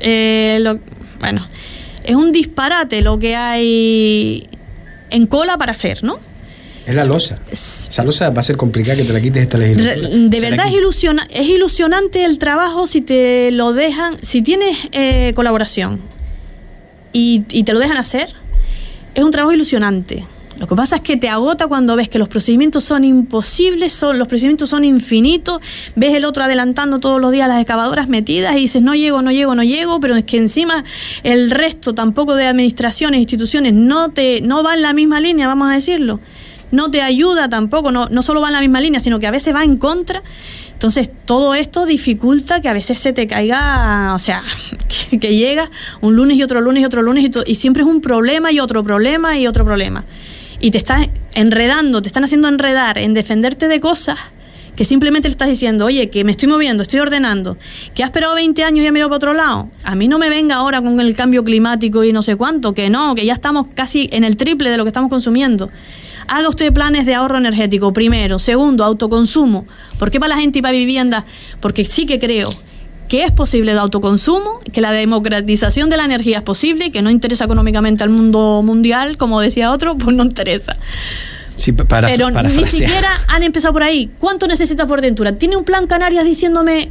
Eh, 0.00 0.78
bueno, 1.20 1.46
es 2.02 2.16
un 2.16 2.32
disparate 2.32 3.02
lo 3.02 3.18
que 3.18 3.36
hay 3.36 4.48
en 5.10 5.26
cola 5.26 5.58
para 5.58 5.72
hacer, 5.72 6.02
¿no? 6.02 6.18
Es 6.86 6.94
la 6.94 7.04
losa. 7.04 7.38
Esa 7.50 8.02
losa 8.02 8.30
va 8.30 8.40
a 8.40 8.42
ser 8.42 8.56
complicada 8.56 8.96
que 8.96 9.04
te 9.04 9.12
la 9.12 9.20
quites 9.20 9.42
esta 9.42 9.58
legislatura. 9.58 10.08
De 10.10 10.40
verdad 10.40 10.66
es, 10.66 10.74
ilusiona, 10.74 11.28
es 11.30 11.48
ilusionante 11.48 12.24
el 12.24 12.38
trabajo 12.38 12.86
si 12.86 13.02
te 13.02 13.52
lo 13.52 13.72
dejan, 13.72 14.16
si 14.22 14.42
tienes 14.42 14.76
eh, 14.90 15.32
colaboración 15.34 16.00
y, 17.12 17.40
te 17.40 17.72
lo 17.72 17.78
dejan 17.78 17.98
hacer, 17.98 18.30
es 19.14 19.22
un 19.22 19.30
trabajo 19.30 19.52
ilusionante. 19.52 20.24
Lo 20.58 20.66
que 20.66 20.76
pasa 20.76 20.96
es 20.96 21.02
que 21.02 21.16
te 21.16 21.28
agota 21.28 21.66
cuando 21.66 21.96
ves 21.96 22.08
que 22.08 22.18
los 22.18 22.28
procedimientos 22.28 22.84
son 22.84 23.04
imposibles, 23.04 23.92
son, 23.92 24.18
los 24.18 24.28
procedimientos 24.28 24.68
son 24.68 24.84
infinitos, 24.84 25.60
ves 25.96 26.14
el 26.14 26.24
otro 26.24 26.44
adelantando 26.44 27.00
todos 27.00 27.20
los 27.20 27.32
días 27.32 27.48
las 27.48 27.58
excavadoras 27.58 28.08
metidas 28.08 28.54
y 28.56 28.60
dices, 28.60 28.82
no 28.82 28.94
llego, 28.94 29.22
no 29.22 29.32
llego, 29.32 29.54
no 29.54 29.62
llego, 29.62 29.98
pero 29.98 30.14
es 30.14 30.24
que 30.24 30.36
encima 30.36 30.84
el 31.22 31.50
resto 31.50 31.94
tampoco 31.94 32.34
de 32.34 32.46
administraciones, 32.46 33.18
instituciones, 33.18 33.72
no, 33.72 34.10
te, 34.10 34.40
no 34.42 34.62
va 34.62 34.74
en 34.74 34.82
la 34.82 34.92
misma 34.92 35.20
línea, 35.20 35.46
vamos 35.46 35.70
a 35.70 35.74
decirlo 35.74 36.20
no 36.72 36.90
te 36.90 37.02
ayuda 37.02 37.48
tampoco, 37.48 37.92
no, 37.92 38.08
no 38.08 38.22
solo 38.22 38.40
va 38.40 38.48
en 38.48 38.54
la 38.54 38.60
misma 38.60 38.80
línea, 38.80 38.98
sino 38.98 39.20
que 39.20 39.28
a 39.28 39.30
veces 39.30 39.54
va 39.54 39.62
en 39.62 39.76
contra. 39.76 40.22
Entonces, 40.72 41.08
todo 41.26 41.54
esto 41.54 41.86
dificulta 41.86 42.60
que 42.60 42.68
a 42.68 42.72
veces 42.72 42.98
se 42.98 43.12
te 43.12 43.28
caiga, 43.28 44.12
o 44.14 44.18
sea, 44.18 44.42
que, 45.20 45.36
llega 45.36 45.70
un 46.00 46.16
lunes 46.16 46.36
y 46.36 46.42
otro 46.42 46.60
lunes 46.60 46.82
y 46.82 46.84
otro 46.84 47.02
lunes 47.02 47.24
y, 47.24 47.52
y, 47.52 47.54
siempre 47.54 47.84
es 47.84 47.88
un 47.88 48.00
problema 48.00 48.50
y 48.50 48.58
otro 48.58 48.82
problema 48.82 49.38
y 49.38 49.46
otro 49.46 49.64
problema. 49.64 50.04
Y 50.58 50.72
te 50.72 50.78
estás 50.78 51.08
enredando, 51.34 52.02
te 52.02 52.08
están 52.08 52.24
haciendo 52.24 52.48
enredar 52.48 52.98
en 52.98 53.14
defenderte 53.14 53.68
de 53.68 53.78
cosas 53.78 54.18
que 54.76 54.84
simplemente 54.84 55.28
le 55.28 55.32
estás 55.32 55.48
diciendo, 55.48 55.84
oye, 55.84 56.08
que 56.08 56.24
me 56.24 56.30
estoy 56.30 56.48
moviendo, 56.48 56.82
estoy 56.82 57.00
ordenando, 57.00 57.58
que 57.94 58.02
has 58.02 58.08
esperado 58.08 58.34
20 58.34 58.64
años 58.64 58.84
y 58.84 58.86
ha 58.86 58.92
mirado 58.92 59.10
para 59.10 59.16
otro 59.16 59.34
lado. 59.34 59.68
A 59.84 59.94
mí 59.94 60.08
no 60.08 60.18
me 60.18 60.30
venga 60.30 60.56
ahora 60.56 60.80
con 60.80 60.98
el 60.98 61.14
cambio 61.14 61.44
climático 61.44 62.04
y 62.04 62.12
no 62.12 62.22
sé 62.22 62.36
cuánto, 62.36 62.72
que 62.72 62.88
no, 62.88 63.14
que 63.14 63.26
ya 63.26 63.34
estamos 63.34 63.66
casi 63.74 64.08
en 64.12 64.24
el 64.24 64.36
triple 64.36 64.70
de 64.70 64.78
lo 64.78 64.84
que 64.84 64.88
estamos 64.88 65.10
consumiendo. 65.10 65.70
Haga 66.28 66.48
usted 66.48 66.72
planes 66.72 67.06
de 67.06 67.14
ahorro 67.14 67.38
energético, 67.38 67.92
primero. 67.92 68.38
Segundo, 68.38 68.84
autoconsumo. 68.84 69.66
¿Por 69.98 70.10
qué 70.10 70.20
para 70.20 70.34
la 70.34 70.40
gente 70.40 70.60
y 70.60 70.62
para 70.62 70.72
vivienda? 70.72 71.24
Porque 71.60 71.84
sí 71.84 72.06
que 72.06 72.18
creo 72.18 72.52
que 73.08 73.24
es 73.24 73.32
posible 73.32 73.72
el 73.72 73.78
autoconsumo, 73.78 74.58
que 74.72 74.80
la 74.80 74.90
democratización 74.90 75.90
de 75.90 75.98
la 75.98 76.06
energía 76.06 76.38
es 76.38 76.42
posible, 76.42 76.90
que 76.90 77.02
no 77.02 77.10
interesa 77.10 77.44
económicamente 77.44 78.02
al 78.02 78.08
mundo 78.08 78.62
mundial, 78.64 79.18
como 79.18 79.40
decía 79.40 79.70
otro, 79.70 79.96
pues 79.98 80.16
no 80.16 80.22
interesa. 80.22 80.76
Pero 82.08 82.30
ni 82.30 82.64
siquiera 82.64 83.10
han 83.28 83.42
empezado 83.42 83.74
por 83.74 83.82
ahí. 83.82 84.10
¿Cuánto 84.18 84.46
necesita 84.46 84.86
Fuerteventura? 84.86 85.32
¿Tiene 85.32 85.56
un 85.56 85.64
plan 85.64 85.86
Canarias 85.86 86.24
diciéndome 86.24 86.90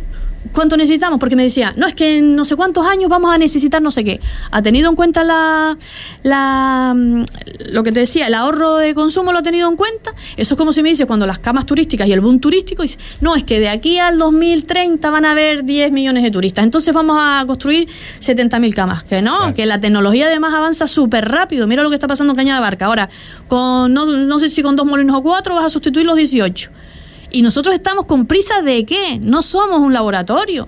¿cuánto 0.54 0.78
necesitamos? 0.78 1.20
Porque 1.20 1.36
me 1.36 1.44
decía, 1.44 1.74
no, 1.78 1.88
es 1.88 1.94
que 1.94 2.18
en 2.18 2.36
no 2.36 2.46
sé 2.46 2.56
cuántos 2.56 2.86
años 2.86 3.10
vamos 3.10 3.34
a 3.34 3.38
necesitar 3.38 3.82
no 3.82 3.92
sé 3.92 4.04
qué. 4.04 4.20
¿Ha 4.52 4.62
tenido 4.62 4.90
en 4.90 4.96
cuenta 4.96 5.24
la, 5.24 5.78
la 6.24 6.94
mm, 6.96 7.26
lo 7.72 7.84
que 7.84 7.92
te 7.92 8.02
decía, 8.02 8.28
el 8.28 8.34
ahorro 8.34 8.78
de 8.78 8.94
consumo 8.94 9.32
lo 9.32 9.40
ha 9.40 9.44
tenido 9.44 9.70
en 9.70 9.76
cuenta? 9.76 10.12
Eso 10.38 10.54
es 10.54 10.58
como 10.58 10.74
si 10.74 10.84
me 10.84 10.90
dice 10.90 11.06
cuando 11.06 11.26
las 11.26 11.40
camas 11.40 11.66
turísticas 11.66 12.08
y 12.08 12.14
el 12.14 12.22
boom 12.22 12.40
turístico, 12.40 12.84
dice, 12.84 12.98
no, 13.22 13.36
es 13.36 13.44
que 13.44 13.60
de 13.60 13.70
aquí 13.70 14.00
al 14.00 14.18
2030 14.18 15.10
van 15.10 15.26
a 15.26 15.32
haber 15.32 15.64
10 15.64 15.92
millones 15.92 16.24
de 16.24 16.32
turistas, 16.32 16.64
entonces 16.64 16.94
vamos 16.94 17.18
a 17.20 17.44
construir 17.46 17.88
70.000 18.20 18.74
camas. 18.74 19.04
Que 19.04 19.22
no, 19.22 19.54
que 19.54 19.66
la 19.66 19.80
tecnología 19.80 20.28
además 20.28 20.54
avanza 20.54 20.88
súper 20.88 21.30
rápido. 21.30 21.68
Mira 21.68 21.84
lo 21.84 21.90
que 21.90 21.96
está 21.96 22.08
pasando 22.08 22.32
en 22.34 22.38
Caña 22.38 22.56
de 22.56 22.62
Barca. 22.62 22.86
Ahora, 22.86 23.10
con 23.48 23.94
no, 23.94 24.06
no 24.06 24.40
sé 24.40 24.50
si 24.50 24.62
con 24.62 24.76
dos 24.76 24.86
molinos 24.86 25.16
o 25.16 25.22
cuatro 25.22 25.56
vas 25.56 25.66
a 25.66 25.70
sustituir 25.70 26.06
los 26.06 26.16
18 26.16 26.72
y 27.32 27.42
nosotros 27.42 27.76
estamos 27.76 28.06
con 28.06 28.26
prisa 28.26 28.62
de 28.62 28.86
qué? 28.86 29.20
No 29.22 29.42
somos 29.42 29.80
un 29.80 29.94
laboratorio. 29.94 30.68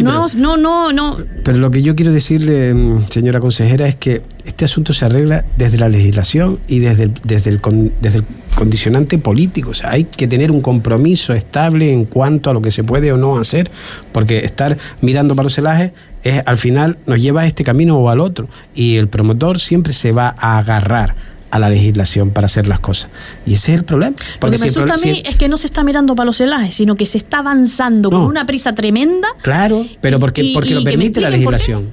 no, 0.00 0.26
no, 0.36 0.56
no, 0.56 0.92
no. 0.92 1.18
Pero 1.44 1.58
lo 1.58 1.70
que 1.70 1.82
yo 1.82 1.94
quiero 1.94 2.12
decirle, 2.12 2.74
mm, 2.74 3.08
señora 3.10 3.40
consejera, 3.40 3.86
es 3.86 3.96
que 3.96 4.22
este 4.44 4.64
asunto 4.64 4.92
se 4.92 5.04
arregla 5.04 5.44
desde 5.56 5.78
la 5.78 5.88
legislación 5.88 6.58
y 6.68 6.80
desde 6.80 7.04
el, 7.04 7.14
desde 7.24 7.50
el, 7.50 7.60
desde 8.00 8.18
el 8.18 8.24
condicionante 8.54 9.18
político. 9.18 9.70
O 9.70 9.74
sea, 9.74 9.90
hay 9.90 10.04
que 10.04 10.26
tener 10.26 10.50
un 10.50 10.60
compromiso 10.60 11.32
estable 11.32 11.92
en 11.92 12.04
cuanto 12.04 12.50
a 12.50 12.54
lo 12.54 12.60
que 12.60 12.70
se 12.70 12.84
puede 12.84 13.12
o 13.12 13.16
no 13.16 13.38
hacer, 13.38 13.70
porque 14.12 14.44
estar 14.44 14.76
mirando 15.00 15.34
para 15.36 15.44
los 15.44 15.54
celajes 15.54 15.92
es, 16.22 16.42
al 16.44 16.56
final 16.56 16.98
nos 17.06 17.22
lleva 17.22 17.42
a 17.42 17.46
este 17.46 17.64
camino 17.64 17.98
o 17.98 18.08
al 18.10 18.20
otro. 18.20 18.48
Y 18.74 18.96
el 18.96 19.08
promotor 19.08 19.60
siempre 19.60 19.92
se 19.92 20.12
va 20.12 20.34
a 20.38 20.58
agarrar 20.58 21.14
a 21.50 21.58
la 21.58 21.70
legislación 21.70 22.30
para 22.30 22.46
hacer 22.46 22.66
las 22.66 22.80
cosas. 22.80 23.10
Y 23.46 23.54
ese 23.54 23.74
es 23.74 23.80
el 23.80 23.84
problema. 23.84 24.16
Porque 24.38 24.56
Lo 24.56 24.64
que 24.64 24.64
me 24.64 24.70
asusta 24.70 24.94
a 24.94 24.96
mí 24.98 25.22
es 25.24 25.36
que 25.36 25.48
no 25.48 25.56
se 25.56 25.66
está 25.66 25.82
mirando 25.84 26.14
para 26.14 26.26
los 26.26 26.40
helajes, 26.40 26.74
sino 26.74 26.94
que 26.96 27.06
se 27.06 27.18
está 27.18 27.38
avanzando 27.38 28.10
con 28.10 28.22
una 28.22 28.46
prisa 28.46 28.74
tremenda. 28.74 29.28
Claro, 29.42 29.86
pero 30.00 30.18
porque, 30.18 30.52
porque 30.54 30.74
lo 30.74 30.84
permite 30.84 31.20
la 31.20 31.30
legislación. 31.30 31.86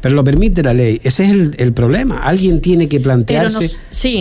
Pero 0.00 0.14
lo 0.14 0.24
permite 0.24 0.62
la 0.62 0.72
ley. 0.72 0.98
Ese 1.04 1.24
es 1.24 1.50
el, 1.58 1.72
problema. 1.74 2.22
Alguien 2.22 2.62
tiene 2.62 2.88
que 2.88 3.00
plantearse 3.00 3.70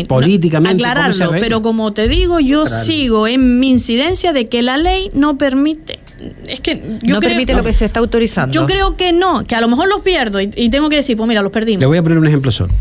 políticamente. 0.07 0.83
aclararlo, 0.83 1.31
pero 1.39 1.61
como 1.61 1.93
te 1.93 2.09
digo, 2.09 2.39
yo 2.39 2.67
sigo 2.67 3.27
en 3.27 3.59
mi 3.59 3.69
incidencia 3.69 4.33
de 4.33 4.47
que 4.47 4.61
la 4.61 4.77
ley 4.77 5.09
no 5.13 5.37
permite 5.37 5.99
es 6.47 6.59
que 6.59 6.81
yo 7.01 7.15
no 7.15 7.21
permite 7.21 7.53
lo 7.53 7.63
que 7.63 7.71
se 7.71 7.85
está 7.85 8.01
autorizando. 8.01 8.53
Yo 8.53 8.65
creo 8.65 8.97
que 8.97 9.13
no, 9.13 9.45
que 9.45 9.55
a 9.55 9.61
lo 9.61 9.69
mejor 9.69 9.87
los 9.87 10.01
pierdo 10.01 10.41
y, 10.41 10.49
y, 10.53 10.69
tengo 10.69 10.89
que 10.89 10.97
decir, 10.97 11.15
pues 11.15 11.27
mira, 11.29 11.41
los 11.41 11.51
perdimos. 11.51 11.79
Le 11.79 11.85
voy 11.85 11.97
a 11.97 12.03
poner 12.03 12.17
un 12.17 12.27
ejemplo 12.27 12.51
solo. 12.51 12.73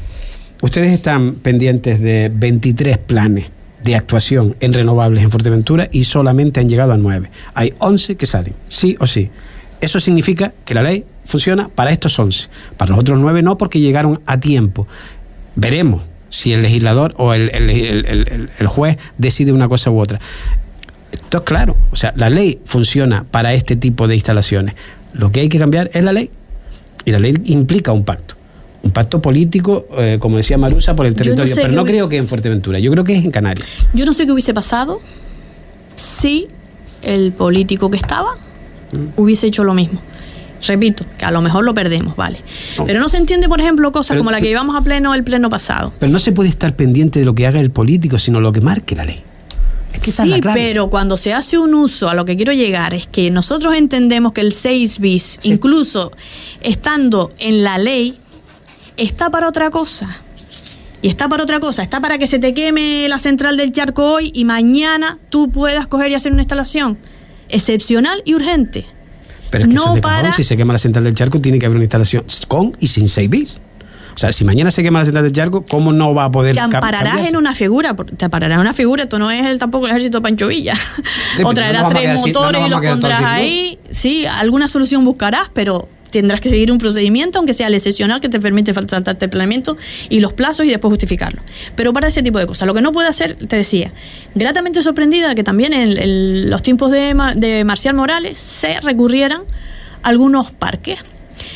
Ustedes 0.60 0.92
están 0.92 1.34
pendientes 1.34 2.00
de 2.00 2.30
23 2.34 2.98
planes 2.98 3.46
de 3.84 3.94
actuación 3.94 4.56
en 4.58 4.72
renovables 4.72 5.22
en 5.22 5.30
Fuerteventura 5.30 5.88
y 5.92 6.02
solamente 6.02 6.58
han 6.58 6.68
llegado 6.68 6.92
a 6.92 6.96
9. 6.96 7.30
Hay 7.54 7.74
11 7.78 8.16
que 8.16 8.26
salen, 8.26 8.54
sí 8.66 8.96
o 8.98 9.06
sí. 9.06 9.30
Eso 9.80 10.00
significa 10.00 10.52
que 10.64 10.74
la 10.74 10.82
ley 10.82 11.04
funciona 11.24 11.68
para 11.68 11.92
estos 11.92 12.18
11. 12.18 12.48
Para 12.76 12.90
los 12.90 13.00
otros 13.00 13.20
9 13.20 13.42
no, 13.42 13.56
porque 13.56 13.78
llegaron 13.78 14.20
a 14.26 14.40
tiempo. 14.40 14.88
Veremos 15.54 16.02
si 16.28 16.52
el 16.52 16.62
legislador 16.62 17.14
o 17.18 17.34
el, 17.34 17.50
el, 17.50 18.66
juez 18.66 18.98
decide 19.16 19.52
una 19.52 19.68
cosa 19.68 19.92
u 19.92 20.00
otra. 20.00 20.18
Esto 21.12 21.38
es 21.38 21.44
claro. 21.44 21.76
O 21.92 21.96
sea, 21.96 22.12
la 22.16 22.30
ley 22.30 22.58
funciona 22.64 23.24
para 23.30 23.54
este 23.54 23.76
tipo 23.76 24.08
de 24.08 24.16
instalaciones. 24.16 24.74
Lo 25.12 25.30
que 25.30 25.40
hay 25.40 25.48
que 25.48 25.60
cambiar 25.60 25.88
es 25.94 26.02
la 26.02 26.12
ley. 26.12 26.30
Y 27.04 27.12
la 27.12 27.20
ley 27.20 27.40
implica 27.44 27.92
un 27.92 28.04
pacto 28.04 28.37
un 28.82 28.90
pacto 28.90 29.20
político, 29.20 29.86
eh, 29.98 30.18
como 30.20 30.36
decía 30.36 30.56
Marusa, 30.58 30.94
por 30.94 31.06
el 31.06 31.14
territorio, 31.14 31.54
pero 31.54 31.72
no 31.72 31.84
creo 31.84 32.08
que 32.08 32.16
en 32.16 32.28
Fuerteventura, 32.28 32.78
yo 32.78 32.90
creo 32.90 33.04
que 33.04 33.16
es 33.16 33.24
en 33.24 33.30
Canarias. 33.30 33.66
Yo 33.92 34.04
no 34.04 34.12
sé 34.12 34.26
qué 34.26 34.32
hubiese 34.32 34.54
pasado 34.54 35.00
si 35.94 36.48
el 37.02 37.32
político 37.32 37.90
que 37.90 37.96
estaba 37.96 38.34
mm. 38.92 39.20
hubiese 39.20 39.46
hecho 39.46 39.64
lo 39.64 39.74
mismo. 39.74 40.00
Repito, 40.66 41.04
que 41.16 41.24
a 41.24 41.30
lo 41.30 41.40
mejor 41.40 41.64
lo 41.64 41.72
perdemos, 41.72 42.16
vale. 42.16 42.38
Pero 42.84 42.98
no 42.98 43.08
se 43.08 43.16
entiende, 43.16 43.48
por 43.48 43.60
ejemplo, 43.60 43.92
cosas 43.92 44.16
como 44.16 44.30
la 44.30 44.40
que 44.40 44.48
llevamos 44.48 44.76
a 44.76 44.80
pleno 44.80 45.14
el 45.14 45.22
pleno 45.22 45.48
pasado. 45.48 45.92
Pero 45.98 46.10
no 46.10 46.18
se 46.18 46.32
puede 46.32 46.48
estar 46.48 46.74
pendiente 46.74 47.20
de 47.20 47.24
lo 47.24 47.34
que 47.34 47.46
haga 47.46 47.60
el 47.60 47.70
político, 47.70 48.18
sino 48.18 48.40
lo 48.40 48.52
que 48.52 48.60
marque 48.60 48.96
la 48.96 49.04
ley. 49.04 49.22
sí, 50.02 50.40
pero 50.54 50.90
cuando 50.90 51.16
se 51.16 51.32
hace 51.32 51.58
un 51.58 51.74
uso, 51.74 52.08
a 52.08 52.14
lo 52.14 52.24
que 52.24 52.36
quiero 52.36 52.52
llegar 52.52 52.92
es 52.92 53.06
que 53.06 53.30
nosotros 53.30 53.74
entendemos 53.74 54.32
que 54.32 54.40
el 54.40 54.52
6 54.52 54.98
bis, 54.98 55.38
incluso 55.44 56.10
estando 56.60 57.30
en 57.38 57.62
la 57.62 57.78
ley, 57.78 58.18
está 58.98 59.30
para 59.30 59.48
otra 59.48 59.70
cosa. 59.70 60.20
Y 61.00 61.08
está 61.08 61.28
para 61.28 61.44
otra 61.44 61.60
cosa, 61.60 61.82
está 61.82 62.00
para 62.00 62.18
que 62.18 62.26
se 62.26 62.40
te 62.40 62.52
queme 62.54 63.08
la 63.08 63.20
central 63.20 63.56
del 63.56 63.70
charco 63.70 64.14
hoy 64.14 64.32
y 64.34 64.44
mañana 64.44 65.16
tú 65.30 65.48
puedas 65.48 65.86
coger 65.86 66.10
y 66.10 66.14
hacer 66.14 66.32
una 66.32 66.42
instalación 66.42 66.98
excepcional 67.48 68.22
y 68.24 68.34
urgente. 68.34 68.84
Pero 69.50 69.64
es 69.64 69.68
que 69.68 69.74
no 69.74 69.96
para... 70.00 70.32
si 70.32 70.42
se 70.42 70.56
quema 70.56 70.72
la 70.72 70.78
central 70.78 71.04
del 71.04 71.14
charco 71.14 71.40
tiene 71.40 71.58
que 71.60 71.66
haber 71.66 71.76
una 71.76 71.84
instalación 71.84 72.24
con 72.48 72.76
y 72.80 72.88
sin 72.88 73.08
6 73.08 73.30
bis. 73.30 73.60
O 74.14 74.18
sea, 74.18 74.32
si 74.32 74.44
mañana 74.44 74.72
se 74.72 74.82
quema 74.82 74.98
la 74.98 75.04
central 75.04 75.22
del 75.22 75.32
charco, 75.32 75.64
¿cómo 75.64 75.92
no 75.92 76.12
va 76.12 76.24
a 76.24 76.30
poder 76.32 76.56
Te 76.56 76.60
ampararás 76.60 77.28
en 77.28 77.36
una 77.36 77.54
figura, 77.54 77.94
te 77.94 78.24
ampararás 78.24 78.56
en 78.56 78.60
una 78.60 78.72
figura, 78.72 79.04
esto 79.04 79.20
no 79.20 79.30
es 79.30 79.46
el, 79.46 79.60
tampoco 79.60 79.84
el 79.84 79.92
ejército 79.92 80.20
Pancho 80.20 80.48
Villa. 80.48 80.74
o 81.44 81.54
traerás 81.54 81.88
tres 81.90 82.18
motores 82.18 82.66
y 82.66 82.68
los 82.68 82.80
pondrás 82.80 83.22
ahí. 83.22 83.78
Sí, 83.92 84.26
alguna 84.26 84.66
solución 84.66 85.04
buscarás, 85.04 85.48
pero 85.54 85.88
tendrás 86.10 86.40
que 86.40 86.48
seguir 86.48 86.72
un 86.72 86.78
procedimiento, 86.78 87.38
aunque 87.38 87.54
sea 87.54 87.66
el 87.66 87.74
excepcional, 87.74 88.20
que 88.20 88.28
te 88.28 88.40
permite 88.40 88.72
saltarte 88.74 89.24
el 89.24 89.30
planeamiento 89.30 89.76
y 90.08 90.20
los 90.20 90.32
plazos 90.32 90.66
y 90.66 90.70
después 90.70 90.90
justificarlo. 90.90 91.42
Pero 91.76 91.92
para 91.92 92.08
ese 92.08 92.22
tipo 92.22 92.38
de 92.38 92.46
cosas, 92.46 92.66
lo 92.66 92.74
que 92.74 92.82
no 92.82 92.92
puede 92.92 93.08
hacer, 93.08 93.34
te 93.34 93.56
decía, 93.56 93.92
gratamente 94.34 94.82
sorprendida 94.82 95.34
que 95.34 95.44
también 95.44 95.72
en, 95.72 96.50
los 96.50 96.62
tiempos 96.62 96.90
de, 96.90 97.14
de 97.36 97.64
Marcial 97.64 97.94
Morales 97.94 98.38
se 98.38 98.80
recurrieran 98.80 99.42
algunos 100.02 100.50
parques. 100.50 100.98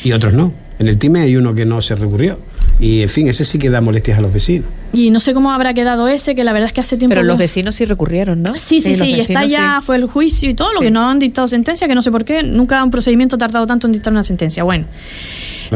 Y 0.03 0.11
otros 0.11 0.33
no. 0.33 0.53
En 0.79 0.87
el 0.87 0.97
TIME 0.97 1.21
hay 1.21 1.35
uno 1.35 1.53
que 1.53 1.65
no 1.65 1.81
se 1.81 1.95
recurrió. 1.95 2.39
Y 2.79 3.01
en 3.01 3.09
fin, 3.09 3.27
ese 3.27 3.45
sí 3.45 3.59
que 3.59 3.69
da 3.69 3.81
molestias 3.81 4.17
a 4.17 4.21
los 4.21 4.33
vecinos. 4.33 4.67
Y 4.93 5.09
no 5.09 5.19
sé 5.19 5.33
cómo 5.33 5.51
habrá 5.51 5.73
quedado 5.73 6.07
ese, 6.07 6.35
que 6.35 6.43
la 6.43 6.53
verdad 6.53 6.67
es 6.67 6.73
que 6.73 6.81
hace 6.81 6.97
tiempo. 6.97 7.15
Pero 7.15 7.23
los 7.23 7.37
vecinos 7.37 7.75
sí 7.75 7.85
recurrieron, 7.85 8.43
¿no? 8.43 8.55
Sí, 8.55 8.79
sí, 8.79 8.95
sí, 8.95 9.11
y 9.11 9.19
está 9.19 9.43
ya, 9.45 9.81
fue 9.81 9.95
el 9.95 10.05
juicio 10.05 10.49
y 10.49 10.53
todo, 10.53 10.71
lo 10.73 10.79
que 10.79 10.91
no 10.91 11.09
han 11.09 11.19
dictado 11.19 11.47
sentencia, 11.47 11.87
que 11.87 11.95
no 11.95 12.01
sé 12.01 12.11
por 12.11 12.23
qué, 12.23 12.43
nunca 12.43 12.83
un 12.83 12.91
procedimiento 12.91 13.35
ha 13.35 13.39
tardado 13.39 13.65
tanto 13.65 13.87
en 13.87 13.93
dictar 13.93 14.13
una 14.13 14.23
sentencia. 14.23 14.63
Bueno, 14.63 14.85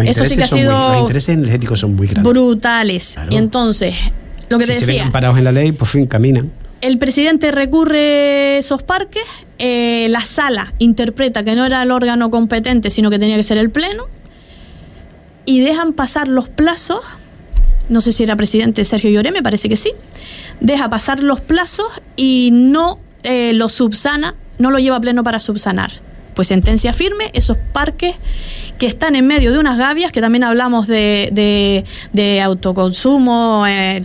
eso 0.04 0.24
sí 0.24 0.38
que 0.38 0.44
ha 0.44 0.48
sido. 0.48 0.90
los 0.90 1.02
intereses 1.02 1.30
energéticos 1.30 1.80
son 1.80 1.96
muy 1.96 2.08
grandes. 2.08 2.32
Brutales. 2.32 3.18
Y 3.30 3.38
entonces, 3.38 3.96
lo 4.50 4.60
que 4.60 4.66
te 4.66 4.74
decía. 4.74 5.06
Se 5.06 5.12
parados 5.12 5.38
en 5.38 5.44
la 5.44 5.52
ley, 5.52 5.72
por 5.72 5.88
fin 5.88 6.06
caminan. 6.06 6.52
El 6.82 7.00
presidente 7.00 7.52
recurre 7.52 8.60
esos 8.60 8.84
parques, 8.84 9.24
eh, 9.58 10.08
la 10.10 10.22
sala 10.22 10.74
interpreta 10.78 11.44
que 11.44 11.56
no 11.56 11.66
era 11.66 11.82
el 11.82 11.92
órgano 11.92 12.30
competente, 12.30 12.92
sino 12.92 13.10
que 13.10 13.18
tenía 13.18 13.36
que 13.36 13.44
ser 13.44 13.58
el 13.58 13.72
pleno 13.72 14.06
y 15.46 15.62
dejan 15.62 15.94
pasar 15.94 16.28
los 16.28 16.50
plazos, 16.50 17.00
no 17.90 18.02
sé 18.02 18.12
si 18.12 18.24
era 18.24 18.36
presidente 18.36 18.84
Sergio 18.86 19.10
Lloré, 19.10 19.32
me 19.32 19.44
parece 19.44 19.70
que 19.70 19.78
sí, 19.78 19.92
deja 20.60 20.90
pasar 20.90 21.22
los 21.22 21.42
plazos 21.42 21.88
y 22.16 22.50
no 22.52 23.00
eh, 23.24 23.54
lo 23.54 23.70
subsana, 23.70 24.36
no 24.58 24.72
lo 24.72 24.80
lleva 24.80 24.98
a 24.98 25.02
pleno 25.02 25.24
para 25.24 25.40
subsanar. 25.40 25.92
Pues 26.38 26.50
sentencia 26.50 26.94
firme, 26.94 27.32
esos 27.34 27.58
parques 27.74 28.14
que 28.78 28.86
están 28.86 29.16
en 29.16 29.26
medio 29.26 29.52
de 29.52 29.58
unas 29.58 29.78
gavias, 29.78 30.12
que 30.12 30.22
también 30.22 30.44
hablamos 30.44 30.86
de, 30.86 31.84
de, 32.14 32.42
autoconsumo, 32.42 33.66
eh, 33.68 34.04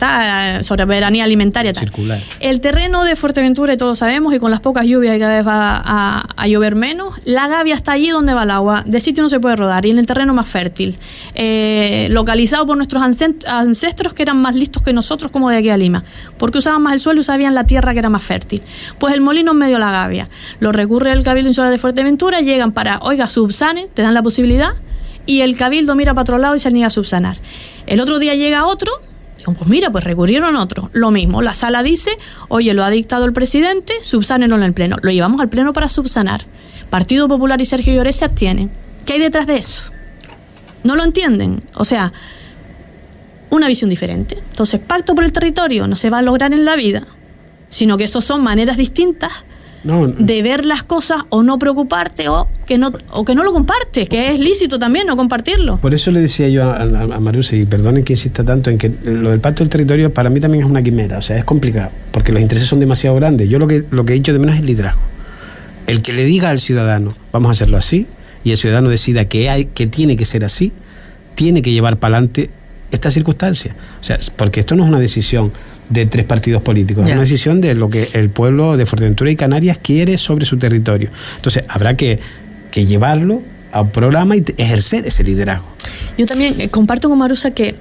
sobre 0.62 0.86
veranía 0.86 1.24
alimentaria. 1.24 1.74
Circular. 1.74 2.22
El 2.40 2.60
terreno 2.60 3.04
de 3.04 3.14
Fuerteventura, 3.14 3.74
y 3.74 3.76
todos 3.76 3.98
sabemos, 3.98 4.34
y 4.34 4.38
con 4.38 4.50
las 4.50 4.60
pocas 4.60 4.86
lluvias 4.86 5.18
cada 5.18 5.36
vez 5.36 5.46
va 5.46 5.82
a, 5.84 6.46
llover 6.46 6.74
menos, 6.74 7.14
la 7.24 7.48
gavia 7.48 7.74
está 7.74 7.92
allí 7.92 8.08
donde 8.08 8.32
va 8.32 8.44
el 8.44 8.50
agua. 8.50 8.82
De 8.86 9.00
sitio 9.00 9.22
no 9.22 9.28
se 9.28 9.38
puede 9.38 9.56
rodar, 9.56 9.84
y 9.84 9.90
en 9.90 9.98
el 9.98 10.06
terreno 10.06 10.32
más 10.32 10.48
fértil. 10.48 10.96
Eh, 11.34 12.08
localizado 12.10 12.64
por 12.66 12.76
nuestros 12.76 13.02
ancestros 13.02 14.14
que 14.14 14.22
eran 14.22 14.38
más 14.38 14.54
listos 14.54 14.82
que 14.82 14.94
nosotros, 14.94 15.30
como 15.30 15.50
de 15.50 15.58
aquí 15.58 15.68
a 15.68 15.76
Lima, 15.76 16.02
porque 16.38 16.58
usaban 16.58 16.80
más 16.82 16.94
el 16.94 17.00
suelo 17.00 17.20
y 17.20 17.24
sabían 17.24 17.54
la 17.54 17.64
tierra 17.64 17.92
que 17.92 17.98
era 17.98 18.08
más 18.08 18.22
fértil. 18.22 18.62
Pues 18.98 19.12
el 19.12 19.20
molino 19.20 19.52
en 19.52 19.58
medio 19.58 19.74
de 19.74 19.80
la 19.80 19.92
gavia. 19.92 20.28
Lo 20.60 20.72
recurre 20.72 21.12
el 21.12 21.22
Cabildo 21.22 21.50
Insular 21.50 21.70
de 21.70 21.78
Fuerteventura, 21.78 22.21
llegan 22.30 22.72
para, 22.72 22.98
oiga, 23.00 23.28
subsane, 23.28 23.88
te 23.92 24.02
dan 24.02 24.14
la 24.14 24.22
posibilidad 24.22 24.74
y 25.26 25.40
el 25.40 25.56
cabildo 25.56 25.94
mira 25.94 26.14
para 26.14 26.22
otro 26.22 26.38
lado 26.38 26.56
y 26.56 26.60
se 26.60 26.70
niega 26.70 26.88
a 26.88 26.90
subsanar. 26.90 27.38
El 27.86 28.00
otro 28.00 28.18
día 28.18 28.34
llega 28.34 28.66
otro, 28.66 28.92
digo, 29.38 29.52
pues 29.54 29.68
mira, 29.68 29.90
pues 29.90 30.04
recurrieron 30.04 30.56
otro. 30.56 30.90
Lo 30.92 31.10
mismo, 31.10 31.42
la 31.42 31.54
sala 31.54 31.82
dice, 31.82 32.10
oye, 32.48 32.74
lo 32.74 32.84
ha 32.84 32.90
dictado 32.90 33.24
el 33.24 33.32
presidente, 33.32 33.94
subsánenlo 34.00 34.56
en 34.56 34.62
el 34.62 34.72
pleno. 34.72 34.96
Lo 35.02 35.10
llevamos 35.10 35.40
al 35.40 35.48
pleno 35.48 35.72
para 35.72 35.88
subsanar. 35.88 36.44
Partido 36.90 37.28
Popular 37.28 37.60
y 37.60 37.64
Sergio 37.64 37.94
Lloré 37.94 38.12
se 38.12 38.24
abstienen. 38.24 38.70
¿Qué 39.06 39.14
hay 39.14 39.20
detrás 39.20 39.46
de 39.46 39.56
eso? 39.56 39.90
¿No 40.84 40.96
lo 40.96 41.04
entienden? 41.04 41.62
O 41.74 41.84
sea, 41.84 42.12
una 43.50 43.68
visión 43.68 43.90
diferente. 43.90 44.38
Entonces, 44.50 44.80
pacto 44.80 45.14
por 45.14 45.24
el 45.24 45.32
territorio 45.32 45.86
no 45.86 45.96
se 45.96 46.10
va 46.10 46.18
a 46.18 46.22
lograr 46.22 46.52
en 46.52 46.64
la 46.64 46.76
vida, 46.76 47.06
sino 47.68 47.96
que 47.96 48.04
estos 48.04 48.24
son 48.24 48.42
maneras 48.42 48.76
distintas 48.76 49.32
de 49.84 50.42
ver 50.42 50.64
las 50.64 50.84
cosas 50.84 51.22
o 51.28 51.42
no 51.42 51.58
preocuparte 51.58 52.28
o 52.28 52.48
que 52.66 52.78
no 52.78 52.92
o 53.10 53.24
que 53.24 53.34
no 53.34 53.42
lo 53.42 53.52
compartes, 53.52 54.08
que 54.08 54.32
es 54.32 54.38
lícito 54.38 54.78
también 54.78 55.06
no 55.06 55.16
compartirlo. 55.16 55.78
Por 55.78 55.92
eso 55.92 56.10
le 56.10 56.20
decía 56.20 56.48
yo 56.48 56.70
a, 56.70 56.82
a, 56.82 57.32
y 57.52 57.64
perdonen 57.64 58.04
que 58.04 58.12
insista 58.12 58.44
tanto 58.44 58.70
en 58.70 58.78
que 58.78 58.92
lo 59.04 59.30
del 59.30 59.40
pacto 59.40 59.64
del 59.64 59.70
territorio 59.70 60.12
para 60.12 60.30
mí 60.30 60.40
también 60.40 60.64
es 60.64 60.70
una 60.70 60.82
quimera, 60.82 61.18
o 61.18 61.22
sea, 61.22 61.36
es 61.36 61.44
complicado, 61.44 61.90
porque 62.12 62.32
los 62.32 62.40
intereses 62.40 62.68
son 62.68 62.80
demasiado 62.80 63.16
grandes. 63.16 63.48
Yo 63.48 63.58
lo 63.58 63.66
que, 63.66 63.84
lo 63.90 64.04
que 64.04 64.12
he 64.12 64.16
dicho 64.16 64.32
de 64.32 64.38
menos 64.38 64.54
es 64.54 64.60
el 64.60 64.66
liderazgo. 64.66 65.00
El 65.86 66.00
que 66.02 66.12
le 66.12 66.24
diga 66.24 66.50
al 66.50 66.60
ciudadano, 66.60 67.14
vamos 67.32 67.48
a 67.48 67.52
hacerlo 67.52 67.76
así, 67.76 68.06
y 68.44 68.52
el 68.52 68.56
ciudadano 68.56 68.88
decida 68.88 69.24
que, 69.24 69.50
hay, 69.50 69.66
que 69.66 69.86
tiene 69.86 70.16
que 70.16 70.24
ser 70.24 70.44
así, 70.44 70.72
tiene 71.34 71.62
que 71.62 71.72
llevar 71.72 71.96
para 71.96 72.16
adelante 72.16 72.50
esta 72.92 73.10
circunstancia. 73.10 73.74
O 74.00 74.04
sea, 74.04 74.18
porque 74.36 74.60
esto 74.60 74.76
no 74.76 74.84
es 74.84 74.88
una 74.88 75.00
decisión 75.00 75.52
de 75.92 76.06
tres 76.06 76.24
partidos 76.24 76.62
políticos. 76.62 77.06
Es 77.06 77.12
una 77.12 77.22
decisión 77.22 77.60
de 77.60 77.74
lo 77.74 77.90
que 77.90 78.08
el 78.14 78.30
pueblo 78.30 78.76
de 78.76 78.86
Fuerteventura 78.86 79.30
y 79.30 79.36
Canarias 79.36 79.78
quiere 79.80 80.16
sobre 80.18 80.46
su 80.46 80.56
territorio. 80.56 81.10
Entonces, 81.36 81.64
habrá 81.68 81.96
que, 81.96 82.20
llevarlo 82.72 83.42
a 83.70 83.82
un 83.82 83.90
programa 83.90 84.34
y 84.34 84.44
ejercer 84.56 85.06
ese 85.06 85.22
liderazgo. 85.24 85.66
Yo 86.16 86.24
también 86.24 86.58
eh, 86.58 86.68
comparto 86.70 87.10
con 87.10 87.18
Marusa 87.18 87.50
que 87.50 87.74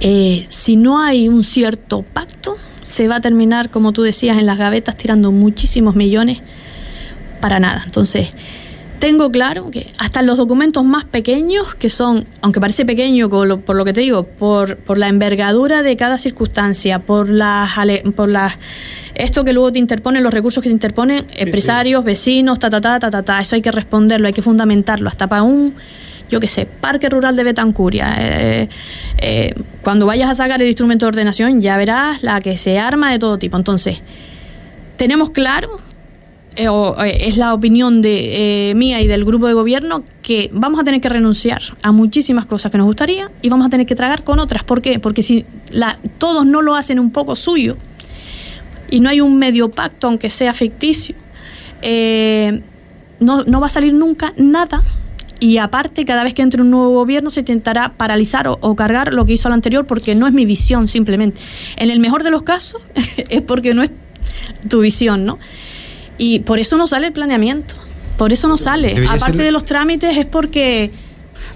eh, 0.00 0.46
si 0.48 0.76
no 0.76 1.02
hay 1.02 1.28
un 1.28 1.42
cierto 1.42 2.02
pacto, 2.02 2.56
se 2.84 3.08
va 3.08 3.16
a 3.16 3.20
terminar, 3.20 3.70
como 3.70 3.92
tú 3.92 4.02
decías, 4.02 4.38
en 4.38 4.46
las 4.46 4.58
gavetas 4.58 4.96
tirando 4.96 5.32
muchísimos 5.32 5.96
millones 5.96 6.38
para 7.40 7.58
nada. 7.58 7.82
Entonces, 7.84 8.28
tengo 9.00 9.32
claro 9.32 9.70
que 9.70 9.92
hasta 9.98 10.22
los 10.22 10.36
documentos 10.36 10.84
más 10.84 11.04
pequeños, 11.04 11.74
que 11.74 11.90
son, 11.90 12.26
aunque 12.42 12.60
parece 12.60 12.84
pequeño 12.84 13.28
por 13.28 13.74
lo, 13.74 13.84
que 13.84 13.92
te 13.92 14.02
digo, 14.02 14.24
por, 14.24 14.76
por 14.76 14.98
la 14.98 15.08
envergadura 15.08 15.82
de 15.82 15.96
cada 15.96 16.18
circunstancia, 16.18 16.98
por 17.00 17.30
las, 17.30 17.70
por 18.14 18.28
las 18.28 18.58
esto 19.14 19.42
que 19.42 19.52
luego 19.54 19.72
te 19.72 19.78
interponen, 19.78 20.22
los 20.22 20.32
recursos 20.32 20.62
que 20.62 20.68
te 20.68 20.74
interponen 20.74 21.24
empresarios, 21.34 22.04
vecinos, 22.04 22.58
ta, 22.58 22.70
ta, 22.70 22.80
ta, 22.80 23.00
ta, 23.00 23.10
ta, 23.10 23.22
ta, 23.22 23.40
eso 23.40 23.56
hay 23.56 23.62
que 23.62 23.72
responderlo, 23.72 24.26
hay 24.26 24.34
que 24.34 24.42
fundamentarlo, 24.42 25.08
hasta 25.08 25.26
para 25.26 25.42
un, 25.42 25.74
yo 26.28 26.38
qué 26.38 26.46
sé, 26.46 26.66
parque 26.66 27.08
rural 27.08 27.36
de 27.36 27.44
Betancuria. 27.44 28.14
Eh, 28.18 28.68
eh, 29.18 29.54
cuando 29.82 30.04
vayas 30.04 30.28
a 30.28 30.34
sacar 30.34 30.60
el 30.60 30.68
instrumento 30.68 31.06
de 31.06 31.08
ordenación 31.08 31.60
ya 31.62 31.78
verás 31.78 32.22
la 32.22 32.40
que 32.42 32.56
se 32.58 32.78
arma 32.78 33.10
de 33.10 33.18
todo 33.18 33.38
tipo. 33.38 33.56
Entonces, 33.56 34.00
tenemos 34.96 35.30
claro 35.30 35.80
eh, 36.56 36.66
eh, 36.66 37.18
es 37.20 37.36
la 37.36 37.54
opinión 37.54 38.02
de 38.02 38.70
eh, 38.70 38.74
mía 38.74 39.00
y 39.00 39.06
del 39.06 39.24
grupo 39.24 39.46
de 39.46 39.54
gobierno 39.54 40.02
que 40.22 40.50
vamos 40.52 40.80
a 40.80 40.84
tener 40.84 41.00
que 41.00 41.08
renunciar 41.08 41.62
a 41.82 41.92
muchísimas 41.92 42.46
cosas 42.46 42.72
que 42.72 42.78
nos 42.78 42.86
gustaría 42.86 43.30
y 43.40 43.48
vamos 43.48 43.66
a 43.66 43.70
tener 43.70 43.86
que 43.86 43.94
tragar 43.94 44.24
con 44.24 44.38
otras. 44.40 44.64
¿Por 44.64 44.82
qué? 44.82 44.98
Porque 44.98 45.22
si 45.22 45.44
la, 45.70 45.98
todos 46.18 46.44
no 46.46 46.62
lo 46.62 46.74
hacen 46.74 46.98
un 46.98 47.12
poco 47.12 47.36
suyo 47.36 47.76
y 48.90 49.00
no 49.00 49.08
hay 49.08 49.20
un 49.20 49.38
medio 49.38 49.70
pacto, 49.70 50.08
aunque 50.08 50.28
sea 50.28 50.52
ficticio, 50.52 51.14
no, 53.20 53.44
no 53.44 53.60
va 53.60 53.66
a 53.66 53.70
salir 53.70 53.94
nunca 53.94 54.32
nada 54.36 54.82
y 55.38 55.56
aparte, 55.56 56.04
cada 56.04 56.24
vez 56.24 56.34
que 56.34 56.42
entre 56.42 56.60
un 56.60 56.70
nuevo 56.70 56.90
gobierno 56.90 57.30
se 57.30 57.40
intentará 57.40 57.92
paralizar 57.92 58.46
o, 58.48 58.58
o, 58.60 58.76
cargar 58.76 59.14
lo 59.14 59.24
que 59.24 59.32
hizo 59.32 59.48
el 59.48 59.54
anterior 59.54 59.86
porque 59.86 60.14
no 60.14 60.26
es 60.26 60.34
mi 60.34 60.44
visión 60.44 60.88
simplemente. 60.88 61.40
En 61.76 61.90
el 61.90 62.00
mejor 62.00 62.24
de 62.24 62.30
los 62.30 62.42
casos 62.42 62.82
es 63.28 63.40
porque 63.40 63.72
no 63.72 63.82
es 63.82 63.90
tu 64.68 64.80
visión, 64.80 65.24
¿no? 65.24 65.38
Y 66.20 66.40
por 66.40 66.58
eso 66.58 66.76
no 66.76 66.86
sale 66.86 67.06
el 67.06 67.12
planeamiento, 67.14 67.76
por 68.18 68.30
eso 68.30 68.46
no 68.46 68.58
sale. 68.58 68.94
Aparte 69.08 69.38
de 69.38 69.52
los 69.52 69.64
trámites 69.64 70.18
es 70.18 70.26
porque... 70.26 70.90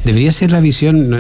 Debería 0.05 0.33
ser 0.33 0.53
la 0.53 0.61
visión, 0.61 1.11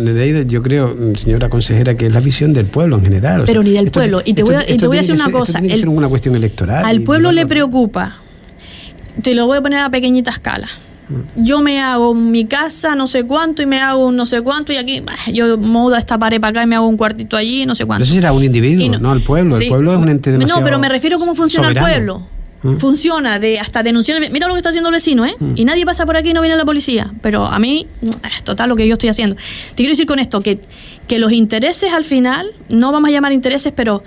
yo 0.48 0.62
creo, 0.62 0.96
señora 1.16 1.50
consejera, 1.50 1.94
que 1.94 2.06
es 2.06 2.14
la 2.14 2.20
visión 2.20 2.54
del 2.54 2.64
pueblo 2.64 2.96
en 2.96 3.02
general. 3.02 3.42
Pero 3.44 3.62
ni 3.62 3.72
del 3.72 3.90
pueblo. 3.90 4.22
Y 4.24 4.32
te 4.32 4.42
voy 4.42 4.54
a, 4.54 4.64
te 4.64 4.86
voy 4.86 4.96
a 4.96 5.00
decir 5.00 5.14
una 5.14 5.30
cosa. 5.30 5.58
Tiene 5.58 5.68
que 5.68 5.76
ser 5.76 5.90
una 5.90 6.08
cuestión 6.08 6.34
electoral. 6.34 6.86
Al 6.86 7.02
pueblo 7.02 7.32
le 7.32 7.46
preocupa, 7.46 8.16
te 9.22 9.34
lo 9.34 9.46
voy 9.46 9.58
a 9.58 9.60
poner 9.60 9.80
a 9.80 9.90
pequeñita 9.90 10.30
escala, 10.30 10.68
yo 11.36 11.60
me 11.60 11.82
hago 11.82 12.14
mi 12.14 12.46
casa 12.46 12.94
no 12.94 13.06
sé 13.06 13.24
cuánto 13.24 13.60
y 13.60 13.66
me 13.66 13.78
hago 13.78 14.06
un 14.06 14.16
no 14.16 14.24
sé 14.24 14.40
cuánto 14.40 14.72
y 14.72 14.78
aquí 14.78 15.02
yo 15.34 15.58
mudo 15.58 15.96
esta 15.96 16.18
pared 16.18 16.40
para 16.40 16.50
acá 16.50 16.62
y 16.62 16.66
me 16.66 16.76
hago 16.76 16.86
un 16.86 16.96
cuartito 16.96 17.36
allí, 17.36 17.66
no 17.66 17.74
sé 17.74 17.84
cuánto. 17.84 18.04
Eso 18.04 18.14
será 18.14 18.32
un 18.32 18.42
individuo, 18.42 18.98
no, 18.98 19.12
el 19.12 19.20
pueblo. 19.20 19.54
El 19.58 19.68
pueblo 19.68 19.92
es 19.92 19.98
un 19.98 20.08
ente 20.08 20.32
demasiado 20.32 20.60
No, 20.60 20.64
pero 20.64 20.78
me 20.78 20.88
refiero 20.88 21.16
a 21.16 21.20
cómo 21.20 21.34
funciona 21.34 21.68
el 21.68 21.78
pueblo. 21.78 22.33
¿Mm? 22.64 22.78
Funciona 22.78 23.38
de 23.38 23.60
hasta 23.60 23.82
denunciar. 23.82 24.18
Mira 24.32 24.48
lo 24.48 24.54
que 24.54 24.58
está 24.58 24.70
haciendo 24.70 24.88
el 24.88 24.94
vecino, 24.94 25.24
¿eh? 25.24 25.34
¿Mm? 25.38 25.52
Y 25.54 25.64
nadie 25.64 25.84
pasa 25.84 26.04
por 26.06 26.16
aquí 26.16 26.30
y 26.30 26.32
no 26.32 26.40
viene 26.40 26.56
la 26.56 26.64
policía. 26.64 27.12
Pero 27.22 27.46
a 27.46 27.58
mí, 27.58 27.86
es 28.02 28.42
total 28.42 28.70
lo 28.70 28.76
que 28.76 28.88
yo 28.88 28.94
estoy 28.94 29.10
haciendo. 29.10 29.36
Te 29.36 29.76
quiero 29.76 29.90
decir 29.90 30.06
con 30.06 30.18
esto 30.18 30.40
que, 30.40 30.58
que 31.06 31.18
los 31.18 31.30
intereses 31.30 31.92
al 31.92 32.04
final, 32.04 32.50
no 32.70 32.90
vamos 32.90 33.08
a 33.08 33.12
llamar 33.12 33.32
intereses, 33.32 33.72
pero 33.76 34.02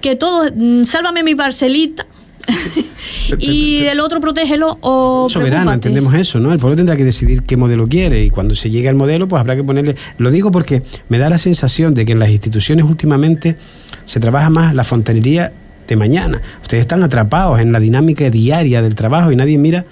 que 0.00 0.16
todo, 0.16 0.50
mm, 0.52 0.84
sálvame 0.84 1.22
mi 1.22 1.34
parcelita, 1.34 2.06
y 3.38 3.84
el 3.84 4.00
otro 4.00 4.20
protégelo 4.20 4.78
o 4.80 5.28
soberano 5.28 5.72
entendemos 5.72 6.14
eso 6.14 6.40
no 6.40 6.52
el 6.52 6.58
pueblo 6.58 6.76
tendrá 6.76 6.96
que 6.96 7.04
decidir 7.04 7.42
qué 7.42 7.56
modelo 7.56 7.86
quiere 7.86 8.24
y 8.24 8.30
cuando 8.30 8.54
se 8.54 8.70
llegue 8.70 8.88
al 8.88 8.94
modelo 8.94 9.28
pues 9.28 9.40
habrá 9.40 9.56
que 9.56 9.62
ponerle 9.62 9.94
lo 10.18 10.30
digo 10.30 10.50
porque 10.50 10.82
me 11.08 11.18
da 11.18 11.28
la 11.28 11.38
sensación 11.38 11.94
de 11.94 12.04
que 12.04 12.12
en 12.12 12.18
las 12.18 12.30
instituciones 12.30 12.84
últimamente 12.84 13.56
se 14.04 14.20
trabaja 14.20 14.50
más 14.50 14.74
la 14.74 14.84
fontanería 14.84 15.52
de 15.90 15.96
mañana 15.96 16.40
ustedes 16.62 16.82
están 16.82 17.02
atrapados 17.02 17.60
en 17.60 17.72
la 17.72 17.80
dinámica 17.80 18.28
diaria 18.30 18.82
del 18.82 18.94
trabajo 18.94 19.30
y 19.32 19.36
nadie 19.36 19.58
mira 19.58 19.84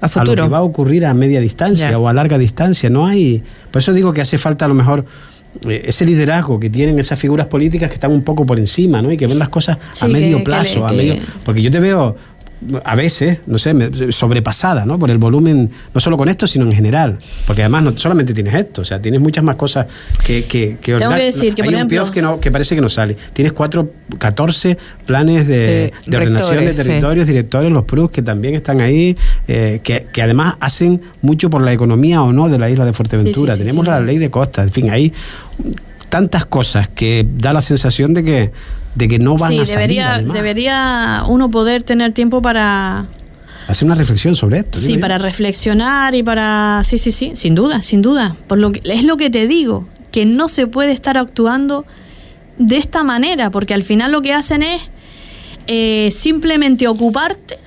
a, 0.00 0.08
futuro. 0.08 0.36
lo 0.36 0.42
que 0.42 0.48
va 0.48 0.58
a 0.58 0.62
ocurrir 0.62 1.06
a 1.06 1.14
media 1.14 1.40
distancia 1.40 1.98
o 1.98 2.08
a 2.08 2.12
larga 2.12 2.38
distancia 2.38 2.90
no 2.90 3.06
hay 3.06 3.42
por 3.70 3.80
eso 3.80 3.92
digo 3.92 4.12
que 4.12 4.20
hace 4.20 4.38
falta 4.38 4.64
a 4.64 4.68
lo 4.68 4.74
mejor 4.74 5.04
eh, 5.66 5.82
ese 5.86 6.04
liderazgo 6.04 6.60
que 6.60 6.70
tienen 6.70 6.98
esas 6.98 7.18
figuras 7.18 7.46
políticas 7.46 7.88
que 7.88 7.94
están 7.94 8.12
un 8.12 8.22
poco 8.22 8.44
por 8.44 8.58
encima, 8.58 9.00
¿no? 9.00 9.10
Y 9.10 9.16
que 9.16 9.26
ven 9.26 9.38
las 9.38 9.48
cosas 9.48 9.78
a 10.00 10.06
medio 10.06 10.44
plazo, 10.44 10.86
a 10.86 10.92
medio, 10.92 11.16
porque 11.42 11.62
yo 11.62 11.70
te 11.70 11.80
veo 11.80 12.14
a 12.84 12.96
veces, 12.96 13.38
no 13.46 13.58
sé, 13.58 14.12
sobrepasada, 14.12 14.84
¿no? 14.84 14.98
Por 14.98 15.10
el 15.10 15.18
volumen, 15.18 15.70
no 15.94 16.00
solo 16.00 16.16
con 16.16 16.28
esto, 16.28 16.46
sino 16.46 16.64
en 16.64 16.72
general. 16.72 17.18
Porque 17.46 17.62
además 17.62 17.84
no 17.84 17.98
solamente 17.98 18.34
tienes 18.34 18.54
esto, 18.54 18.82
o 18.82 18.84
sea, 18.84 19.00
tienes 19.00 19.20
muchas 19.20 19.44
más 19.44 19.56
cosas 19.56 19.86
que, 20.24 20.44
que, 20.44 20.76
que 20.80 20.96
Tengo 20.96 21.14
que 21.14 21.24
decir 21.24 21.54
que, 21.54 21.62
Hay 21.62 21.74
un 21.74 21.88
PIOF 21.88 22.10
que, 22.10 22.20
no, 22.20 22.40
que 22.40 22.50
parece 22.50 22.74
que 22.74 22.80
no 22.80 22.88
sale. 22.88 23.16
Tienes 23.32 23.52
cuatro, 23.52 23.92
14 24.18 24.76
planes 25.06 25.46
de, 25.46 25.92
ordenación 26.08 26.64
de 26.64 26.74
territorios, 26.74 27.26
directores, 27.26 27.72
los 27.72 27.84
PRUS, 27.84 28.10
que 28.10 28.22
también 28.22 28.54
están 28.54 28.80
ahí, 28.80 29.16
eh, 29.46 29.80
que, 29.82 30.06
que, 30.12 30.22
además 30.22 30.56
hacen 30.60 31.00
mucho 31.22 31.50
por 31.50 31.62
la 31.62 31.72
economía 31.72 32.22
o 32.22 32.32
no 32.32 32.48
de 32.48 32.58
la 32.58 32.68
isla 32.68 32.84
de 32.84 32.92
Fuerteventura. 32.92 33.56
Tenemos 33.56 33.86
la 33.86 34.00
ley 34.00 34.18
de 34.18 34.30
costas, 34.30 34.66
en 34.66 34.72
fin, 34.72 34.90
hay 34.90 35.12
tantas 36.08 36.46
cosas 36.46 36.88
que 36.88 37.26
da 37.28 37.52
la 37.52 37.60
sensación 37.60 38.14
de 38.14 38.24
que 38.24 38.52
de 38.94 39.08
que 39.08 39.18
no 39.18 39.36
van 39.36 39.52
a 39.52 39.66
salir. 39.66 39.68
Debería, 39.68 40.18
debería 40.18 41.24
uno 41.28 41.50
poder 41.50 41.82
tener 41.84 42.12
tiempo 42.12 42.42
para 42.42 43.06
hacer 43.68 43.86
una 43.86 43.94
reflexión 43.94 44.34
sobre 44.34 44.58
esto. 44.58 44.80
Sí, 44.80 44.98
para 44.98 45.18
reflexionar 45.18 46.14
y 46.14 46.22
para 46.22 46.82
sí, 46.84 46.98
sí, 46.98 47.12
sí, 47.12 47.32
sin 47.36 47.54
duda, 47.54 47.82
sin 47.82 48.02
duda. 48.02 48.34
Por 48.46 48.58
lo 48.58 48.72
que 48.72 48.80
es 48.84 49.04
lo 49.04 49.16
que 49.16 49.30
te 49.30 49.46
digo, 49.46 49.86
que 50.10 50.26
no 50.26 50.48
se 50.48 50.66
puede 50.66 50.92
estar 50.92 51.16
actuando 51.16 51.84
de 52.56 52.76
esta 52.76 53.04
manera, 53.04 53.50
porque 53.50 53.74
al 53.74 53.84
final 53.84 54.10
lo 54.10 54.20
que 54.20 54.32
hacen 54.32 54.62
es 54.62 54.82
eh, 55.68 56.08
simplemente 56.10 56.88
ocuparte 56.88 57.58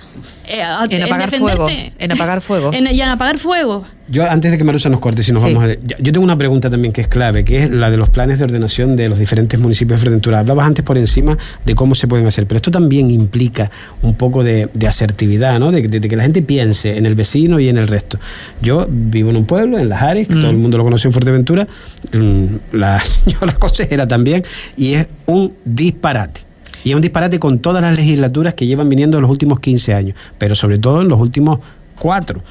eh, 0.48 0.64
en, 0.90 1.04
apagar 1.04 1.30
fuego, 1.30 1.68
en 1.70 2.12
apagar 2.12 2.42
fuego. 2.42 2.72
En, 2.82 2.88
y 2.88 3.02
en 3.02 3.10
apagar 3.10 3.38
fuego. 3.38 3.86
Yo, 4.12 4.30
antes 4.30 4.52
de 4.52 4.58
que 4.58 4.66
Marusa 4.66 4.90
nos 4.90 5.00
corte, 5.00 5.24
si 5.24 5.32
nos 5.32 5.42
vamos 5.42 5.64
a 5.64 5.74
yo 5.74 6.12
tengo 6.12 6.22
una 6.22 6.38
pregunta 6.38 6.70
también 6.70 6.92
que 6.92 7.00
es 7.00 7.08
clave, 7.08 7.46
que 7.46 7.64
es 7.64 7.72
la 7.72 7.90
de 7.90 7.96
los 7.96 8.10
planes 8.10 8.40
de 8.40 8.44
ordenación 8.44 8.98
de 8.98 9.08
los 9.08 9.20
diferentes 9.20 9.58
municipios 9.58 10.00
de 10.00 10.02
Fuerteventura. 10.02 10.40
Hablabas 10.40 10.68
antes 10.68 10.84
por 10.84 10.98
encima 10.98 11.38
de 11.66 11.76
cómo 11.76 11.96
se 11.96 12.10
pueden 12.10 12.28
hacer, 12.28 12.46
pero 12.46 12.58
esto 12.58 12.72
también 12.72 13.10
implica 13.10 13.72
un 14.02 14.16
poco 14.16 14.44
de, 14.44 14.70
asertividad, 14.86 15.60
¿no? 15.60 15.72
De, 15.72 15.82
que 15.90 16.16
la 16.18 16.24
gente 16.24 16.42
piense 16.42 16.98
en 16.98 17.06
el 17.06 17.16
vecino 17.16 17.62
y 17.62 17.70
en 17.70 17.78
el 17.78 17.88
resto. 17.88 18.20
Yo 18.62 18.86
vivo 18.90 19.30
en 19.30 19.38
un 19.38 19.46
pueblo, 19.46 19.80
en 19.80 19.88
Las 19.88 20.02
Ares, 20.02 20.28
que 20.28 20.34
todo 20.34 20.50
el 20.50 20.58
mm. 20.58 20.62
mundo 20.62 20.78
lo 20.78 20.84
conoce 20.84 21.08
en 21.08 21.14
Fuerteventura, 21.14 21.66
mm, 22.12 22.46
la 22.74 23.00
señora 23.06 23.54
consejera 23.54 24.08
también, 24.10 24.44
y 24.76 24.96
es 24.96 25.08
un 25.26 25.54
disparate 25.64 26.51
y 26.84 26.90
es 26.90 26.96
un 26.96 27.02
disparate 27.02 27.40
con 27.40 27.60
todas 27.60 27.82
las 27.82 27.96
legislaturas 27.96 28.54
que 28.54 28.66
llevan 28.66 28.90
viniendo 28.90 29.18
en 29.18 29.22
los 29.22 29.32
últimos 29.32 29.60
15 29.60 29.94
años, 29.94 30.16
pero 30.38 30.56
sobre 30.56 30.78
todo 30.78 31.02
en 31.02 31.08
los 31.08 31.20
últimos 31.20 31.60
cuatro. 32.00 32.42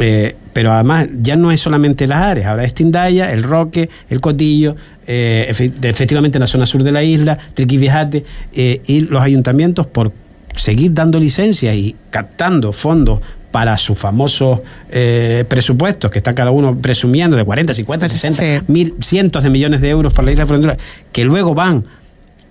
Eh, 0.00 0.36
pero 0.52 0.72
además 0.72 1.08
ya 1.20 1.34
no 1.34 1.50
es 1.50 1.60
solamente 1.60 2.06
las 2.06 2.18
áreas, 2.18 2.48
ahora 2.48 2.64
es 2.64 2.72
Tindaya, 2.72 3.32
el 3.32 3.42
Roque, 3.42 3.88
el 4.08 4.20
Cotillo, 4.20 4.76
eh, 5.06 5.46
efectivamente 5.82 6.38
en 6.38 6.40
la 6.40 6.46
zona 6.46 6.66
sur 6.66 6.84
de 6.84 6.92
la 6.92 7.02
isla, 7.02 7.36
Triquiviajate, 7.54 8.24
eh, 8.54 8.80
y 8.86 9.00
los 9.00 9.22
ayuntamientos 9.22 9.86
por 9.86 10.12
seguir 10.54 10.92
dando 10.92 11.18
licencias 11.18 11.74
y 11.74 11.96
captando 12.10 12.72
fondos 12.72 13.20
para 13.50 13.78
sus 13.78 13.98
famosos 13.98 14.60
eh, 14.90 15.44
presupuestos, 15.48 16.10
que 16.10 16.18
está 16.18 16.34
cada 16.34 16.50
uno 16.50 16.76
presumiendo 16.76 17.36
de 17.36 17.44
40, 17.44 17.72
50, 17.74 18.08
60, 18.08 18.64
mil, 18.68 18.94
cientos 19.00 19.42
de 19.42 19.50
millones 19.50 19.80
de 19.80 19.88
euros 19.88 20.12
para 20.12 20.26
la 20.26 20.32
isla 20.32 20.44
de 20.44 20.48
Frontera, 20.48 20.76
que 21.12 21.24
luego 21.24 21.54
van 21.54 21.84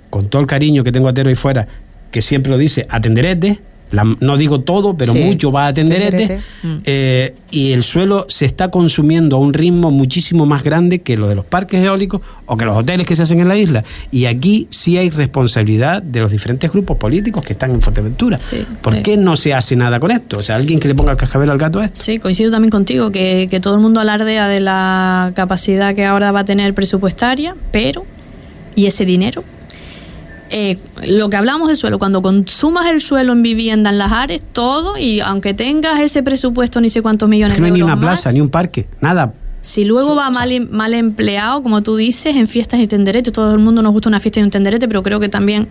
con 0.10 0.30
todo 0.30 0.42
el 0.42 0.48
cariño 0.48 0.84
que 0.84 0.92
tengo 0.92 1.10
a 1.10 1.14
Tero 1.14 1.30
ahí 1.30 1.36
fuera, 1.36 1.68
que 2.12 2.22
siempre 2.22 2.52
lo 2.52 2.58
dice, 2.58 2.86
atenderete, 2.90 3.60
no 3.92 4.38
digo 4.38 4.62
todo, 4.62 4.96
pero 4.98 5.14
mucho 5.14 5.52
va 5.52 5.66
a 5.66 5.68
atenderete, 5.70 6.40
mm. 6.64 6.76
eh, 6.84 7.34
y 7.52 7.72
el 7.72 7.84
suelo 7.84 8.26
se 8.28 8.46
está 8.46 8.70
consumiendo 8.70 9.38
a 9.38 9.40
un 9.40 9.54
ritmo 9.54 9.92
muchísimo 9.92 10.46
más 10.46 10.64
grande 10.64 11.00
que 11.00 11.16
lo 11.16 11.30
de 11.30 11.36
los 11.36 11.46
parques 11.46 11.84
eólicos 11.84 12.22
o 12.46 12.58
que 12.58 12.66
los 12.66 12.76
hoteles 12.76 13.08
que 13.08 13.16
se 13.16 13.24
hacen 13.24 13.40
en 13.40 13.48
la 13.48 13.56
isla. 13.56 13.84
Y 14.12 14.26
aquí 14.26 14.68
sí 14.70 14.98
hay 14.98 15.10
responsabilidad 15.10 16.02
de 16.02 16.20
los 16.20 16.32
diferentes 16.32 16.72
grupos 16.72 16.98
políticos 16.98 17.46
que 17.46 17.54
están 17.54 17.72
en 17.72 17.82
Fuerteventura. 17.82 18.40
¿Por 18.82 19.02
qué 19.02 19.16
no 19.16 19.36
se 19.36 19.54
hace 19.54 19.76
nada 19.76 20.00
con 20.00 20.12
esto? 20.12 20.40
O 20.40 20.44
sea, 20.44 20.58
alguien 20.58 20.80
que 20.80 20.88
le 20.88 20.96
ponga 20.96 21.12
el 21.12 21.18
cascabel 21.18 21.50
al 21.50 21.58
gato 21.58 21.80
a 21.80 21.86
esto. 21.86 22.02
Sí, 22.02 22.20
coincido 22.20 22.52
también 22.52 22.72
contigo, 22.72 23.12
que, 23.12 23.48
que 23.50 23.60
todo 23.60 23.76
el 23.76 23.82
mundo 23.82 24.02
alardea 24.02 24.50
de 24.50 24.60
la 24.60 25.32
capacidad 25.34 25.96
que 25.96 26.06
ahora 26.06 26.32
va 26.32 26.42
a 26.42 26.46
tener 26.46 26.74
presupuestaria, 26.74 27.56
pero 27.72 28.06
¿y 28.76 28.88
ese 28.88 29.06
dinero? 29.06 29.44
Eh, 30.50 30.78
lo 31.06 31.30
que 31.30 31.38
hablamos 31.38 31.68
del 31.68 31.78
suelo, 31.78 32.00
cuando 32.00 32.22
consumas 32.22 32.88
el 32.88 33.02
suelo 33.02 33.34
en 33.34 33.42
vivienda, 33.42 33.90
en 33.90 33.98
las 33.98 34.12
áreas, 34.12 34.42
todo, 34.54 34.98
y 34.98 35.20
aunque 35.20 35.54
tengas 35.54 36.00
ese 36.00 36.24
presupuesto, 36.24 36.82
ni 36.82 36.90
sé 36.90 37.02
cuántos 37.02 37.28
millones 37.28 37.58
de 37.58 37.60
euros. 37.60 37.70
No 37.70 37.76
hay 37.76 37.80
ni 37.80 37.84
una 37.84 38.00
plaza, 38.00 38.32
ni 38.32 38.42
un 38.42 38.50
parque, 38.50 38.88
nada. 39.02 39.34
Si 39.62 39.84
luego 39.84 40.16
va 40.16 40.30
mal, 40.30 40.68
mal 40.70 40.94
empleado, 40.94 41.62
como 41.64 41.84
tú 41.84 41.96
dices, 41.96 42.36
en 42.36 42.48
fiestas 42.48 42.80
y 42.80 42.88
tenderete, 42.88 43.32
todo 43.32 43.54
el 43.54 43.60
mundo 43.60 43.82
nos 43.82 43.92
gusta 43.92 44.08
una 44.08 44.20
fiesta 44.20 44.40
y 44.40 44.44
un 44.44 44.52
tenderete, 44.52 44.88
pero 44.88 45.04
creo 45.04 45.20
que 45.20 45.30
también 45.30 45.68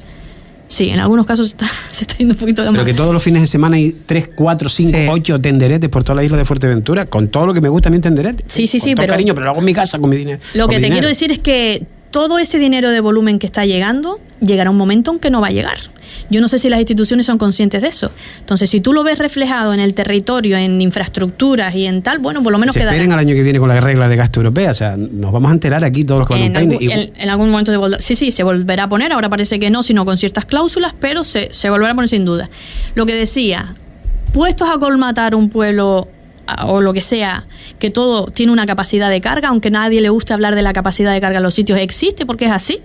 Sí, 0.69 0.91
en 0.91 0.99
algunos 0.99 1.27
casos 1.27 1.49
se 1.49 1.57
está, 1.57 1.67
se 1.91 2.05
está 2.05 2.17
yendo 2.17 2.35
un 2.35 2.39
poquito 2.39 2.65
de 2.65 2.71
Pero 2.73 2.85
que 2.85 2.95
todos 2.95 3.13
los 3.13 3.23
fines 3.23 3.43
de 3.43 3.47
semana 3.47 3.77
hay 3.77 3.95
3, 4.05 4.31
4, 4.35 4.69
5, 4.69 4.99
8 5.11 5.41
tenderetes 5.41 5.89
por 5.91 6.03
toda 6.03 6.17
la 6.17 6.25
isla 6.25 6.37
de 6.37 6.45
Fuerteventura, 6.45 7.07
con 7.07 7.29
todo 7.29 7.47
lo 7.47 7.55
que 7.55 7.61
me 7.61 7.69
gusta 7.69 7.89
a 7.89 7.93
mí 7.93 8.01
tenderete. 8.01 8.45
Sí, 8.49 8.67
sí, 8.67 8.79
con 8.79 8.85
sí. 8.85 8.95
Todo 8.95 9.03
pero, 9.03 9.13
cariño, 9.13 9.35
pero 9.35 9.45
lo 9.45 9.51
hago 9.53 9.61
en 9.61 9.65
mi 9.65 9.75
casa 9.75 9.99
con 9.99 10.11
mi 10.11 10.17
dinero. 10.17 10.41
Lo 10.55 10.69
que 10.69 10.81
te 10.81 10.91
quiero 10.91 11.09
decir 11.09 11.31
es 11.33 11.39
que 11.39 11.87
todo 12.17 12.39
ese 12.39 12.59
dinero 12.59 12.89
de 12.89 13.01
volumen 13.01 13.39
que 13.39 13.45
está 13.45 13.67
llegando, 13.67 14.21
llegará 14.41 14.71
un 14.71 14.79
momento 14.79 15.13
en 15.13 15.19
que 15.19 15.29
no 15.29 15.43
va 15.43 15.49
a 15.49 15.51
llegar. 15.51 15.77
Yo 16.31 16.41
no 16.41 16.49
sé 16.49 16.59
si 16.59 16.71
las 16.71 16.79
instituciones 16.79 17.27
son 17.27 17.37
conscientes 17.37 17.83
de 17.83 17.89
eso. 17.89 18.11
Entonces, 18.41 18.71
si 18.71 18.81
tú 18.81 18.95
lo 18.95 19.05
ves 19.05 19.19
reflejado 19.19 19.75
en 19.75 19.81
el 19.81 19.93
territorio, 19.93 20.57
en 20.57 20.81
infraestructuras 20.81 21.75
y 21.75 21.85
en 21.85 22.01
tal, 22.01 22.19
bueno, 22.19 22.43
por 22.43 22.53
lo 22.53 22.59
menos 22.59 22.73
se 22.73 22.81
esperen 22.81 23.13
al 23.13 23.19
año 23.19 23.35
que 23.35 23.43
viene 23.43 23.59
con 23.59 23.69
la 23.69 23.79
regla 23.83 24.09
de 24.09 24.17
gasto 24.17 24.41
europea. 24.41 24.71
O 24.71 24.75
sea, 24.75 24.97
nos 24.97 25.31
vamos 25.31 25.51
a 25.51 25.53
enterar 25.53 25.85
aquí 25.85 26.05
todos 26.05 26.21
los 26.21 26.29
que 26.29 26.33
van 26.37 26.43
en, 26.45 26.57
algún, 26.57 26.79
en, 26.81 27.29
algún 27.29 27.51
momento 27.51 27.71
de 27.71 28.01
sí, 28.01 28.15
sí, 28.15 28.33
se 28.33 28.43
volverá 28.43 28.85
a 28.85 28.89
poner. 28.89 29.13
Ahora 29.13 29.29
parece 29.29 29.59
que 29.59 29.69
no, 29.69 29.83
sino 29.83 30.07
con 30.07 30.17
ciertas 30.17 30.47
cláusulas, 30.47 30.95
pero 30.99 31.23
se, 31.23 31.53
se 31.53 31.69
volverá 31.69 31.93
a 31.93 31.95
poner 31.97 32.09
sin 32.09 32.25
duda. 32.25 32.49
Lo 32.95 33.05
que 33.05 33.15
decía, 33.15 33.75
puestos 34.33 34.71
a 34.71 34.79
colmatar 34.79 35.35
un 35.35 35.51
pueblo 35.51 36.09
o 36.65 36.81
lo 36.81 36.93
que 36.93 37.01
sea, 37.01 37.47
que 37.79 37.91
todo 37.91 38.27
tiene 38.27 38.53
una 38.53 38.67
capacidad 38.67 39.11
de 39.11 39.21
carga, 39.21 39.49
aunque 39.49 39.71
nadie 39.71 40.01
le 40.01 40.09
guste 40.09 40.33
hablar 40.33 40.55
de 40.55 40.63
la 40.63 40.73
capacidad 40.73 41.13
de 41.13 41.21
carga 41.21 41.39
en 41.39 41.43
los 41.43 41.55
sitios, 41.55 41.79
existe 41.79 42.27
porque 42.27 42.47
es 42.47 42.53
así 42.53 42.81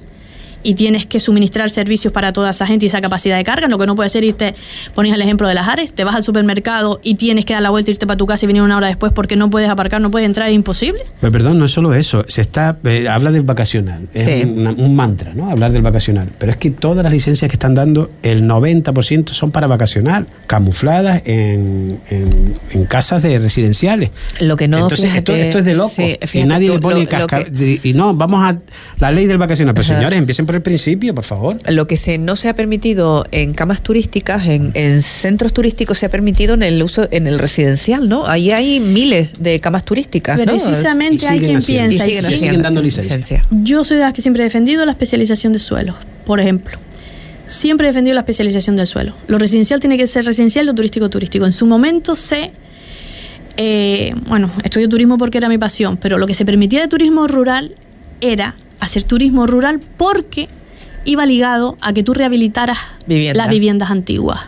y 0.63 0.75
tienes 0.75 1.05
que 1.05 1.19
suministrar 1.19 1.69
servicios 1.69 2.13
para 2.13 2.33
toda 2.33 2.51
esa 2.51 2.65
gente 2.65 2.85
y 2.85 2.87
esa 2.87 3.01
capacidad 3.01 3.37
de 3.37 3.43
carga. 3.43 3.67
Lo 3.67 3.77
que 3.77 3.85
no 3.85 3.95
puede 3.95 4.09
ser 4.09 4.23
irte, 4.23 4.55
pones 4.93 5.13
el 5.13 5.21
ejemplo 5.21 5.47
de 5.47 5.53
las 5.53 5.67
Ares, 5.67 5.93
te 5.93 6.03
vas 6.03 6.15
al 6.15 6.23
supermercado 6.23 6.99
y 7.03 7.15
tienes 7.15 7.45
que 7.45 7.53
dar 7.53 7.61
la 7.61 7.69
vuelta, 7.69 7.91
irte 7.91 8.07
para 8.07 8.17
tu 8.17 8.25
casa 8.25 8.45
y 8.45 8.47
venir 8.47 8.61
una 8.61 8.77
hora 8.77 8.87
después 8.87 9.13
porque 9.13 9.35
no 9.35 9.49
puedes 9.49 9.69
aparcar, 9.69 10.01
no 10.01 10.11
puedes 10.11 10.25
entrar, 10.25 10.49
es 10.49 10.55
imposible. 10.55 11.03
Pero 11.19 11.31
perdón, 11.31 11.59
no 11.59 11.65
es 11.65 11.71
solo 11.71 11.93
eso, 11.93 12.25
se 12.27 12.41
está 12.41 12.77
eh, 12.83 13.07
habla 13.09 13.31
del 13.31 13.43
vacacional, 13.43 14.07
es 14.13 14.45
un 14.45 14.95
mantra, 14.95 15.33
¿no? 15.33 15.49
Hablar 15.49 15.71
del 15.71 15.81
vacacional, 15.81 16.29
pero 16.37 16.51
es 16.51 16.57
que 16.57 16.71
todas 16.71 17.03
las 17.03 17.11
licencias 17.11 17.49
que 17.49 17.55
están 17.55 17.73
dando, 17.73 18.11
el 18.23 18.43
90% 18.43 19.29
son 19.29 19.51
para 19.51 19.67
vacacional, 19.67 20.27
camufladas 20.47 21.21
en, 21.25 21.99
en, 22.09 22.85
casas 22.85 23.23
de 23.23 23.39
residenciales. 23.39 24.09
Lo 24.39 24.57
que 24.57 24.67
no 24.67 24.79
Entonces, 24.79 25.15
esto, 25.15 25.33
es 25.33 25.65
de 25.65 25.73
loco. 25.73 25.93
y 25.97 26.43
nadie 26.43 26.69
le 26.69 26.79
pone 26.79 27.07
casca 27.07 27.41
y, 27.41 27.93
no, 27.93 28.13
vamos 28.13 28.43
a 28.43 28.57
la 28.99 29.11
ley 29.11 29.27
del 29.27 29.37
vacacional, 29.37 29.73
pero 29.73 29.85
señores, 29.85 30.19
empiecen 30.19 30.45
el 30.55 30.61
principio, 30.61 31.13
por 31.13 31.23
favor. 31.23 31.57
Lo 31.69 31.87
que 31.87 31.97
se, 31.97 32.17
no 32.17 32.35
se 32.35 32.49
ha 32.49 32.55
permitido 32.55 33.25
en 33.31 33.53
camas 33.53 33.81
turísticas, 33.81 34.45
en, 34.47 35.01
centros 35.01 35.53
turísticos, 35.53 35.99
se 35.99 36.05
ha 36.05 36.09
permitido 36.09 36.53
en 36.53 36.63
el 36.63 36.81
uso 36.81 37.07
en 37.11 37.27
el 37.27 37.39
residencial, 37.39 38.07
¿no? 38.07 38.27
Ahí 38.27 38.51
hay 38.51 38.79
miles 38.79 39.31
de 39.39 39.59
camas 39.59 39.85
turísticas. 39.85 40.39
Precisamente 40.39 41.27
hay 41.27 41.39
quien 41.39 41.61
piensa 41.61 42.07
y 42.07 42.21
siguen, 42.21 42.61
dando 42.61 42.81
licencia. 42.81 43.45
Yo 43.49 43.83
soy 43.83 43.97
de 43.97 44.03
las 44.03 44.13
que 44.13 44.21
siempre 44.21 44.43
he 44.43 44.45
defendido 44.45 44.85
la 44.85 44.91
especialización 44.91 45.53
de 45.53 45.59
suelos, 45.59 45.95
por 46.25 46.39
ejemplo. 46.39 46.77
Siempre 47.47 47.87
he 47.87 47.89
defendido 47.91 48.13
la 48.13 48.21
especialización 48.21 48.77
del 48.77 48.87
suelo. 48.87 49.13
Lo 49.27 49.37
residencial 49.37 49.79
tiene 49.79 49.97
que 49.97 50.07
ser 50.07 50.25
residencial, 50.25 50.65
lo 50.65 50.73
turístico 50.73 51.09
turístico. 51.09 51.45
En 51.45 51.51
su 51.51 51.67
momento 51.67 52.15
se 52.15 52.51
eh, 53.57 54.13
bueno, 54.27 54.49
estudio 54.63 54.87
turismo 54.89 55.17
porque 55.17 55.37
era 55.37 55.49
mi 55.49 55.57
pasión, 55.57 55.97
pero 55.97 56.17
lo 56.17 56.27
que 56.27 56.33
se 56.33 56.45
permitía 56.45 56.81
de 56.81 56.87
turismo 56.87 57.27
rural 57.27 57.75
era 58.21 58.55
hacer 58.81 59.05
turismo 59.05 59.47
rural 59.47 59.79
porque 59.95 60.49
iba 61.05 61.25
ligado 61.25 61.77
a 61.79 61.93
que 61.93 62.03
tú 62.03 62.13
rehabilitaras 62.13 62.77
las 63.07 63.49
viviendas 63.49 63.89
antiguas, 63.89 64.41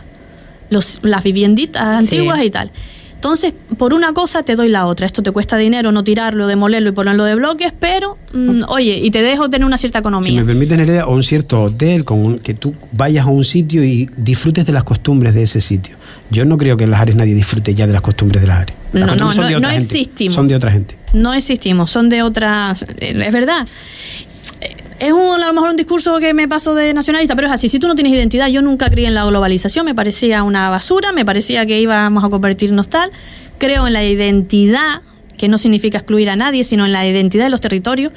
los, 0.68 0.98
las 1.02 1.22
vivienditas 1.22 1.82
antiguas 1.82 2.44
y 2.44 2.50
tal. 2.50 2.70
Entonces, 3.14 3.54
por 3.78 3.94
una 3.94 4.12
cosa 4.12 4.42
te 4.42 4.54
doy 4.54 4.68
la 4.68 4.84
otra. 4.84 5.06
Esto 5.06 5.22
te 5.22 5.30
cuesta 5.30 5.56
dinero 5.56 5.92
no 5.92 6.04
tirarlo, 6.04 6.46
demolerlo 6.46 6.90
y 6.90 6.92
ponerlo 6.92 7.24
de 7.24 7.34
bloques, 7.36 7.72
pero, 7.80 8.18
mm, 8.34 8.64
oye, 8.68 8.98
y 9.02 9.10
te 9.10 9.22
dejo 9.22 9.48
tener 9.48 9.64
una 9.64 9.78
cierta 9.78 10.00
economía. 10.00 10.30
Si 10.30 10.36
me 10.36 10.44
permiten, 10.44 10.80
Heredia, 10.80 11.06
o 11.06 11.14
un 11.14 11.22
cierto 11.22 11.62
hotel, 11.62 12.04
con 12.04 12.38
que 12.38 12.52
tú 12.52 12.74
vayas 12.92 13.24
a 13.24 13.30
un 13.30 13.44
sitio 13.44 13.82
y 13.82 14.10
disfrutes 14.18 14.66
de 14.66 14.72
las 14.72 14.84
costumbres 14.84 15.32
de 15.32 15.44
ese 15.44 15.62
sitio. 15.62 15.96
Yo 16.34 16.44
no 16.44 16.58
creo 16.58 16.76
que 16.76 16.84
en 16.84 16.90
las 16.90 17.00
áreas 17.00 17.16
nadie 17.16 17.34
disfrute 17.34 17.74
ya 17.74 17.86
de 17.86 17.92
las 17.92 18.02
costumbres 18.02 18.42
de 18.42 18.48
las 18.48 18.58
áreas. 18.60 18.78
no, 18.92 19.06
no, 19.06 19.32
no, 19.32 19.60
no 19.60 19.70
existimos. 19.70 20.34
Son 20.34 20.48
de 20.48 20.56
otra 20.56 20.70
gente. 20.70 20.96
No 21.12 21.32
existimos, 21.32 21.90
son 21.90 22.08
de 22.08 22.22
otras. 22.22 22.84
Es 22.98 23.32
verdad 23.32 23.66
es 24.98 25.12
un, 25.12 25.42
a 25.42 25.46
lo 25.46 25.52
mejor 25.52 25.70
un 25.70 25.76
discurso 25.76 26.18
que 26.18 26.34
me 26.34 26.48
paso 26.48 26.74
de 26.74 26.94
nacionalista, 26.94 27.34
pero 27.34 27.48
es 27.48 27.52
así. 27.52 27.68
Si 27.68 27.78
tú 27.78 27.88
no 27.88 27.94
tienes 27.94 28.12
identidad, 28.12 28.48
yo 28.48 28.62
nunca 28.62 28.88
creí 28.90 29.06
en 29.06 29.14
la 29.14 29.24
globalización, 29.24 29.84
me 29.84 29.94
parecía 29.94 30.42
una 30.42 30.70
basura, 30.70 31.12
me 31.12 31.24
parecía 31.24 31.66
que 31.66 31.80
íbamos 31.80 32.24
a 32.24 32.28
convertirnos 32.28 32.88
tal. 32.88 33.10
Creo 33.58 33.86
en 33.86 33.92
la 33.92 34.04
identidad, 34.04 35.02
que 35.36 35.48
no 35.48 35.58
significa 35.58 35.98
excluir 35.98 36.30
a 36.30 36.36
nadie, 36.36 36.64
sino 36.64 36.84
en 36.86 36.92
la 36.92 37.06
identidad 37.06 37.44
de 37.44 37.50
los 37.50 37.60
territorios, 37.60 38.12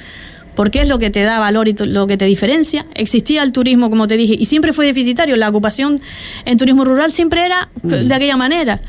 porque 0.58 0.82
es 0.82 0.88
lo 0.88 0.98
que 0.98 1.10
te 1.10 1.22
da 1.22 1.38
valor 1.38 1.68
y 1.68 1.76
lo 1.86 2.08
que 2.08 2.16
te 2.16 2.24
diferencia. 2.24 2.84
Existía 2.96 3.44
el 3.44 3.52
turismo, 3.52 3.90
como 3.90 4.08
te 4.08 4.16
dije, 4.16 4.34
y 4.36 4.46
siempre 4.46 4.72
fue 4.72 4.86
deficitario. 4.86 5.36
La 5.36 5.48
ocupación 5.48 6.00
en 6.46 6.58
turismo 6.58 6.84
rural 6.84 7.12
siempre 7.12 7.46
era 7.46 7.68
de 7.84 8.02
mm. 8.02 8.12
aquella 8.12 8.36
manera. 8.36 8.80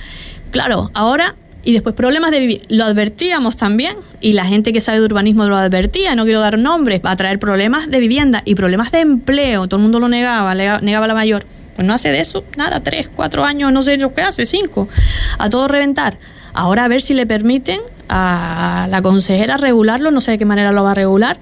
Claro, 0.49 0.89
ahora 0.95 1.35
y 1.63 1.73
después 1.73 1.93
problemas 1.93 2.31
de 2.31 2.39
vivir. 2.39 2.61
Lo 2.69 2.85
advertíamos 2.85 3.55
también, 3.55 3.97
y 4.19 4.31
la 4.31 4.45
gente 4.45 4.73
que 4.73 4.81
sabe 4.81 4.97
de 4.97 5.05
urbanismo 5.05 5.45
lo 5.45 5.57
advertía, 5.57 6.15
no 6.15 6.23
quiero 6.23 6.39
dar 6.39 6.57
nombres, 6.57 7.01
va 7.05 7.11
a 7.11 7.15
traer 7.15 7.37
problemas 7.37 7.87
de 7.87 7.99
vivienda 7.99 8.41
y 8.45 8.55
problemas 8.55 8.91
de 8.91 9.01
empleo. 9.01 9.67
Todo 9.67 9.77
el 9.77 9.83
mundo 9.83 9.99
lo 9.99 10.09
negaba, 10.09 10.55
negaba 10.55 11.05
la 11.05 11.13
mayor. 11.13 11.45
Pues 11.75 11.87
no 11.87 11.93
hace 11.93 12.09
de 12.09 12.19
eso 12.19 12.45
nada, 12.57 12.79
tres, 12.79 13.11
cuatro 13.15 13.45
años, 13.45 13.71
no 13.71 13.83
sé 13.83 13.95
lo 13.97 14.11
que 14.15 14.23
hace, 14.23 14.47
cinco. 14.47 14.89
A 15.37 15.51
todo 15.51 15.67
reventar. 15.67 16.17
Ahora 16.51 16.85
a 16.85 16.87
ver 16.87 17.03
si 17.03 17.13
le 17.13 17.27
permiten 17.27 17.79
a 18.09 18.87
la 18.89 19.01
consejera 19.01 19.57
regularlo, 19.57 20.11
no 20.11 20.19
sé 20.19 20.31
de 20.31 20.37
qué 20.37 20.45
manera 20.45 20.71
lo 20.71 20.83
va 20.83 20.91
a 20.91 20.95
regular, 20.95 21.37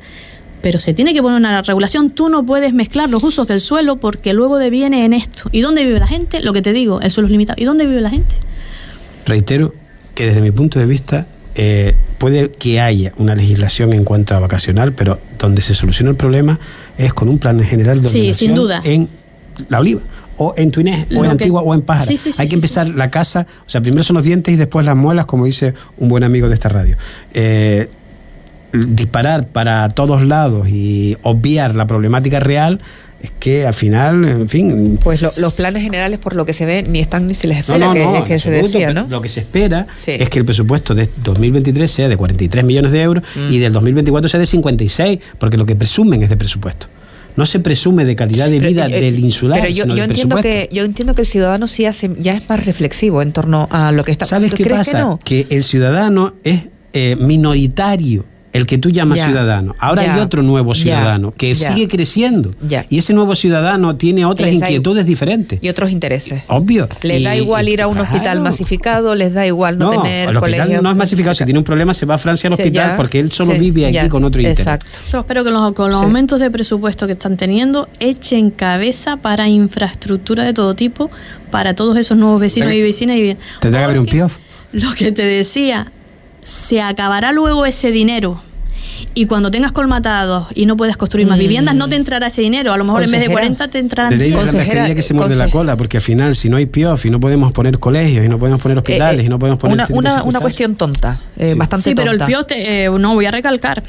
pero 0.61 0.80
se 0.80 0.93
tiene 0.93 1.13
que 1.13 1.22
poner 1.22 1.38
una 1.38 1.61
regulación. 1.61 2.11
Tú 2.11 2.30
no 2.30 2.45
puedes 2.45 2.74
mezclar 2.74 3.09
los 3.09 3.24
usos 3.24 3.47
del 3.47 3.61
suelo 3.61 3.97
porque 3.97 4.34
luego 4.34 4.57
deviene 4.57 5.05
en 5.05 5.13
esto. 5.13 5.49
¿Y 5.51 5.61
dónde 5.61 5.84
vive 5.84 5.99
la 5.99 6.07
gente? 6.07 6.41
Lo 6.41 6.53
que 6.53 6.61
te 6.61 6.74
digo, 6.74 6.99
el 7.01 7.11
suelo 7.11 7.28
es 7.28 7.32
limitado. 7.32 7.61
¿Y 7.61 7.65
dónde 7.65 7.86
vive 7.86 8.01
la 8.01 8.09
gente? 8.09 8.36
Reitero, 9.26 9.74
que 10.13 10.26
desde 10.26 10.41
mi 10.41 10.51
punto 10.51 10.80
de 10.80 10.86
vista 10.86 11.28
eh, 11.55 11.95
puede 12.18 12.51
que 12.51 12.82
haya 12.82 13.13
una 13.18 13.36
legislación 13.36 13.93
en 13.93 14.03
cuanto 14.03 14.36
a 14.36 14.39
vacacional, 14.39 14.93
pero 14.93 15.20
donde 15.39 15.61
se 15.61 15.74
soluciona 15.74 16.11
el 16.11 16.18
problema 16.18 16.59
es 16.97 17.13
con 17.13 17.30
un 17.30 17.39
plan 17.39 17.63
general 17.63 18.01
de 18.01 18.09
sí, 18.09 18.34
sin 18.34 18.55
duda. 18.55 18.82
en 18.84 19.07
La 19.70 19.80
Oliva 19.80 20.01
o 20.38 20.53
en 20.57 20.71
Tuinés, 20.71 21.07
o 21.15 21.25
en 21.25 21.31
Antigua, 21.31 21.61
o 21.61 21.73
en 21.73 21.81
Pájara. 21.81 22.09
Hay 22.38 22.47
que 22.47 22.55
empezar 22.55 22.89
la 22.89 23.09
casa, 23.09 23.47
o 23.65 23.69
sea, 23.69 23.81
primero 23.81 24.03
son 24.03 24.15
los 24.15 24.23
dientes 24.23 24.53
y 24.53 24.57
después 24.57 24.85
las 24.85 24.95
muelas, 24.95 25.25
como 25.25 25.45
dice 25.45 25.73
un 25.97 26.09
buen 26.09 26.23
amigo 26.23 26.47
de 26.47 26.55
esta 26.55 26.69
radio. 26.69 26.97
Eh, 27.33 27.89
disparar 28.73 29.47
para 29.47 29.89
todos 29.89 30.25
lados 30.25 30.67
y 30.69 31.17
obviar 31.23 31.75
la 31.75 31.88
problemática 31.88 32.39
real 32.39 32.79
es 33.21 33.31
que 33.39 33.65
al 33.65 33.73
final, 33.73 34.25
en 34.25 34.47
fin... 34.47 34.99
Pues 35.03 35.21
los 35.21 35.55
planes 35.55 35.81
generales, 35.81 36.19
por 36.19 36.35
lo 36.35 36.45
que 36.45 36.53
se 36.53 36.65
ve, 36.65 36.83
ni 36.83 36.99
están 36.99 37.27
ni 37.27 37.33
se 37.33 37.47
les 37.47 37.57
espera, 37.57 37.91
que, 38.25 38.39
se 38.39 38.51
decía, 38.51 38.93
¿no? 38.93 39.07
Lo 39.07 39.21
que 39.21 39.29
se 39.29 39.39
espera 39.39 39.88
es 40.05 40.29
que 40.29 40.39
el 40.39 40.45
presupuesto 40.45 40.93
de 40.93 41.09
2023 41.23 41.89
sea 41.89 42.09
de 42.09 42.17
43 42.17 42.63
millones 42.63 42.91
de 42.91 43.01
euros 43.01 43.23
mm. 43.35 43.51
y 43.51 43.57
del 43.57 43.73
2024 43.73 44.29
sea 44.29 44.39
de 44.39 44.45
56, 44.45 45.19
porque 45.39 45.57
lo 45.57 45.65
que 45.65 45.75
presumen 45.75 46.21
es 46.21 46.29
de 46.29 46.38
presupuesto 46.38 46.88
no 47.38 47.45
se 47.45 47.59
presume 47.59 48.03
de 48.03 48.15
calidad 48.15 48.49
de 48.49 48.59
vida 48.59 48.88
eh, 48.88 48.99
del 48.99 49.19
insular. 49.19 49.61
Pero 49.61 49.71
yo, 49.71 49.85
yo 49.85 50.03
entiendo 50.03 50.38
que 50.38 50.67
yo 50.71 50.83
entiendo 50.83 51.15
que 51.15 51.21
el 51.21 51.27
ciudadano 51.27 51.67
sí 51.67 51.85
hace, 51.85 52.11
ya 52.19 52.35
es 52.35 52.49
más 52.49 52.65
reflexivo 52.65 53.21
en 53.21 53.31
torno 53.31 53.67
a 53.71 53.91
lo 53.91 54.03
que 54.03 54.11
está. 54.11 54.25
¿Sabes 54.25 54.53
qué 54.53 54.65
pasa? 54.65 55.17
Que, 55.23 55.47
el 55.49 55.63
ciudadano 55.63 56.33
es 56.43 56.67
eh, 56.93 57.15
minoritario 57.15 58.25
el 58.54 58.66
que 58.66 58.78
tú 58.78 58.89
llamas 58.89 59.20
ciudadano. 59.20 59.76
Ahora 59.80 60.02
hay 60.04 60.20
otro 60.20 60.43
nuevo 60.43 60.74
ciudadano 60.74 61.34
que 61.36 61.56
sigue 61.56 61.88
creciendo. 61.88 62.52
Y 62.89 62.98
ese 62.98 63.14
nuevo 63.14 63.36
ciudadano 63.36 63.95
tiene 63.95 64.26
otras 64.26 64.52
inquietudes 64.52 65.06
diferentes. 65.06 65.60
Y 65.62 65.70
otros 65.70 65.91
intereses. 65.91 66.43
Obvio. 66.48 66.88
Les 67.02 67.24
da 67.24 67.36
igual 67.36 67.70
ir 67.70 67.82
a 67.82 67.88
un 67.88 67.98
hospital 67.98 68.41
masificado, 68.41 69.16
les 69.16 69.34
da 69.34 69.45
igual 69.45 69.78
no, 69.78 69.89
tener 69.91 70.30
el 70.30 70.38
hospital 70.38 70.84
no 70.84 70.89
es 70.89 70.95
masificado. 70.95 71.36
Si 71.36 71.45
tiene 71.45 71.60
un 71.60 71.66
problema, 71.66 71.93
se 71.93 72.06
va 72.06 72.16
a 72.16 72.18
Francia 72.18 72.48
al 72.48 72.54
hospital 72.54 72.95
porque 72.95 73.20
él 73.20 73.32
solo 73.32 73.54
vive 73.58 73.86
aquí 73.86 74.10
con 74.10 74.24
otro 74.24 74.41
interés. 74.41 74.60
Exacto. 74.60 74.88
Espero 75.04 75.43
que 75.43 75.52
los, 75.52 75.74
con 75.74 75.91
los 75.91 76.02
aumentos 76.02 76.39
de 76.39 76.50
presupuesto 76.50 77.06
que 77.06 77.14
están 77.14 77.38
teniendo 77.38 77.88
echen 78.00 78.52
cabeza 78.52 79.18
para 79.18 79.48
infraestructura 79.48 80.43
de 80.43 80.54
todo 80.54 80.74
tipo 80.76 81.10
para 81.52 81.74
todos 81.74 81.98
esos 81.98 82.18
nuevos 82.18 82.39
vecinos 82.39 82.72
y 82.74 82.82
vecinas. 82.82 83.18
Y... 83.18 83.38
Tendrá 83.60 83.82
que 83.82 83.86
haber 83.86 84.00
un 84.00 84.06
PIOF. 84.06 84.38
Lo 84.74 84.93
que 84.93 85.12
te 85.12 85.24
decía, 85.24 85.91
se 86.48 86.82
acabará 86.82 87.34
luego 87.34 87.66
ese 87.66 87.91
dinero 87.91 88.41
y 89.14 89.26
cuando 89.26 89.52
tengas 89.52 89.74
colmatados 89.74 90.48
y 90.56 90.66
no 90.66 90.78
puedes 90.78 90.95
construir 90.95 91.28
más 91.28 91.38
viviendas, 91.38 91.76
no 91.76 91.89
te 91.89 91.98
entrará 91.98 92.28
ese 92.28 92.41
dinero. 92.41 92.72
A 92.72 92.78
lo 92.78 92.86
mejor 92.86 93.04
en 93.04 93.12
vez 93.12 93.22
de 93.22 93.30
40 93.30 93.68
te 93.68 93.80
entrarán 93.80 94.18
de 94.18 94.30
la 94.30 94.95
que 94.95 95.02
se 95.02 95.14
muerde 95.14 95.36
la 95.36 95.50
cola, 95.50 95.76
porque 95.76 95.98
al 95.98 96.04
final, 96.04 96.36
si 96.36 96.50
no 96.50 96.56
hay 96.56 96.68
PIOF 96.68 97.06
y 97.06 97.10
no 97.10 97.20
podemos 97.20 97.52
poner 97.52 97.80
colegios 97.80 98.26
y 98.26 98.30
no 98.30 98.39
podemos 98.39 98.62
poner 98.62 98.78
hospitales 98.78 99.22
eh, 99.22 99.26
y 99.26 99.30
no 99.30 99.39
podemos 99.39 99.60
poner. 99.60 99.86
Una, 99.89 100.24
una, 100.24 100.39
cuestión 100.39 100.76
tonta, 100.76 101.20
eh, 101.38 101.54
bastante 101.56 101.89
sí, 101.89 101.95
pero 101.95 102.12
el 102.12 102.20
PIOF, 102.20 102.45
eh, 102.52 102.89
no 102.98 103.14
voy 103.14 103.26
a 103.26 103.32
recalcar. 103.32 103.84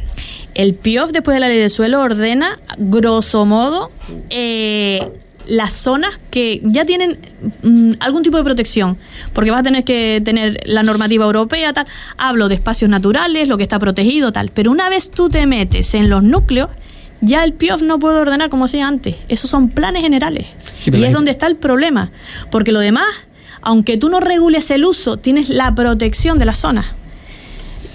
El 0.54 0.74
PIOF, 0.74 1.12
después 1.12 1.36
de 1.36 1.40
la 1.40 1.48
ley 1.48 1.58
de 1.58 1.68
suelo, 1.68 2.00
ordena, 2.00 2.58
grosso 2.76 3.44
modo, 3.44 3.92
eh, 4.30 5.06
las 5.48 5.72
zonas 5.74 6.20
que 6.30 6.60
ya 6.62 6.84
tienen 6.84 7.18
mm, 7.62 7.92
algún 8.00 8.22
tipo 8.22 8.36
de 8.36 8.44
protección, 8.44 8.96
porque 9.32 9.50
vas 9.50 9.60
a 9.60 9.62
tener 9.62 9.84
que 9.84 10.22
tener 10.24 10.60
la 10.66 10.82
normativa 10.82 11.24
europea, 11.24 11.72
tal. 11.72 11.86
Hablo 12.16 12.48
de 12.48 12.54
espacios 12.54 12.90
naturales, 12.90 13.48
lo 13.48 13.56
que 13.56 13.62
está 13.62 13.78
protegido, 13.78 14.30
tal. 14.32 14.50
Pero 14.50 14.70
una 14.70 14.88
vez 14.88 15.10
tú 15.10 15.28
te 15.28 15.46
metes 15.46 15.94
en 15.94 16.10
los 16.10 16.22
núcleos, 16.22 16.68
ya 17.20 17.42
el 17.44 17.52
PIOF 17.52 17.82
no 17.82 17.98
puede 17.98 18.20
ordenar 18.20 18.50
como 18.50 18.66
hacía 18.66 18.86
antes. 18.86 19.16
Esos 19.28 19.50
son 19.50 19.70
planes 19.70 20.02
generales. 20.02 20.46
y 20.84 21.02
es 21.02 21.12
donde 21.12 21.30
está 21.30 21.46
el 21.46 21.56
problema. 21.56 22.10
Porque 22.50 22.70
lo 22.70 22.78
demás, 22.78 23.08
aunque 23.62 23.96
tú 23.96 24.08
no 24.08 24.20
regules 24.20 24.70
el 24.70 24.84
uso, 24.84 25.16
tienes 25.16 25.48
la 25.48 25.74
protección 25.74 26.38
de 26.38 26.44
la 26.44 26.54
zona. 26.54 26.94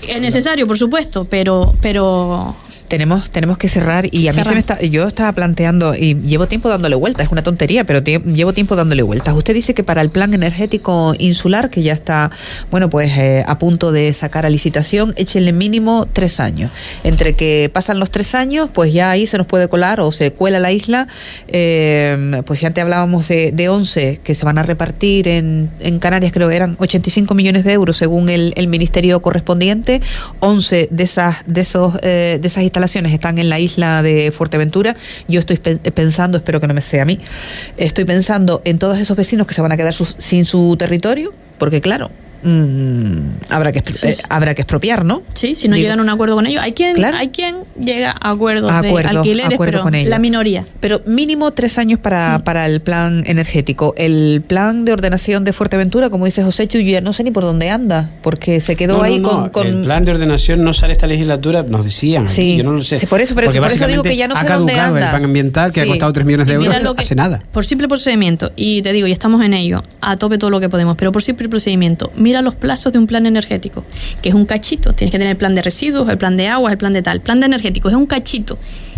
Es 0.08 0.20
necesario, 0.20 0.68
por 0.68 0.78
supuesto, 0.78 1.26
pero, 1.30 1.74
pero 1.82 2.58
tenemos, 2.94 3.32
tenemos 3.32 3.58
que 3.58 3.70
cerrar 3.70 4.06
y 4.12 4.28
a 4.28 4.34
mí 4.34 4.44
se 4.44 4.54
me 4.54 4.60
está, 4.60 4.80
yo 4.80 5.08
estaba 5.08 5.32
planteando 5.32 5.96
y 5.96 6.14
llevo 6.14 6.46
tiempo 6.46 6.70
dándole 6.70 6.96
vueltas, 6.96 7.26
es 7.26 7.32
una 7.32 7.42
tontería, 7.42 7.86
pero 7.86 8.04
llevo 8.04 8.54
tiempo 8.54 8.76
dándole 8.76 9.02
vueltas. 9.02 9.34
Usted 9.34 9.56
dice 9.56 9.74
que 9.74 9.84
para 9.84 10.00
el 10.02 10.12
plan 10.12 10.32
energético 10.36 11.16
insular, 11.18 11.72
que 11.72 11.82
ya 11.82 11.94
está, 11.94 12.30
bueno, 12.70 12.92
pues 12.92 13.12
eh, 13.18 13.44
a 13.48 13.58
punto 13.58 13.92
de 13.92 14.14
sacar 14.14 14.46
a 14.46 14.52
licitación, 14.52 15.16
échenle 15.18 15.54
mínimo 15.54 16.06
tres 16.14 16.40
años. 16.40 16.70
Entre 17.04 17.34
que 17.34 17.72
pasan 17.74 18.00
los 18.00 18.12
tres 18.12 18.36
años, 18.36 18.70
pues 18.72 18.94
ya 18.94 19.10
ahí 19.10 19.26
se 19.26 19.40
nos 19.40 19.48
puede 19.48 19.70
colar 19.70 20.00
o 20.00 20.12
se 20.12 20.32
cuela 20.32 20.60
la 20.60 20.72
isla. 20.72 21.08
Eh, 21.48 22.44
pues 22.46 22.62
ya 22.62 22.68
antes 22.68 22.84
hablábamos 22.84 23.28
de, 23.28 23.52
de 23.52 23.70
11 23.70 24.20
que 24.24 24.36
se 24.36 24.46
van 24.46 24.60
a 24.60 24.62
repartir 24.64 25.28
en, 25.28 25.72
en 25.80 25.98
Canarias, 25.98 26.32
creo 26.32 26.48
que 26.48 26.56
eran 26.56 26.76
85 26.78 27.34
millones 27.34 27.64
de 27.64 27.74
euros 27.74 27.98
según 27.98 28.30
el, 28.30 28.54
el 28.56 28.68
ministerio 28.68 29.20
correspondiente. 29.24 30.00
11 30.42 30.90
de 30.92 31.04
esas, 31.04 31.38
de 31.48 31.62
esos, 31.62 31.96
eh, 32.04 32.38
de 32.40 32.48
esas 32.48 32.62
instalaciones 32.62 32.83
están 32.86 33.38
en 33.38 33.50
la 33.50 33.60
isla 33.60 34.04
de 34.04 34.32
Fuerteventura. 34.32 34.96
Yo 35.28 35.40
estoy 35.40 35.58
pensando, 35.58 36.38
espero 36.38 36.60
que 36.62 36.68
no 36.68 36.74
me 36.74 36.82
sea 36.82 37.04
a 37.04 37.06
mí, 37.06 37.20
estoy 37.78 38.06
pensando 38.06 38.62
en 38.66 38.80
todos 38.80 39.00
esos 39.00 39.18
vecinos 39.18 39.48
que 39.48 39.54
se 39.54 39.62
van 39.62 39.72
a 39.72 39.78
quedar 39.78 39.94
sin 39.94 40.46
su 40.46 40.76
territorio, 40.78 41.34
porque 41.58 41.82
claro, 41.82 42.12
Mm, 42.44 43.38
habrá 43.50 43.72
que 43.72 43.80
eh, 43.80 44.18
habrá 44.30 44.54
que 44.54 44.62
expropiar, 44.62 45.06
¿no? 45.06 45.22
Sí, 45.34 45.56
si 45.56 45.68
no 45.68 45.78
llegan 45.78 46.00
a 46.00 46.02
un 46.02 46.10
acuerdo 46.10 46.36
con 46.36 46.46
ellos. 46.46 46.62
Hay 46.62 46.74
quien, 46.74 47.04
hay 47.04 47.30
quien 47.30 47.58
llega 47.80 48.12
a 48.20 48.32
acuerdos 48.32 48.70
de 48.82 48.90
alquileres, 49.04 49.58
pero 49.58 49.90
la 49.90 50.20
minoría. 50.20 50.66
Pero 50.80 51.02
mínimo 51.06 51.52
tres 51.52 51.78
años 51.78 52.00
para, 52.00 52.40
mm. 52.40 52.44
para 52.44 52.66
el 52.66 52.82
plan 52.82 53.24
energético. 53.26 53.94
El 53.98 54.44
plan 54.46 54.86
de 54.86 54.94
ordenación 54.94 55.44
de 55.44 55.54
Fuerteventura, 55.54 56.10
como 56.10 56.26
dice 56.26 56.44
José 56.44 56.68
Chu, 56.68 56.80
ya 56.80 57.02
no 57.02 57.14
sé 57.14 57.24
ni 57.24 57.32
por 57.32 57.44
dónde 57.44 57.70
anda, 57.70 58.10
porque 58.22 58.60
se 58.60 58.76
quedó 58.76 59.02
ahí 59.02 59.22
con, 59.22 59.50
El 59.66 59.84
plan 59.84 60.06
de 60.06 60.12
ordenación 60.12 60.64
no 60.64 60.74
sale 60.74 60.94
esta 60.94 61.08
legislatura, 61.08 61.64
nos 61.64 61.86
decían. 61.86 62.28
Sí, 62.28 62.58
yo 62.58 62.64
no 62.64 62.74
lo 62.74 62.84
sé. 62.84 63.06
por 63.08 63.22
eso, 63.22 63.36
por 63.36 63.46
eso 63.46 63.88
digo 63.88 64.04
que 64.04 64.18
ya 64.18 64.28
no 64.28 64.36
sé 64.36 64.46
dónde 64.48 64.74
anda. 64.74 65.00
el 65.00 65.10
plan 65.10 65.26
ambiental 65.26 65.72
que 65.72 65.82
ha 65.82 65.86
costado 65.86 66.12
3 66.12 66.26
millones 66.26 66.48
de 66.48 66.54
euros, 66.54 66.82
no 66.82 66.96
hace 66.98 67.16
nada. 67.16 67.42
Por 67.52 67.66
simple 67.66 67.88
procedimiento, 67.88 68.52
y 68.56 68.82
te 68.82 68.92
digo, 68.92 69.08
y 69.08 69.12
estamos 69.12 69.44
en 69.44 69.54
ello, 69.54 69.84
a 70.02 70.18
tope 70.18 70.38
todo 70.38 70.50
lo 70.50 70.60
que 70.60 70.70
podemos, 70.70 70.98
pero 70.98 71.12
por 71.12 71.24
simple 71.24 71.48
procedimiento, 71.50 72.12
mira 72.16 72.33
mira 72.34 72.42
los 72.42 72.56
plazos 72.56 72.92
de 72.92 72.98
un 72.98 73.06
plan 73.06 73.28
energético, 73.28 73.86
que 74.24 74.30
es 74.30 74.36
un 74.36 74.48
cachito. 74.48 74.94
Tienes 74.94 75.12
que 75.12 75.20
tener 75.20 75.34
el 75.34 75.38
plan 75.38 75.54
de 75.54 75.62
residuos, 75.62 76.10
el 76.10 76.18
plan 76.18 76.36
de 76.36 76.48
agua, 76.48 76.72
el 76.72 76.80
plan 76.80 76.92
de 76.92 77.04
tal. 77.04 77.18
El 77.18 77.22
plan 77.22 77.40
de 77.40 77.46
energético 77.46 77.90
es 77.90 77.96
un 77.96 78.08
cachito 78.08 78.58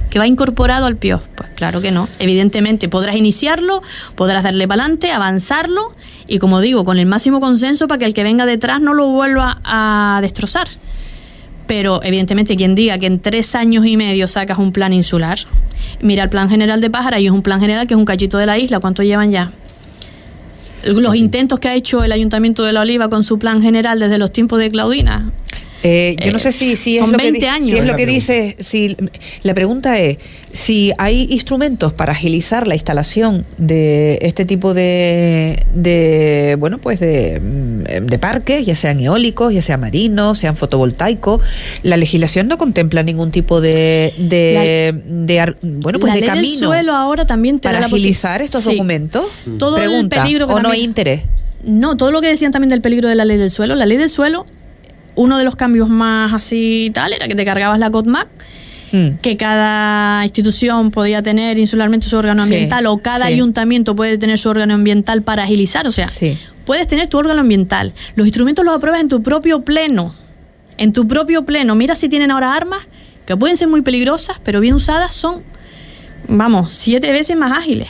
que 0.10 0.20
va 0.20 0.26
incorporado 0.26 0.86
al 0.86 0.96
PIO. 0.96 1.22
Pues 1.36 1.50
claro 1.50 1.82
que 1.82 1.92
no. 1.92 2.08
Evidentemente 2.20 2.88
podrás 2.88 3.18
iniciarlo, 3.18 3.82
podrás 4.16 4.44
darle 4.44 4.70
para 4.70 4.84
adelante, 4.84 5.12
avanzarlo 5.12 5.94
y 6.30 6.40
como 6.40 6.62
digo, 6.62 6.86
con 6.86 6.98
el 6.98 7.08
máximo 7.08 7.42
consenso 7.42 7.90
para 7.90 8.00
que 8.00 8.06
el 8.06 8.14
que 8.14 8.24
venga 8.24 8.46
detrás 8.46 8.80
no 8.80 8.94
lo 8.94 9.08
vuelva 9.08 9.60
a 9.66 10.20
destrozar. 10.22 10.70
Pero 11.68 12.02
evidentemente 12.04 12.56
quien 12.56 12.74
diga 12.74 12.98
que 13.00 13.08
en 13.08 13.20
tres 13.20 13.54
años 13.54 13.86
y 13.86 13.98
medio 13.98 14.30
sacas 14.30 14.60
un 14.60 14.72
plan 14.72 14.94
insular, 14.94 15.40
mira 16.00 16.24
el 16.24 16.30
plan 16.30 16.48
general 16.48 16.80
de 16.80 16.90
Pájara 16.90 17.20
y 17.20 17.26
es 17.26 17.34
un 17.34 17.42
plan 17.42 17.60
general 17.60 17.86
que 17.86 17.96
es 17.96 17.98
un 17.98 18.06
cachito 18.06 18.38
de 18.38 18.46
la 18.46 18.58
isla, 18.58 18.80
¿cuánto 18.80 19.04
llevan 19.04 19.32
ya? 19.32 19.52
Los 20.86 21.16
intentos 21.16 21.60
que 21.60 21.68
ha 21.68 21.74
hecho 21.74 22.04
el 22.04 22.12
Ayuntamiento 22.12 22.64
de 22.64 22.72
La 22.72 22.82
Oliva 22.82 23.10
con 23.10 23.24
su 23.24 23.40
plan 23.40 23.62
general 23.62 24.00
desde 24.00 24.20
los 24.20 24.32
tiempos 24.32 24.60
de 24.60 24.70
Claudina, 24.70 25.32
eh, 25.86 26.16
yo 26.24 26.32
no 26.32 26.40
sé 26.40 26.52
si, 26.52 26.76
si 26.76 26.98
son 26.98 27.08
es 27.08 27.12
lo 27.14 27.18
20 27.18 27.40
que, 27.40 27.48
años. 27.48 27.70
Si 27.70 27.78
es 27.78 27.86
lo 27.86 27.96
que 27.96 28.06
dice, 28.06 28.56
si 28.60 28.96
la 29.44 29.54
pregunta 29.54 29.98
es 30.00 30.18
si 30.52 30.94
hay 30.98 31.28
instrumentos 31.32 31.92
para 31.94 32.14
agilizar 32.14 32.66
la 32.66 32.76
instalación 32.76 33.46
de 33.58 34.18
este 34.22 34.46
tipo 34.46 34.74
de, 34.74 35.66
de 35.74 36.56
bueno, 36.60 36.78
pues 36.78 37.00
de, 37.02 37.40
mm, 37.42 38.06
de 38.06 38.20
parques, 38.20 38.66
ya 38.66 38.76
sean 38.76 39.00
eólicos, 39.02 39.54
ya 39.54 39.62
sean 39.62 39.82
marinos, 39.82 40.40
sean 40.40 40.56
fotovoltaicos. 40.56 41.42
La 41.84 41.98
legislación 41.98 42.48
no 42.48 42.58
contempla 42.58 43.04
ningún 43.04 43.32
tipo 43.32 43.60
de, 43.60 44.14
de, 44.18 44.96
de 45.06 45.56
bueno, 45.62 46.00
pues 46.00 46.12
la 46.12 46.16
de 46.16 46.22
ley 46.22 46.30
camino 46.30 46.50
del 46.52 46.68
suelo 46.70 46.96
ahora 46.96 47.26
también 47.26 47.60
te 47.60 47.68
da 47.68 47.74
para 47.74 47.80
la 47.82 47.86
agilizar 47.88 48.42
estos 48.42 48.64
Sí. 48.64 48.72
documentos. 48.72 49.26
Todo 49.60 49.78
el 49.78 49.84
Pregunta, 49.90 50.24
peligro 50.24 50.48
que 50.48 50.54
o 50.54 50.60
no 50.62 50.70
hay 50.70 50.84
interés. 50.84 51.24
No, 51.66 51.98
todo 51.98 52.12
lo 52.12 52.22
que 52.22 52.28
decían 52.28 52.52
también 52.52 52.70
del 52.70 52.82
peligro 52.82 53.10
de 53.10 53.16
la 53.16 53.26
ley 53.26 53.38
del 53.38 53.52
suelo. 53.52 53.76
La 53.76 53.86
ley 53.86 53.98
del 53.98 54.10
suelo, 54.10 54.46
uno 55.16 55.38
de 55.38 55.44
los 55.44 55.56
cambios 55.56 55.90
más 55.90 56.34
así 56.34 56.92
tal 56.94 57.14
era 57.14 57.28
que 57.28 57.36
te 57.36 57.46
cargabas 57.46 57.80
la 57.80 57.90
COTMAC, 57.92 58.28
Mm. 58.92 59.18
que 59.22 59.36
cada 59.36 60.24
institución 60.24 60.92
podía 60.92 61.22
tener 61.24 61.58
insularmente 61.58 62.08
su 62.08 62.16
órgano 62.18 62.46
Sí, 62.46 62.54
ambiental 62.54 62.86
o 62.86 63.00
cada 63.00 63.26
sí. 63.28 63.34
ayuntamiento 63.34 63.96
puede 63.96 64.18
tener 64.18 64.38
su 64.38 64.48
órgano 64.48 64.76
ambiental 64.76 65.22
para 65.24 65.44
agilizar. 65.44 65.88
O 65.88 65.92
sea, 65.92 66.08
Sí. 66.08 66.38
puedes 66.66 66.88
tener 66.88 67.08
tu 67.08 67.18
órgano 67.18 67.42
ambiental. 67.42 67.94
Los 68.16 68.28
instrumentos 68.28 68.64
los 68.64 68.76
apruebas 68.76 69.02
en 69.02 69.10
tu 69.10 69.22
propio 69.24 69.62
pleno. 69.64 70.14
En 70.78 70.94
tu 70.94 71.08
propio 71.08 71.44
pleno. 71.46 71.74
Mira 71.76 71.96
si 71.96 72.08
tienen 72.10 72.30
ahora 72.32 72.54
armas 72.54 72.80
que 73.26 73.36
pueden 73.36 73.58
ser 73.58 73.68
muy 73.68 73.82
peligrosas, 73.82 74.38
pero 74.46 74.60
bien 74.62 74.76
usadas 74.76 75.16
son, 75.16 75.42
vamos, 76.28 76.72
siete 76.74 77.12
veces 77.12 77.36
más 77.36 77.52
ágiles. 77.52 77.88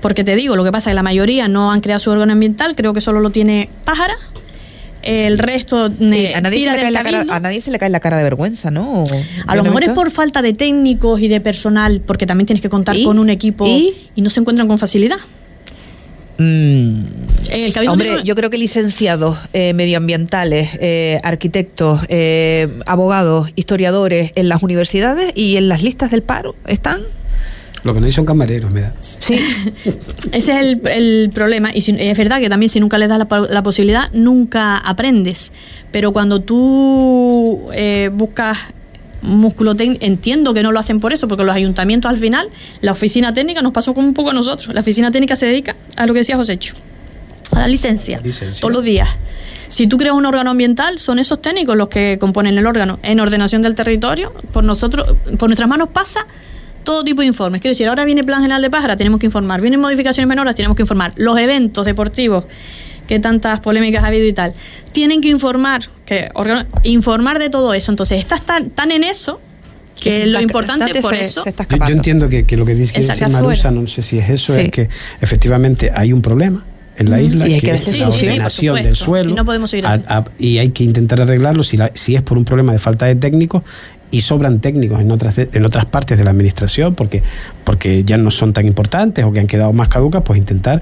Porque 0.00 0.24
te 0.24 0.36
digo, 0.36 0.56
lo 0.56 0.62
que 0.64 0.72
pasa 0.72 0.90
es 0.90 0.92
que 0.92 0.96
la 0.96 1.02
mayoría 1.02 1.48
no 1.48 1.72
han 1.72 1.80
creado 1.80 2.00
su 2.00 2.10
órgano 2.10 2.32
ambiental, 2.32 2.76
creo 2.76 2.92
que 2.92 3.00
solo 3.00 3.20
lo 3.20 3.30
tiene 3.30 3.70
Pájara. 3.84 4.14
El 5.02 5.38
resto 5.38 5.88
Sí, 5.88 5.94
eh, 6.00 6.34
a, 6.34 6.40
nadie 6.40 6.64
se 6.64 6.70
le 6.70 6.76
cae 6.76 6.90
la 6.90 7.02
cara, 7.02 7.16
cabildo. 7.18 7.32
a 7.32 7.40
nadie 7.40 7.60
se 7.60 7.70
le 7.70 7.78
cae 7.78 7.90
la 7.90 8.00
cara 8.00 8.16
de 8.18 8.24
vergüenza, 8.24 8.70
¿no? 8.70 9.04
A 9.46 9.56
lo 9.56 9.62
¿no 9.62 9.70
mejor 9.70 9.84
es 9.84 9.90
por 9.90 10.10
falta 10.10 10.42
de 10.42 10.52
técnicos 10.52 11.20
y 11.20 11.28
de 11.28 11.40
personal, 11.40 12.00
porque 12.06 12.26
también 12.26 12.46
tienes 12.46 12.62
que 12.62 12.68
contar 12.68 12.96
¿Y? 12.96 13.04
con 13.04 13.18
un 13.18 13.30
equipo 13.30 13.66
¿Y? 13.66 13.94
y 14.14 14.22
no 14.22 14.30
se 14.30 14.40
encuentran 14.40 14.68
con 14.68 14.78
facilidad. 14.78 15.18
Mm, 16.38 17.00
El 17.50 17.88
Hombre, 17.88 18.22
yo 18.24 18.34
creo 18.34 18.50
que 18.50 18.58
licenciados 18.58 19.38
eh, 19.52 19.74
medioambientales, 19.74 20.70
eh, 20.80 21.20
arquitectos, 21.22 22.00
eh, 22.08 22.68
abogados, 22.86 23.50
historiadores 23.54 24.32
en 24.34 24.48
las 24.48 24.62
universidades 24.62 25.32
y 25.34 25.56
en 25.56 25.68
las 25.68 25.82
listas 25.82 26.10
del 26.10 26.22
paro 26.22 26.54
están. 26.66 27.02
Lo 27.84 27.92
que 27.94 28.00
no 28.00 28.06
hay 28.06 28.12
son 28.12 28.24
camareros, 28.24 28.70
me 28.70 28.82
da. 28.82 28.92
Sí, 29.00 29.34
Ese 30.30 30.52
es 30.52 30.58
el, 30.60 30.80
el 30.86 31.30
problema. 31.34 31.70
Y 31.74 31.82
si- 31.82 31.96
es 31.98 32.16
verdad 32.16 32.38
que 32.40 32.48
también 32.48 32.70
si 32.70 32.78
nunca 32.78 32.96
les 32.98 33.08
das 33.08 33.18
la, 33.50 33.62
posibilidad, 33.62 34.10
nunca 34.12 34.78
aprendes. 34.78 35.50
Pero 35.90 36.12
cuando 36.12 36.40
tú 36.40 37.68
eh, 37.74 38.10
buscas 38.12 38.58
músculo 39.22 39.74
técnico, 39.74 40.04
entiendo 40.04 40.54
que 40.54 40.62
no 40.62 40.70
lo 40.72 40.78
hacen 40.80 41.00
por 41.00 41.12
eso, 41.12 41.26
porque 41.28 41.44
los 41.44 41.54
ayuntamientos 41.54 42.08
al 42.10 42.18
final, 42.18 42.48
la 42.80 42.92
oficina 42.92 43.34
técnica 43.34 43.62
nos 43.62 43.72
pasó 43.72 43.94
como 43.94 44.06
un 44.06 44.14
poco 44.14 44.30
a 44.30 44.32
nosotros. 44.32 44.72
La 44.74 44.80
oficina 44.80 45.10
técnica 45.10 45.34
se 45.36 45.46
dedica 45.46 45.74
a 45.96 46.06
lo 46.06 46.12
que 46.12 46.20
decía 46.20 46.36
Josécho, 46.36 46.74
a 47.52 47.60
la 47.60 47.66
licencia, 47.68 48.18
La 48.18 48.22
licencia. 48.26 48.60
todos 48.60 48.72
los 48.74 48.84
días. 48.84 49.08
Si 49.68 49.86
tú 49.86 49.96
creas 49.96 50.14
un 50.14 50.26
órgano 50.26 50.50
ambiental, 50.50 50.98
son 50.98 51.18
esos 51.18 51.40
técnicos 51.40 51.76
los 51.76 51.88
que 51.88 52.18
componen 52.20 52.58
el 52.58 52.66
órgano. 52.66 52.98
En 53.02 53.20
ordenación 53.20 53.62
del 53.62 53.74
territorio, 53.74 54.32
por 54.52 54.64
nosotros, 54.64 55.16
por 55.38 55.48
nuestras 55.48 55.68
manos 55.68 55.88
pasa 55.92 56.26
todo 56.84 57.04
tipo 57.04 57.20
de 57.22 57.28
informes. 57.28 57.60
Quiero 57.60 57.72
decir, 57.72 57.88
ahora 57.88 58.04
viene 58.04 58.24
Plan 58.24 58.40
General 58.42 58.60
de 58.62 58.70
Pájara, 58.70 58.96
tenemos 58.96 59.20
que 59.20 59.26
informar. 59.26 59.60
Vienen 59.60 59.80
modificaciones 59.80 60.28
menores, 60.28 60.54
tenemos 60.56 60.76
que 60.76 60.82
informar. 60.82 61.12
Los 61.16 61.38
eventos 61.38 61.84
deportivos, 61.86 62.44
que 63.06 63.18
tantas 63.18 63.60
polémicas 63.60 64.04
ha 64.04 64.08
habido 64.08 64.26
y 64.26 64.32
tal, 64.32 64.54
tienen 64.92 65.20
que 65.20 65.28
informar, 65.28 65.82
que 66.06 66.28
informar 66.84 67.38
de 67.38 67.50
todo 67.50 67.74
eso. 67.74 67.90
Entonces, 67.92 68.18
estás 68.18 68.42
tan, 68.44 68.70
tan 68.70 68.90
en 68.92 69.04
eso 69.04 69.40
que 70.00 70.20
lo 70.26 70.38
está- 70.38 70.42
importante 70.42 70.84
bastante 70.86 71.02
por 71.02 71.14
se- 71.14 71.22
eso. 71.22 71.42
se 71.44 71.50
está 71.50 71.66
Yo, 71.68 71.92
entiendo 71.94 72.28
que, 72.28 72.44
que 72.44 72.56
lo 72.56 72.64
que 72.64 72.74
dice, 72.74 73.00
Marusa, 73.28 73.70
no 73.70 73.86
sé 73.86 74.02
si 74.02 74.18
es 74.18 74.30
eso, 74.30 74.54
Sí. 74.54 74.60
es 74.62 74.70
que 74.70 74.88
efectivamente 75.20 75.90
hay 75.94 76.12
un 76.12 76.22
problema 76.22 76.64
en 76.96 77.10
la 77.10 77.16
Ujú. 77.18 77.26
isla, 77.26 77.48
Y 77.48 77.54
hay 77.54 77.60
que, 77.60 77.66
que 77.68 77.74
es 77.74 77.84
darle 77.86 77.98
la 78.00 78.08
ordenación 78.10 78.78
Sí, 78.78 78.82
del 78.84 78.96
suelo. 78.96 79.30
Y 79.30 79.34
no 79.34 79.44
podemos 79.44 79.70
seguir 79.70 79.86
a- 79.86 79.94
a- 80.08 80.24
y 80.38 80.58
hay 80.58 80.70
que 80.70 80.84
intentar 80.84 81.20
arreglarlo 81.20 81.62
si, 81.64 81.76
la- 81.76 81.90
si 81.94 82.16
es 82.16 82.22
por 82.22 82.36
un 82.36 82.44
problema 82.44 82.72
de 82.72 82.78
falta 82.78 83.06
de 83.06 83.14
técnicos 83.14 83.62
y 84.12 84.20
sobran 84.20 84.60
técnicos 84.60 85.00
en 85.00 85.10
otras 85.10 85.36
en 85.38 85.64
otras 85.64 85.86
partes 85.86 86.18
de 86.18 86.22
la 86.22 86.30
administración 86.30 86.94
porque 86.94 87.24
porque 87.64 88.04
ya 88.04 88.18
no 88.18 88.30
son 88.30 88.52
tan 88.52 88.66
importantes 88.66 89.24
o 89.24 89.32
que 89.32 89.40
han 89.40 89.48
quedado 89.48 89.72
más 89.72 89.88
caducas 89.88 90.22
pues 90.24 90.38
intentar 90.38 90.80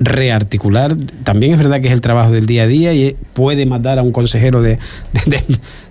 rearticular 0.00 0.96
también 1.24 1.52
es 1.52 1.58
verdad 1.58 1.80
que 1.80 1.88
es 1.88 1.92
el 1.94 2.00
trabajo 2.00 2.30
del 2.30 2.46
día 2.46 2.64
a 2.64 2.66
día 2.66 2.92
y 2.92 3.02
eh, 3.02 3.16
puede 3.32 3.64
matar 3.66 3.98
a 3.98 4.02
un 4.02 4.12
consejero 4.12 4.60
de, 4.62 4.78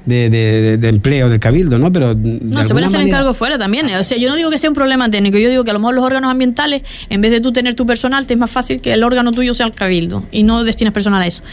de, 0.06 0.30
de- 0.78 0.88
empleo 0.90 1.30
del 1.30 1.40
cabildo 1.40 1.80
no 1.80 1.92
pero 1.92 2.14
No, 2.14 2.24
se 2.24 2.30
puede 2.30 2.62
alguna 2.62 2.86
hacer 2.86 3.00
manera- 3.00 3.02
encargo 3.18 3.34
fuera 3.34 3.58
también. 3.58 3.88
O 3.96 4.04
sea, 4.04 4.18
yo 4.18 4.30
no 4.30 4.36
digo 4.36 4.50
que 4.52 4.58
sea 4.60 4.70
un 4.70 4.76
problema 4.76 5.10
técnico, 5.10 5.38
yo 5.40 5.50
digo 5.50 5.64
que 5.64 5.72
a 5.72 5.74
lo 5.74 5.80
mejor 5.80 5.96
los 5.96 6.04
órganos 6.06 6.30
ambientales, 6.30 6.84
en 7.10 7.22
vez 7.22 7.32
de 7.32 7.42
tú 7.42 7.52
tener 7.52 7.74
tu 7.74 7.86
personal, 7.88 8.26
te 8.28 8.36
es 8.36 8.40
más 8.40 8.52
fácil 8.52 8.80
que 8.82 8.94
el 8.94 9.04
órgano 9.04 9.32
tuyo 9.32 9.54
sea 9.56 9.66
el 9.66 9.74
cabildo 9.74 10.24
y 10.32 10.44
no 10.44 10.64
destines 10.64 10.94
personal 10.94 11.22
a 11.24 11.28
eso. 11.28 11.44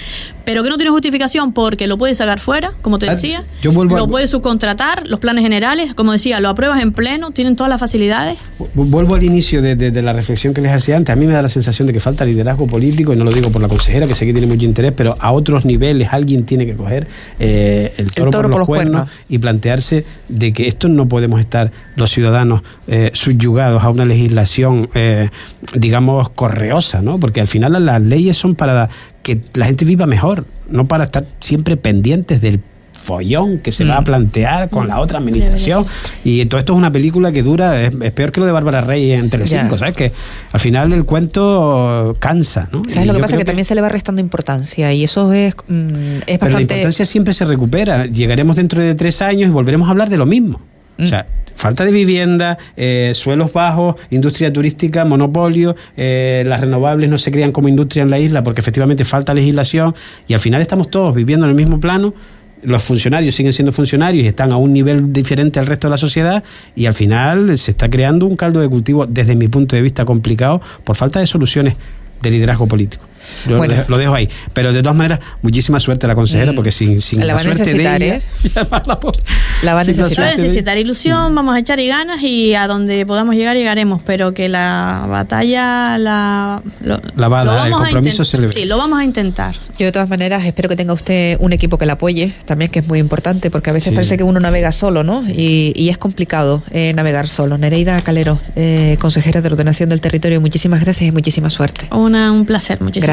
Pero 0.44 0.62
que 0.62 0.68
no 0.68 0.76
tiene 0.76 0.90
justificación 0.90 1.53
porque 1.53 1.86
lo 1.86 1.96
puedes 1.96 2.18
sacar 2.18 2.38
fuera, 2.40 2.72
como 2.82 2.98
te 2.98 3.07
Ah, 3.09 3.12
decía, 3.14 3.44
yo 3.62 3.72
vuelvo 3.72 3.96
lo 3.96 4.05
a- 4.05 4.09
puedes 4.09 4.30
subcontratar, 4.30 5.09
los 5.09 5.20
planes 5.20 5.42
generales, 5.42 5.94
como 5.94 6.12
decía, 6.12 6.38
lo 6.40 6.48
apruebas 6.50 6.82
en 6.82 6.92
pleno, 6.92 7.30
tienen 7.30 7.57
todas 7.57 7.70
las 7.70 7.80
facilidades. 7.80 8.36
Vu- 8.59 8.68
Vuelvo 8.92 9.14
al 9.14 9.22
inicio 9.22 9.62
de, 9.62 9.74
de- 9.76 9.90
de 9.90 10.03
la 10.03 10.12
reflexión 10.12 10.53
que 10.53 10.61
les 10.61 10.72
hacía 10.72 10.96
antes. 10.98 11.12
A 11.12 11.16
mí 11.16 11.26
me 11.26 11.32
da 11.32 11.40
la 11.42 11.48
sensación 11.48 11.86
de 11.86 11.92
que 11.94 12.00
falta 12.00 12.24
liderazgo 12.26 12.41
político, 12.45 13.12
y 13.12 13.16
no 13.16 13.24
lo 13.24 13.32
digo 13.32 13.51
por 13.51 13.62
la 13.62 13.68
consejera, 13.68 14.07
que 14.07 14.14
sé 14.14 14.26
que 14.26 14.32
tiene 14.32 14.47
mucho 14.47 14.64
interés, 14.64 14.93
pero 14.97 15.16
a 15.18 15.32
otros 15.32 15.64
niveles 15.64 16.09
alguien 16.12 16.45
tiene 16.45 16.66
que 16.66 16.74
coger 16.74 17.07
eh, 17.38 17.93
el, 17.97 18.11
toro 18.12 18.51
por 18.51 18.61
los, 18.61 18.66
cuernos, 18.66 19.09
y 19.28 19.38
plantearse 19.38 20.05
de 20.28 20.53
que 20.53 20.68
esto 20.68 20.88
no 20.88 21.09
podemos 21.09 21.40
estar 21.40 21.72
los 21.97 22.11
ciudadanos 22.11 22.62
eh, 22.88 23.11
subyugados 23.14 23.82
a 23.82 23.90
una 23.90 24.05
legislación, 24.05 24.88
eh, 24.95 25.30
digamos, 25.74 26.30
correosa, 26.30 27.03
¿no? 27.03 27.18
Porque 27.18 27.40
al 27.40 27.47
final 27.47 27.84
las 27.84 28.03
leyes 28.03 28.36
son 28.36 28.55
para 28.55 28.88
que 29.22 29.40
la 29.55 29.66
gente 29.66 29.84
viva 29.84 30.07
mejor, 30.07 30.45
no 30.68 30.86
para 30.86 31.05
estar 31.05 31.24
siempre 31.38 31.76
pendientes 31.76 32.40
del 32.40 32.61
follón 33.03 33.59
que 33.59 33.72
se 33.72 33.84
va 33.84 33.96
a 33.96 34.00
Mm. 34.00 34.05
plantear 34.05 34.70
con 34.70 34.86
la 34.88 35.00
otra 35.00 35.18
administración 35.18 35.84
y 36.24 36.44
todo 36.46 36.59
esto 36.59 36.72
es 36.72 36.78
una 36.78 36.90
película 36.92 37.32
que 37.32 37.42
dura, 37.42 37.80
es, 37.82 37.90
es 38.00 38.11
peor 38.12 38.32
que 38.32 38.40
lo 38.40 38.46
de 38.46 38.53
Bárbara 38.53 38.80
Rey 38.80 39.12
en 39.12 39.28
Telecinco. 39.28 39.76
¿sabes? 39.76 39.94
Que 39.96 40.12
al 40.53 40.61
final 40.61 40.92
el 40.92 41.05
cuento 41.05 42.16
cansa, 42.18 42.68
¿no? 42.72 42.82
¿Sabes 42.88 43.05
Y 43.05 43.07
lo 43.09 43.14
que 43.14 43.20
pasa? 43.20 43.36
Que, 43.36 43.44
también 43.44 43.64
se 43.64 43.74
le 43.74 43.80
va 43.80 43.88
restando 43.88 44.20
importancia 44.20 44.92
y 44.92 45.05
eso 45.05 45.32
es, 45.32 45.55
mm, 45.66 45.74
es 45.74 46.24
Pero 46.26 46.38
la 46.38 46.38
bastante... 46.38 46.62
importancia 46.74 47.07
siempre 47.07 47.34
se 47.34 47.44
recupera. 47.44 48.07
Llegaremos 48.07 48.57
dentro 48.57 48.80
de 48.80 48.94
tres 48.94 49.20
años 49.22 49.48
y 49.50 49.53
volveremos 49.53 49.88
a 49.88 49.90
hablar 49.90 50.09
de 50.09 50.16
lo 50.16 50.26
mismo. 50.26 50.61
O 50.98 51.03
Mm. 51.03 51.07
sea, 51.09 51.26
falta 51.55 51.84
de 51.84 51.90
vivienda, 51.90 52.59
eh, 52.76 53.12
suelos 53.14 53.53
bajos, 53.53 53.96
industria 54.11 54.53
turística, 54.53 55.05
monopolio, 55.05 55.74
eh, 55.96 56.44
las 56.46 56.61
renovables 56.61 57.09
no 57.11 57.18
se 57.18 57.30
crean 57.32 57.50
como 57.53 57.68
industria 57.68 58.03
en 58.03 58.11
la 58.11 58.18
isla 58.18 58.42
porque 58.42 58.61
efectivamente 58.61 59.05
falta 59.05 59.34
legislación 59.34 59.94
y 60.28 60.34
al 60.34 60.40
final 60.40 60.61
estamos 60.61 60.90
todos 60.90 61.14
viviendo 61.14 61.46
en 61.46 61.50
el 61.50 61.57
mismo 61.57 61.80
plano. 61.80 62.14
Los 62.63 62.83
funcionarios 62.83 63.35
siguen 63.35 63.53
siendo 63.53 63.73
funcionarios 63.73 64.25
y 64.25 64.29
están 64.29 64.53
a 64.53 64.57
un 64.57 64.73
nivel 64.73 65.13
diferente 65.13 65.59
al 65.59 65.67
resto 65.67 65.89
de 65.89 65.91
la 65.91 65.97
sociedad 65.97 66.45
y 66.77 66.87
al 66.87 66.95
final 66.95 67.59
se 67.59 67.73
está 67.73 67.91
creando 67.91 68.27
un 68.27 68.37
caldo 68.37 68.61
de 68.61 68.69
cultivo 68.69 69.07
desde 69.07 69.35
mi 69.35 69.49
punto 69.49 69.75
de 69.75 69.83
vista 69.83 70.05
complicado 70.05 70.61
por 70.85 70.97
falta 70.97 71.19
de 71.19 71.27
soluciones 71.27 71.75
de 72.23 72.31
liderazgo 72.31 72.67
político. 72.67 73.12
Yo 73.49 73.57
Bueno. 73.57 73.75
lo 73.89 73.99
dejo 73.99 74.14
ahí. 74.14 74.29
Pero 74.53 74.73
de 74.73 74.83
todas 74.83 74.97
maneras, 74.97 75.20
muchísima 75.43 75.81
suerte 75.81 76.07
a 76.07 76.09
la 76.09 76.14
consejera 76.14 76.53
Mm. 76.53 76.55
porque 76.55 76.70
sin, 76.70 77.01
sin 77.01 77.27
La 77.27 77.35
a 77.35 77.39
suerte 77.39 77.64
de 77.64 77.73
necesitar, 77.85 78.03
ella, 78.03 78.16
¿eh? 78.16 78.23
la 78.87 79.01
pobre- 79.01 79.18
La 79.62 79.75
va 79.75 79.81
a 79.81 79.85
necesitar. 79.85 80.37
Necesitar 80.37 80.79
ilusión, 80.79 81.35
vamos 81.35 81.55
a 81.55 81.59
echar 81.59 81.79
y 81.81 81.87
ganas 81.89 82.23
y 82.23 82.55
a 82.55 82.66
donde 82.66 83.05
podamos 83.07 83.35
llegar 83.35 83.57
llegaremos, 83.57 84.03
pero 84.05 84.33
que 84.35 84.49
la 84.49 85.07
batalla 85.09 85.99
la, 85.99 86.62
lo, 86.83 87.01
La 87.16 87.27
a 87.27 87.45
dar, 87.45 87.66
el 87.66 87.73
vamos 87.73 87.81
a 87.81 87.85
compromiso 87.85 88.25
se 88.25 88.37
le 88.39 88.47
ve. 88.47 88.53
Sí, 88.53 88.64
lo 88.64 88.77
vamos 88.79 88.99
a 88.99 89.05
intentar. 89.05 89.55
Yo 89.79 89.87
de 89.87 89.93
todas 89.93 90.09
maneras 90.09 90.45
espero 90.45 90.68
que 90.68 90.77
tenga 90.77 90.93
usted 90.93 91.37
un 91.41 91.53
equipo 91.53 91.79
que 91.79 91.87
la 91.87 91.95
apoye, 91.95 92.33
también 92.45 92.70
que 92.70 92.81
es 92.81 92.87
muy 92.87 92.99
importante, 92.99 93.51
porque 93.51 93.70
a 93.70 93.73
veces 93.73 93.91
Sí. 93.91 93.95
parece 93.95 94.16
que 94.16 94.25
uno 94.25 94.41
navega 94.41 94.73
solo, 94.73 95.03
¿no? 95.03 95.23
Y, 95.29 95.73
y 95.77 95.89
es 95.89 95.99
complicado 95.99 96.62
eh, 96.70 96.93
navegar 96.95 97.29
solo. 97.29 97.59
Nereida 97.59 98.01
Calero, 98.03 98.39
eh, 98.57 98.97
consejera 99.01 99.41
de 99.41 99.49
ordenación 99.49 99.89
del 99.89 100.01
territorio, 100.01 100.41
muchísimas 100.41 100.81
gracias 100.81 101.09
y 101.09 101.12
muchísima 101.12 101.51
suerte. 101.51 101.87
Una, 101.91 102.33
un 102.33 102.47
placer, 102.47 102.81
muchísimas 102.81 103.07
gracias. 103.07 103.12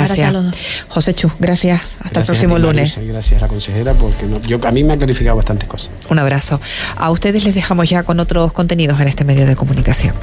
José 0.88 1.14
Chu, 1.14 1.32
gracias. 1.40 1.82
Hasta 2.00 2.22
el 2.22 2.26
próximo 2.26 2.58
lunes. 2.58 2.98
gracias 3.02 3.42
a 3.42 3.46
la 3.46 3.48
consejera 3.48 3.94
porque 3.94 4.26
yo, 4.48 4.60
a 4.66 4.72
mí 4.72 4.84
me 4.84 4.94
ha 4.94 4.98
clarificado 4.98 5.36
bastantes 5.36 5.68
cosas. 5.68 5.92
Un 6.10 6.20
abrazo. 6.20 6.60
A 6.96 7.12
ustedes 7.12 7.44
les 7.44 7.56
dejamos 7.56 7.90
ya 7.90 8.04
con 8.04 8.20
otros 8.20 8.54
contenidos 8.54 9.00
en 9.00 9.08
este 9.08 9.24
medio 9.24 9.46
de 9.46 9.56
comunicación. 9.56 10.16